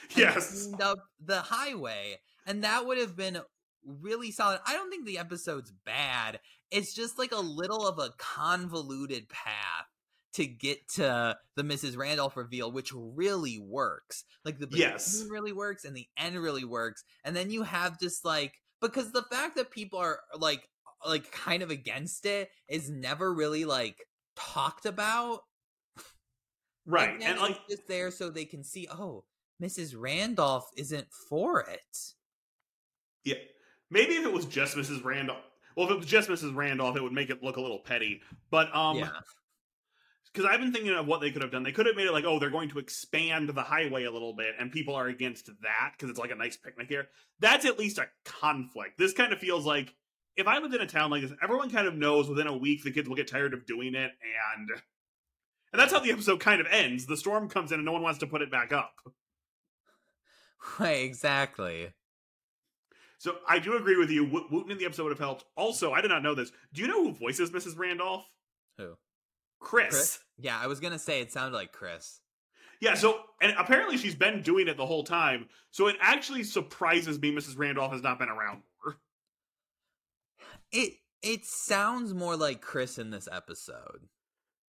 and 0.16 0.36
Yes. 0.36 0.68
up 0.80 0.98
the 1.20 1.40
highway, 1.42 2.18
and 2.46 2.64
that 2.64 2.86
would 2.86 2.98
have 2.98 3.16
been 3.16 3.40
really 3.84 4.30
solid. 4.30 4.60
I 4.66 4.72
don't 4.74 4.90
think 4.90 5.06
the 5.06 5.18
episode's 5.18 5.72
bad. 5.84 6.40
It's 6.70 6.94
just 6.94 7.18
like 7.18 7.32
a 7.32 7.36
little 7.40 7.86
of 7.86 7.98
a 7.98 8.10
convoluted 8.18 9.28
path 9.28 9.86
to 10.34 10.46
get 10.46 10.86
to 10.94 11.36
the 11.56 11.62
Mrs. 11.62 11.96
Randolph 11.96 12.36
reveal, 12.36 12.70
which 12.70 12.92
really 12.94 13.58
works. 13.58 14.24
Like 14.44 14.58
the 14.58 14.66
beginning 14.66 14.90
Yes. 14.92 15.24
really 15.28 15.52
works, 15.52 15.84
and 15.84 15.96
the 15.96 16.08
end 16.16 16.36
really 16.36 16.64
works, 16.64 17.04
and 17.24 17.34
then 17.34 17.50
you 17.50 17.62
have 17.62 17.98
just 17.98 18.24
like 18.24 18.54
because 18.80 19.12
the 19.12 19.22
fact 19.30 19.56
that 19.56 19.70
people 19.70 19.98
are 19.98 20.20
like 20.36 20.68
like 21.06 21.30
kind 21.32 21.62
of 21.62 21.70
against 21.70 22.26
it 22.26 22.50
is 22.68 22.90
never 22.90 23.32
really 23.32 23.64
like 23.64 24.04
talked 24.36 24.86
about 24.86 25.40
Right. 26.86 27.16
Again, 27.16 27.32
And, 27.32 27.40
like, 27.40 27.56
it's 27.56 27.76
just 27.76 27.88
there 27.88 28.10
so 28.10 28.30
they 28.30 28.44
can 28.46 28.64
see, 28.64 28.88
oh, 28.90 29.24
Mrs. 29.62 29.94
Randolph 29.96 30.70
isn't 30.76 31.08
for 31.28 31.60
it. 31.60 31.98
yeah. 33.24 33.34
Maybe 33.90 34.14
if 34.14 34.24
it 34.24 34.32
was 34.32 34.44
just 34.44 34.76
Mrs. 34.76 35.02
Randolph. 35.04 35.42
Well, 35.76 35.86
if 35.86 35.92
it 35.92 35.98
was 35.98 36.06
just 36.06 36.28
Mrs. 36.28 36.54
Randolph, 36.54 36.96
it 36.96 37.02
would 37.02 37.12
make 37.12 37.30
it 37.30 37.42
look 37.42 37.56
a 37.56 37.60
little 37.60 37.78
petty. 37.78 38.20
But, 38.50 38.74
um, 38.74 38.98
yeah. 38.98 39.08
because 40.32 40.48
I've 40.48 40.60
been 40.60 40.72
thinking 40.72 40.92
of 40.92 41.06
what 41.06 41.20
they 41.20 41.30
could 41.30 41.42
have 41.42 41.50
done. 41.50 41.62
They 41.62 41.72
could 41.72 41.86
have 41.86 41.96
made 41.96 42.06
it 42.06 42.12
like, 42.12 42.24
oh, 42.24 42.38
they're 42.38 42.50
going 42.50 42.68
to 42.70 42.78
expand 42.78 43.48
the 43.48 43.62
highway 43.62 44.04
a 44.04 44.10
little 44.10 44.34
bit, 44.34 44.54
and 44.58 44.70
people 44.70 44.94
are 44.94 45.06
against 45.06 45.46
that 45.46 45.92
because 45.92 46.10
it's 46.10 46.18
like 46.18 46.30
a 46.30 46.34
nice 46.34 46.56
picnic 46.56 46.88
here. 46.88 47.08
That's 47.40 47.64
at 47.64 47.78
least 47.78 47.98
a 47.98 48.06
conflict. 48.24 48.98
This 48.98 49.12
kind 49.12 49.32
of 49.32 49.38
feels 49.38 49.64
like 49.64 49.94
if 50.36 50.46
I 50.46 50.58
lived 50.58 50.74
in 50.74 50.80
a 50.80 50.86
town 50.86 51.10
like 51.10 51.22
this, 51.22 51.32
everyone 51.42 51.70
kind 51.70 51.86
of 51.88 51.96
knows 51.96 52.28
within 52.28 52.46
a 52.46 52.56
week 52.56 52.84
the 52.84 52.90
kids 52.92 53.08
will 53.08 53.16
get 53.16 53.28
tired 53.28 53.54
of 53.54 53.66
doing 53.66 53.94
it, 53.94 54.12
and 54.56 54.68
and 55.72 55.80
that's 55.80 55.92
how 55.92 56.00
the 56.00 56.12
episode 56.12 56.40
kind 56.40 56.60
of 56.60 56.66
ends. 56.70 57.06
The 57.06 57.16
storm 57.16 57.48
comes 57.48 57.72
in, 57.72 57.78
and 57.78 57.86
no 57.86 57.92
one 57.92 58.02
wants 58.02 58.20
to 58.20 58.26
put 58.26 58.42
it 58.42 58.50
back 58.50 58.72
up. 58.72 58.94
Right, 60.78 61.04
exactly. 61.04 61.92
So 63.18 63.36
I 63.48 63.58
do 63.58 63.76
agree 63.76 63.96
with 63.96 64.10
you. 64.10 64.24
Wo- 64.24 64.46
Wooten 64.50 64.70
in 64.70 64.78
the 64.78 64.84
episode 64.84 65.04
would 65.04 65.12
have 65.12 65.18
helped. 65.18 65.44
Also, 65.56 65.92
I 65.92 66.00
did 66.00 66.08
not 66.08 66.22
know 66.22 66.34
this. 66.34 66.52
Do 66.72 66.82
you 66.82 66.88
know 66.88 67.04
who 67.04 67.12
voices 67.12 67.50
Mrs. 67.50 67.76
Randolph? 67.78 68.28
Who? 68.76 68.96
Chris. 69.60 69.90
Chris? 69.90 70.18
Yeah, 70.38 70.58
I 70.60 70.66
was 70.68 70.78
gonna 70.80 70.98
say 70.98 71.20
it 71.20 71.32
sounded 71.32 71.56
like 71.56 71.72
Chris. 71.72 72.20
Yeah, 72.80 72.94
so 72.94 73.20
and 73.40 73.54
apparently 73.58 73.96
she's 73.96 74.14
been 74.14 74.40
doing 74.42 74.68
it 74.68 74.76
the 74.76 74.86
whole 74.86 75.02
time. 75.02 75.48
So 75.72 75.88
it 75.88 75.96
actually 76.00 76.44
surprises 76.44 77.20
me 77.20 77.32
Mrs. 77.32 77.58
Randolph 77.58 77.92
has 77.92 78.02
not 78.02 78.18
been 78.20 78.28
around 78.28 78.62
more. 78.84 78.96
It 80.70 80.92
It 81.22 81.44
sounds 81.44 82.14
more 82.14 82.36
like 82.36 82.60
Chris 82.60 82.98
in 82.98 83.10
this 83.10 83.28
episode. 83.30 84.08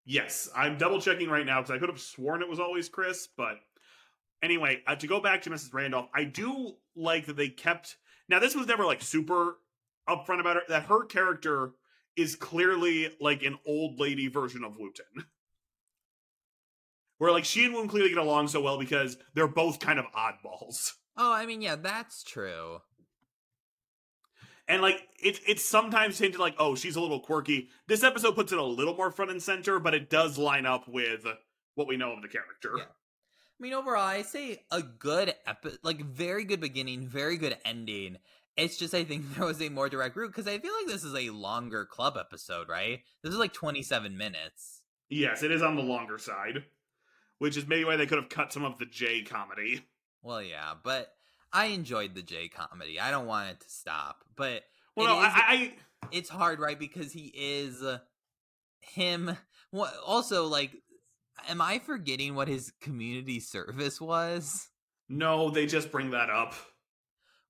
Yes, 0.05 0.49
I'm 0.55 0.79
double 0.79 0.99
checking 0.99 1.29
right 1.29 1.45
now 1.45 1.61
because 1.61 1.75
I 1.75 1.77
could 1.77 1.89
have 1.89 1.99
sworn 1.99 2.41
it 2.41 2.49
was 2.49 2.59
always 2.59 2.89
Chris, 2.89 3.27
but 3.37 3.59
anyway, 4.41 4.81
uh, 4.87 4.95
to 4.95 5.07
go 5.07 5.19
back 5.19 5.41
to 5.43 5.49
Mrs. 5.49 5.73
Randolph, 5.73 6.09
I 6.13 6.23
do 6.23 6.75
like 6.95 7.25
that 7.25 7.37
they 7.37 7.49
kept. 7.49 7.97
Now, 8.27 8.39
this 8.39 8.55
was 8.55 8.67
never 8.67 8.85
like 8.85 9.01
super 9.01 9.57
upfront 10.07 10.39
about 10.39 10.57
her. 10.57 10.61
That 10.69 10.83
her 10.83 11.05
character 11.05 11.71
is 12.15 12.35
clearly 12.35 13.15
like 13.19 13.43
an 13.43 13.57
old 13.65 13.99
lady 13.99 14.27
version 14.27 14.63
of 14.63 14.77
Wooten. 14.77 15.25
Where 17.17 17.31
like 17.31 17.45
she 17.45 17.65
and 17.65 17.73
Wooten 17.73 17.89
clearly 17.89 18.09
get 18.09 18.17
along 18.17 18.47
so 18.47 18.61
well 18.61 18.79
because 18.79 19.17
they're 19.33 19.47
both 19.47 19.79
kind 19.79 19.99
of 19.99 20.05
oddballs. 20.15 20.93
Oh, 21.17 21.33
I 21.33 21.45
mean, 21.45 21.61
yeah, 21.61 21.75
that's 21.75 22.23
true. 22.23 22.79
And 24.69 24.81
like 24.81 25.01
it's 25.21 25.39
it's 25.47 25.65
sometimes 25.67 26.19
hinted 26.19 26.39
like, 26.39 26.55
oh, 26.59 26.75
she's 26.75 26.95
a 26.95 27.01
little 27.01 27.19
quirky. 27.19 27.69
This 27.87 28.03
episode 28.03 28.35
puts 28.35 28.51
it 28.51 28.59
a 28.59 28.63
little 28.63 28.95
more 28.95 29.11
front 29.11 29.31
and 29.31 29.41
center, 29.41 29.79
but 29.79 29.93
it 29.95 30.09
does 30.09 30.37
line 30.37 30.65
up 30.65 30.87
with 30.87 31.25
what 31.75 31.87
we 31.87 31.97
know 31.97 32.13
of 32.13 32.21
the 32.21 32.27
character. 32.27 32.75
Yeah. 32.77 32.83
I 33.59 33.63
mean, 33.63 33.73
overall, 33.73 34.05
I 34.05 34.21
say 34.21 34.61
a 34.71 34.81
good 34.81 35.33
epi- 35.45 35.77
like 35.83 36.01
very 36.01 36.45
good 36.45 36.61
beginning, 36.61 37.07
very 37.07 37.37
good 37.37 37.57
ending. 37.65 38.17
It's 38.55 38.77
just 38.77 38.93
I 38.93 39.03
think 39.03 39.25
there 39.35 39.45
was 39.45 39.61
a 39.61 39.69
more 39.69 39.89
direct 39.89 40.15
route 40.15 40.27
because 40.31 40.47
I 40.47 40.59
feel 40.59 40.73
like 40.73 40.87
this 40.87 41.03
is 41.03 41.15
a 41.15 41.29
longer 41.31 41.85
club 41.85 42.15
episode, 42.17 42.69
right? 42.69 42.99
This 43.23 43.33
is 43.33 43.39
like 43.39 43.53
27 43.53 44.17
minutes. 44.17 44.81
Yes, 45.09 45.43
it 45.43 45.51
is 45.51 45.61
on 45.61 45.75
the 45.75 45.81
longer 45.81 46.17
side, 46.17 46.63
which 47.39 47.57
is 47.57 47.67
maybe 47.67 47.83
why 47.83 47.95
they 47.97 48.05
could 48.05 48.19
have 48.19 48.29
cut 48.29 48.53
some 48.53 48.63
of 48.63 48.77
the 48.77 48.85
Jay 48.85 49.23
comedy. 49.23 49.81
Well, 50.21 50.41
yeah, 50.41 50.73
but 50.83 51.11
I 51.51 51.67
enjoyed 51.67 52.13
the 52.15 52.21
Jay 52.21 52.47
comedy. 52.47 52.99
I 52.99 53.11
don't 53.11 53.25
want 53.25 53.49
it 53.49 53.59
to 53.61 53.69
stop, 53.69 54.23
but 54.35 54.63
Well, 54.95 55.07
no, 55.07 55.19
is- 55.19 55.33
I, 55.33 55.41
I 55.47 55.73
it's 56.11 56.29
hard, 56.29 56.59
right? 56.59 56.79
Because 56.79 57.11
he 57.11 57.31
is 57.35 57.81
uh, 57.83 57.99
him. 58.79 59.35
What 59.71 59.93
also 60.05 60.45
like? 60.47 60.71
Am 61.47 61.61
I 61.61 61.79
forgetting 61.79 62.35
what 62.35 62.47
his 62.47 62.73
community 62.81 63.39
service 63.39 64.01
was? 64.01 64.69
no, 65.09 65.49
they 65.49 65.65
just 65.65 65.91
bring 65.91 66.11
that 66.11 66.29
up. 66.29 66.53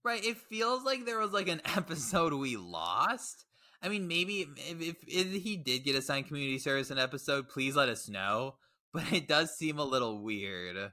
Right. 0.03 0.23
It 0.23 0.37
feels 0.37 0.85
like 0.85 1.05
there 1.05 1.19
was 1.19 1.33
like 1.33 1.49
an 1.49 1.61
episode 1.75 2.33
we 2.33 2.55
lost. 2.55 3.45
I 3.83 3.89
mean, 3.89 4.07
maybe 4.07 4.47
if, 4.57 4.81
if, 4.81 4.95
if 5.07 5.43
he 5.43 5.57
did 5.57 5.83
get 5.83 5.95
assigned 5.95 6.27
community 6.27 6.57
service 6.59 6.89
in 6.89 6.97
an 6.97 7.03
episode, 7.03 7.49
please 7.49 7.75
let 7.75 7.89
us 7.89 8.09
know. 8.09 8.55
But 8.91 9.13
it 9.13 9.27
does 9.27 9.55
seem 9.55 9.77
a 9.77 9.83
little 9.83 10.23
weird. 10.23 10.91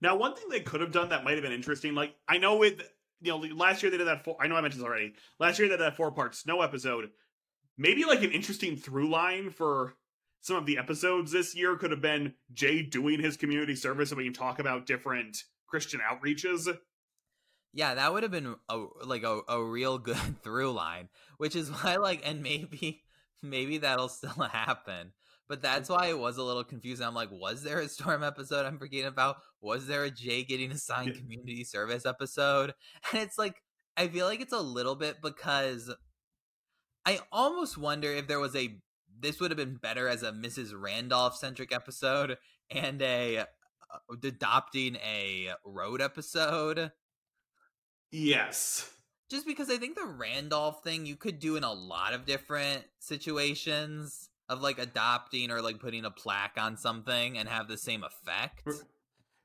Now, 0.00 0.14
one 0.14 0.36
thing 0.36 0.48
they 0.48 0.60
could 0.60 0.80
have 0.80 0.92
done 0.92 1.08
that 1.08 1.24
might 1.24 1.32
have 1.32 1.42
been 1.42 1.50
interesting, 1.50 1.92
like 1.92 2.14
I 2.28 2.38
know 2.38 2.56
with 2.56 2.80
you 3.20 3.32
know 3.32 3.38
last 3.38 3.82
year 3.82 3.90
they 3.90 3.98
did 3.98 4.06
that. 4.06 4.22
Four, 4.22 4.36
I 4.40 4.46
know 4.46 4.54
I 4.54 4.60
mentioned 4.60 4.80
this 4.80 4.86
already. 4.86 5.14
Last 5.40 5.58
year 5.58 5.66
they 5.66 5.74
did 5.74 5.80
that 5.80 5.96
four 5.96 6.12
part 6.12 6.36
snow 6.36 6.60
episode. 6.60 7.10
Maybe 7.76 8.04
like 8.04 8.22
an 8.22 8.30
interesting 8.30 8.76
through 8.76 9.10
line 9.10 9.50
for 9.50 9.94
some 10.42 10.56
of 10.56 10.66
the 10.66 10.76
episodes 10.76 11.32
this 11.32 11.56
year 11.56 11.76
could 11.76 11.92
have 11.92 12.02
been 12.02 12.34
Jay 12.52 12.82
doing 12.82 13.20
his 13.20 13.36
community 13.36 13.76
service, 13.76 14.10
and 14.10 14.18
we 14.18 14.24
can 14.24 14.32
talk 14.32 14.58
about 14.58 14.86
different 14.86 15.38
Christian 15.68 16.00
outreaches. 16.00 16.68
Yeah, 17.72 17.94
that 17.94 18.12
would 18.12 18.24
have 18.24 18.32
been 18.32 18.56
a 18.68 18.84
like 19.04 19.22
a, 19.22 19.40
a 19.48 19.64
real 19.64 19.98
good 19.98 20.16
through 20.42 20.72
line, 20.72 21.08
which 21.38 21.56
is 21.56 21.70
why 21.70 21.96
like 21.96 22.22
and 22.26 22.42
maybe 22.42 23.02
maybe 23.42 23.78
that'll 23.78 24.08
still 24.08 24.30
happen. 24.52 25.12
But 25.48 25.62
that's 25.62 25.88
why 25.88 26.06
it 26.06 26.18
was 26.18 26.38
a 26.38 26.42
little 26.42 26.64
confusing. 26.64 27.06
I'm 27.06 27.14
like, 27.14 27.30
was 27.30 27.62
there 27.62 27.78
a 27.78 27.88
storm 27.88 28.22
episode 28.22 28.64
I'm 28.64 28.78
forgetting 28.78 29.06
about? 29.06 29.36
Was 29.60 29.86
there 29.86 30.04
a 30.04 30.10
Jay 30.10 30.44
getting 30.44 30.72
assigned 30.72 31.14
community 31.14 31.64
service 31.64 32.04
episode? 32.04 32.74
And 33.12 33.22
it's 33.22 33.38
like 33.38 33.62
I 33.96 34.08
feel 34.08 34.26
like 34.26 34.40
it's 34.40 34.52
a 34.52 34.60
little 34.60 34.96
bit 34.96 35.22
because 35.22 35.94
I 37.06 37.20
almost 37.30 37.78
wonder 37.78 38.10
if 38.12 38.26
there 38.26 38.40
was 38.40 38.56
a 38.56 38.76
this 39.22 39.40
would 39.40 39.50
have 39.50 39.58
been 39.58 39.76
better 39.76 40.08
as 40.08 40.22
a 40.22 40.32
Mrs. 40.32 40.72
Randolph 40.74 41.36
centric 41.36 41.72
episode 41.72 42.36
and 42.70 43.00
a 43.00 43.38
uh, 43.38 43.44
adopting 44.22 44.96
a 44.96 45.50
road 45.64 46.00
episode 46.02 46.90
Yes. 48.10 48.90
just 49.30 49.46
because 49.46 49.70
I 49.70 49.78
think 49.78 49.96
the 49.96 50.04
Randolph 50.04 50.82
thing 50.84 51.06
you 51.06 51.16
could 51.16 51.38
do 51.38 51.56
in 51.56 51.64
a 51.64 51.72
lot 51.72 52.12
of 52.12 52.26
different 52.26 52.84
situations 52.98 54.28
of 54.48 54.60
like 54.60 54.78
adopting 54.78 55.50
or 55.50 55.62
like 55.62 55.78
putting 55.78 56.04
a 56.04 56.10
plaque 56.10 56.56
on 56.58 56.76
something 56.76 57.38
and 57.38 57.48
have 57.48 57.68
the 57.68 57.78
same 57.78 58.04
effect. 58.04 58.68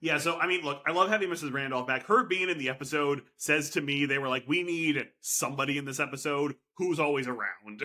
Yeah, 0.02 0.18
so 0.18 0.38
I 0.38 0.48
mean, 0.48 0.64
look, 0.64 0.82
I 0.86 0.92
love 0.92 1.10
having 1.10 1.30
Mrs. 1.30 1.54
Randolph 1.54 1.88
back. 1.88 2.06
Her 2.06 2.24
being 2.26 2.50
in 2.50 2.58
the 2.58 2.70
episode 2.70 3.22
says 3.38 3.70
to 3.72 3.82
me 3.82 4.06
they 4.06 4.18
were 4.20 4.28
like, 4.28 4.44
we 4.48 4.64
need 4.64 5.08
somebody 5.22 5.78
in 5.78 5.86
this 5.86 6.00
episode 6.00 6.56
who's 6.78 7.00
always 7.00 7.28
around. 7.28 7.84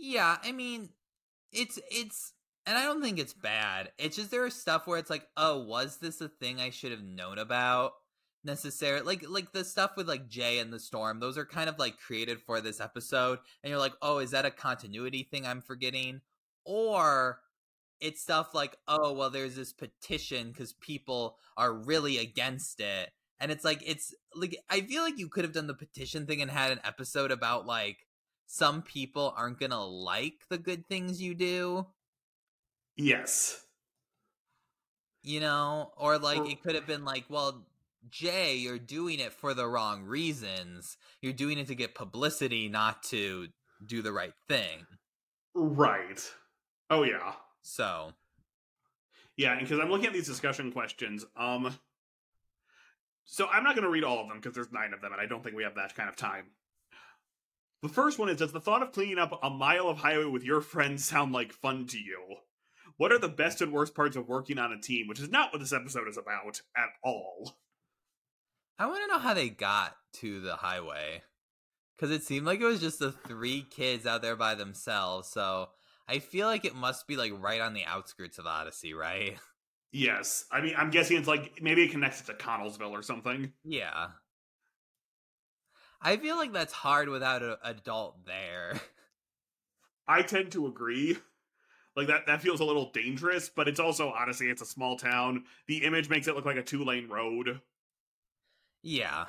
Yeah, 0.00 0.38
I 0.42 0.52
mean, 0.52 0.90
it's 1.52 1.78
it's 1.90 2.34
and 2.66 2.78
I 2.78 2.84
don't 2.84 3.02
think 3.02 3.18
it's 3.18 3.34
bad. 3.34 3.92
It's 3.98 4.16
just 4.16 4.30
there 4.30 4.46
is 4.46 4.54
stuff 4.54 4.86
where 4.86 4.98
it's 4.98 5.10
like, 5.10 5.26
oh, 5.36 5.64
was 5.64 5.98
this 5.98 6.20
a 6.22 6.28
thing 6.28 6.60
I 6.60 6.70
should 6.70 6.92
have 6.92 7.02
known 7.04 7.38
about? 7.38 7.92
Necessarily, 8.44 9.04
like 9.04 9.24
like 9.28 9.52
the 9.52 9.64
stuff 9.64 9.92
with 9.96 10.08
like 10.08 10.28
Jay 10.28 10.58
and 10.60 10.72
the 10.72 10.80
storm. 10.80 11.20
Those 11.20 11.38
are 11.38 11.44
kind 11.46 11.68
of 11.68 11.78
like 11.78 11.98
created 11.98 12.40
for 12.40 12.60
this 12.62 12.80
episode, 12.80 13.38
and 13.62 13.70
you're 13.70 13.80
like, 13.80 13.94
oh, 14.02 14.18
is 14.18 14.30
that 14.32 14.46
a 14.46 14.50
continuity 14.50 15.28
thing 15.30 15.46
I'm 15.46 15.62
forgetting? 15.62 16.22
Or 16.64 17.40
it's 18.00 18.22
stuff 18.22 18.54
like, 18.54 18.76
oh, 18.88 19.12
well, 19.12 19.30
there's 19.30 19.56
this 19.56 19.72
petition 19.72 20.48
because 20.52 20.72
people 20.74 21.36
are 21.56 21.72
really 21.72 22.18
against 22.18 22.80
it, 22.80 23.10
and 23.40 23.52
it's 23.52 23.64
like 23.64 23.82
it's 23.86 24.14
like 24.34 24.56
I 24.70 24.80
feel 24.82 25.02
like 25.02 25.18
you 25.18 25.28
could 25.28 25.44
have 25.44 25.52
done 25.54 25.66
the 25.66 25.74
petition 25.74 26.26
thing 26.26 26.40
and 26.42 26.50
had 26.50 26.72
an 26.72 26.80
episode 26.84 27.30
about 27.32 27.66
like 27.66 27.98
some 28.52 28.82
people 28.82 29.32
aren't 29.36 29.60
gonna 29.60 29.80
like 29.84 30.40
the 30.48 30.58
good 30.58 30.84
things 30.88 31.22
you 31.22 31.34
do, 31.36 31.86
Yes. 32.96 33.64
you 35.22 35.38
know? 35.38 35.92
Or 35.96 36.18
like 36.18 36.50
it 36.50 36.60
could 36.60 36.74
have 36.74 36.86
been 36.86 37.04
like, 37.04 37.26
well, 37.28 37.64
Jay, 38.08 38.56
you're 38.56 38.78
doing 38.78 39.20
it 39.20 39.32
for 39.32 39.54
the 39.54 39.68
wrong 39.68 40.02
reasons. 40.02 40.96
You're 41.22 41.32
doing 41.32 41.58
it 41.58 41.68
to 41.68 41.76
get 41.76 41.94
publicity, 41.94 42.68
not 42.68 43.04
to 43.04 43.46
do 43.86 44.02
the 44.02 44.12
right 44.12 44.34
thing. 44.48 44.84
Right. 45.54 46.20
Oh 46.90 47.04
yeah. 47.04 47.34
So, 47.62 48.14
Yeah, 49.36 49.52
and 49.52 49.60
because 49.60 49.78
I'm 49.78 49.90
looking 49.90 50.06
at 50.06 50.12
these 50.12 50.26
discussion 50.26 50.72
questions. 50.72 51.24
Um 51.36 51.78
so 53.24 53.46
I'm 53.46 53.62
not 53.62 53.76
going 53.76 53.84
to 53.84 53.90
read 53.90 54.02
all 54.02 54.18
of 54.20 54.26
them 54.26 54.38
because 54.38 54.56
there's 54.56 54.72
9 54.72 54.92
of 54.92 55.00
them 55.02 55.12
and 55.12 55.20
I 55.20 55.26
don't 55.26 55.44
think 55.44 55.54
we 55.54 55.62
have 55.62 55.76
that 55.76 55.94
kind 55.94 56.08
of 56.08 56.16
time. 56.16 56.46
The 57.82 57.88
first 57.88 58.18
one 58.18 58.28
is 58.28 58.36
Does 58.36 58.52
the 58.52 58.60
thought 58.60 58.82
of 58.82 58.92
cleaning 58.92 59.18
up 59.18 59.38
a 59.42 59.50
mile 59.50 59.88
of 59.88 59.98
highway 59.98 60.26
with 60.26 60.44
your 60.44 60.60
friends 60.60 61.04
sound 61.04 61.32
like 61.32 61.52
fun 61.52 61.86
to 61.86 61.98
you? 61.98 62.36
What 62.96 63.12
are 63.12 63.18
the 63.18 63.28
best 63.28 63.62
and 63.62 63.72
worst 63.72 63.94
parts 63.94 64.16
of 64.16 64.28
working 64.28 64.58
on 64.58 64.72
a 64.72 64.80
team, 64.80 65.08
which 65.08 65.20
is 65.20 65.30
not 65.30 65.52
what 65.52 65.60
this 65.60 65.72
episode 65.72 66.06
is 66.06 66.18
about 66.18 66.60
at 66.76 66.90
all? 67.02 67.56
I 68.78 68.86
want 68.86 69.00
to 69.02 69.08
know 69.08 69.18
how 69.18 69.32
they 69.32 69.48
got 69.48 69.96
to 70.14 70.40
the 70.40 70.56
highway. 70.56 71.22
Because 71.96 72.14
it 72.14 72.22
seemed 72.22 72.46
like 72.46 72.60
it 72.60 72.66
was 72.66 72.80
just 72.80 72.98
the 72.98 73.12
three 73.12 73.62
kids 73.62 74.06
out 74.06 74.20
there 74.20 74.36
by 74.36 74.54
themselves. 74.54 75.28
So 75.28 75.68
I 76.08 76.18
feel 76.18 76.46
like 76.46 76.64
it 76.64 76.74
must 76.74 77.06
be 77.06 77.16
like 77.16 77.32
right 77.38 77.60
on 77.60 77.72
the 77.72 77.84
outskirts 77.84 78.38
of 78.38 78.46
Odyssey, 78.46 78.92
right? 78.92 79.38
Yes. 79.92 80.44
I 80.52 80.60
mean, 80.60 80.74
I'm 80.76 80.90
guessing 80.90 81.16
it's 81.16 81.28
like 81.28 81.60
maybe 81.60 81.82
it 81.82 81.90
connects 81.90 82.20
it 82.20 82.26
to 82.26 82.34
Connellsville 82.34 82.92
or 82.92 83.02
something. 83.02 83.52
Yeah. 83.64 84.08
I 86.02 86.16
feel 86.16 86.36
like 86.36 86.52
that's 86.52 86.72
hard 86.72 87.08
without 87.08 87.42
an 87.42 87.56
adult 87.62 88.24
there. 88.26 88.80
I 90.08 90.22
tend 90.22 90.52
to 90.52 90.66
agree. 90.66 91.18
Like 91.96 92.06
that 92.06 92.26
that 92.26 92.40
feels 92.40 92.60
a 92.60 92.64
little 92.64 92.90
dangerous, 92.92 93.48
but 93.48 93.68
it's 93.68 93.80
also 93.80 94.10
honestly 94.10 94.48
it's 94.48 94.62
a 94.62 94.66
small 94.66 94.96
town. 94.96 95.44
The 95.66 95.84
image 95.84 96.08
makes 96.08 96.28
it 96.28 96.34
look 96.34 96.46
like 96.46 96.56
a 96.56 96.62
two-lane 96.62 97.08
road. 97.08 97.60
yeah. 98.82 99.26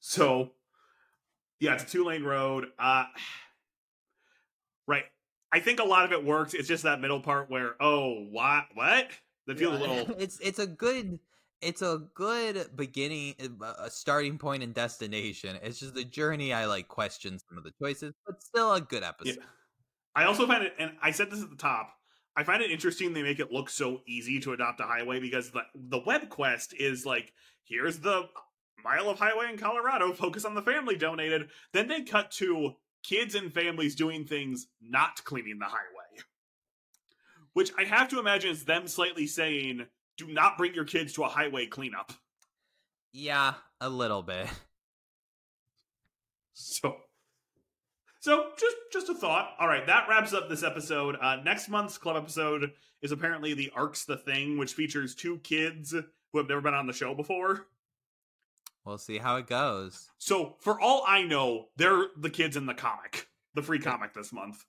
So 0.00 0.52
yeah, 1.60 1.74
it's 1.74 1.84
a 1.84 1.86
two-lane 1.86 2.24
road. 2.24 2.68
Uh 2.78 3.04
Right. 4.86 5.04
I 5.52 5.60
think 5.60 5.78
a 5.78 5.84
lot 5.84 6.04
of 6.04 6.12
it 6.12 6.24
works. 6.24 6.54
It's 6.54 6.66
just 6.66 6.82
that 6.82 7.00
middle 7.00 7.20
part 7.20 7.50
where 7.50 7.74
oh, 7.80 8.24
what 8.30 8.66
what? 8.74 9.08
That 9.46 9.58
feels 9.58 9.76
a 9.76 9.78
little 9.78 10.14
it's 10.18 10.38
it's 10.40 10.58
a 10.58 10.66
good 10.66 11.18
it's 11.62 11.82
a 11.82 12.02
good 12.14 12.76
beginning 12.76 13.34
uh, 13.62 13.74
a 13.78 13.90
starting 13.90 14.38
point 14.38 14.62
and 14.62 14.74
destination. 14.74 15.58
It's 15.62 15.78
just 15.78 15.94
the 15.94 16.04
journey 16.04 16.52
I 16.52 16.66
like 16.66 16.88
question 16.88 17.38
some 17.38 17.58
of 17.58 17.64
the 17.64 17.72
choices, 17.80 18.12
but 18.26 18.42
still 18.42 18.74
a 18.74 18.80
good 18.80 19.02
episode. 19.02 19.38
Yeah. 19.38 19.46
I 20.14 20.24
also 20.24 20.46
find 20.46 20.64
it, 20.64 20.74
and 20.78 20.92
I 21.02 21.12
said 21.12 21.30
this 21.30 21.42
at 21.42 21.50
the 21.50 21.56
top. 21.56 21.94
I 22.36 22.44
find 22.44 22.62
it 22.62 22.70
interesting 22.70 23.12
they 23.12 23.22
make 23.22 23.40
it 23.40 23.52
look 23.52 23.70
so 23.70 24.00
easy 24.06 24.40
to 24.40 24.52
adopt 24.52 24.80
a 24.80 24.84
highway 24.84 25.20
because 25.20 25.50
the 25.50 25.62
the 25.74 26.02
web 26.04 26.28
quest 26.28 26.74
is 26.78 27.06
like, 27.06 27.32
here's 27.64 28.00
the 28.00 28.24
mile 28.84 29.08
of 29.08 29.18
highway 29.18 29.50
in 29.50 29.58
Colorado. 29.58 30.12
Focus 30.12 30.44
on 30.44 30.54
the 30.54 30.62
family 30.62 30.96
donated. 30.96 31.48
Then 31.72 31.88
they 31.88 32.02
cut 32.02 32.30
to 32.32 32.72
kids 33.02 33.34
and 33.34 33.52
families 33.52 33.94
doing 33.94 34.24
things 34.24 34.66
not 34.80 35.22
cleaning 35.24 35.58
the 35.58 35.66
highway, 35.66 36.24
which 37.52 37.72
I 37.78 37.84
have 37.84 38.08
to 38.08 38.18
imagine 38.18 38.50
is 38.50 38.64
them 38.64 38.88
slightly 38.88 39.26
saying, 39.26 39.86
"Do 40.16 40.26
not 40.28 40.56
bring 40.58 40.74
your 40.74 40.84
kids 40.84 41.12
to 41.14 41.24
a 41.24 41.28
highway 41.28 41.66
cleanup." 41.66 42.12
Yeah, 43.12 43.54
a 43.80 43.88
little 43.88 44.22
bit. 44.22 44.48
So, 46.54 46.96
So 48.20 48.50
just 48.56 48.76
just 48.92 49.08
a 49.08 49.14
thought. 49.14 49.54
All 49.58 49.66
right, 49.66 49.86
that 49.86 50.08
wraps 50.08 50.32
up 50.32 50.48
this 50.48 50.62
episode. 50.62 51.16
Uh, 51.20 51.36
next 51.36 51.68
month's 51.68 51.98
club 51.98 52.16
episode 52.16 52.70
is 53.02 53.10
apparently 53.10 53.52
the 53.52 53.72
Arcs 53.74 54.04
the 54.04 54.16
Thing, 54.16 54.58
which 54.58 54.74
features 54.74 55.14
two 55.14 55.38
kids 55.38 55.92
who 55.92 56.38
have 56.38 56.48
never 56.48 56.60
been 56.60 56.74
on 56.74 56.86
the 56.86 56.92
show 56.92 57.14
before. 57.14 57.66
We'll 58.84 58.98
see 58.98 59.18
how 59.18 59.36
it 59.36 59.46
goes. 59.46 60.08
So 60.18 60.56
for 60.60 60.80
all 60.80 61.04
I 61.06 61.22
know, 61.22 61.68
they're 61.76 62.06
the 62.16 62.30
kids 62.30 62.56
in 62.56 62.66
the 62.66 62.74
comic, 62.74 63.28
the 63.54 63.62
free 63.62 63.78
comic 63.78 64.14
this 64.14 64.32
month. 64.32 64.64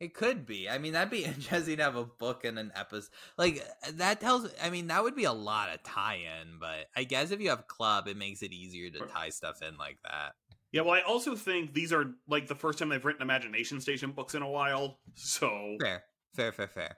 It 0.00 0.12
could 0.12 0.44
be. 0.44 0.68
I 0.68 0.78
mean, 0.78 0.92
that'd 0.92 1.10
be 1.10 1.24
interesting 1.24 1.78
to 1.78 1.84
have 1.84 1.96
a 1.96 2.04
book 2.04 2.44
and 2.44 2.58
an 2.58 2.72
episode. 2.74 3.10
Like 3.38 3.64
that 3.92 4.20
tells. 4.20 4.48
I 4.62 4.70
mean, 4.70 4.88
that 4.88 5.02
would 5.02 5.16
be 5.16 5.24
a 5.24 5.32
lot 5.32 5.72
of 5.72 5.82
tie-in. 5.82 6.58
But 6.58 6.86
I 6.96 7.04
guess 7.04 7.30
if 7.30 7.40
you 7.40 7.50
have 7.50 7.66
club, 7.66 8.08
it 8.08 8.16
makes 8.16 8.42
it 8.42 8.52
easier 8.52 8.90
to 8.90 9.06
tie 9.06 9.30
stuff 9.30 9.62
in 9.62 9.76
like 9.76 9.98
that. 10.04 10.32
Yeah, 10.72 10.80
well, 10.80 10.94
I 10.94 11.02
also 11.02 11.36
think 11.36 11.72
these 11.72 11.92
are 11.92 12.14
like 12.26 12.48
the 12.48 12.54
first 12.56 12.80
time 12.80 12.88
they've 12.88 13.04
written 13.04 13.22
Imagination 13.22 13.80
Station 13.80 14.10
books 14.10 14.34
in 14.34 14.42
a 14.42 14.50
while. 14.50 14.98
So 15.14 15.76
Fair, 15.80 16.02
fair, 16.34 16.52
fair, 16.52 16.66
fair. 16.66 16.96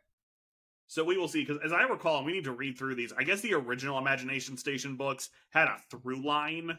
So 0.89 1.05
we 1.05 1.19
will 1.19 1.29
see, 1.29 1.45
because 1.45 1.61
as 1.65 1.73
I 1.73 1.83
recall, 1.83 2.25
we 2.25 2.33
need 2.33 2.45
to 2.45 2.53
read 2.53 2.79
through 2.79 2.95
these. 2.95 3.13
I 3.13 3.25
guess 3.25 3.41
the 3.41 3.55
original 3.55 3.99
Imagination 3.99 4.57
Station 4.57 4.97
books 4.97 5.31
had 5.51 5.67
a 5.67 5.77
through 5.91 6.25
line. 6.25 6.79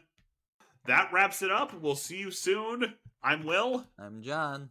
That 0.86 1.12
wraps 1.12 1.42
it 1.42 1.52
up. 1.52 1.78
We'll 1.80 1.94
see 1.94 2.18
you 2.18 2.30
soon. 2.30 2.94
I'm 3.22 3.44
Will. 3.44 3.86
I'm 3.98 4.22
John. 4.22 4.70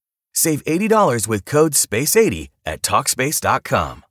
Save 0.33 0.63
$80 0.65 1.27
with 1.27 1.45
code 1.45 1.73
SPACE80 1.73 2.49
at 2.65 2.81
Talkspace.com. 2.81 4.03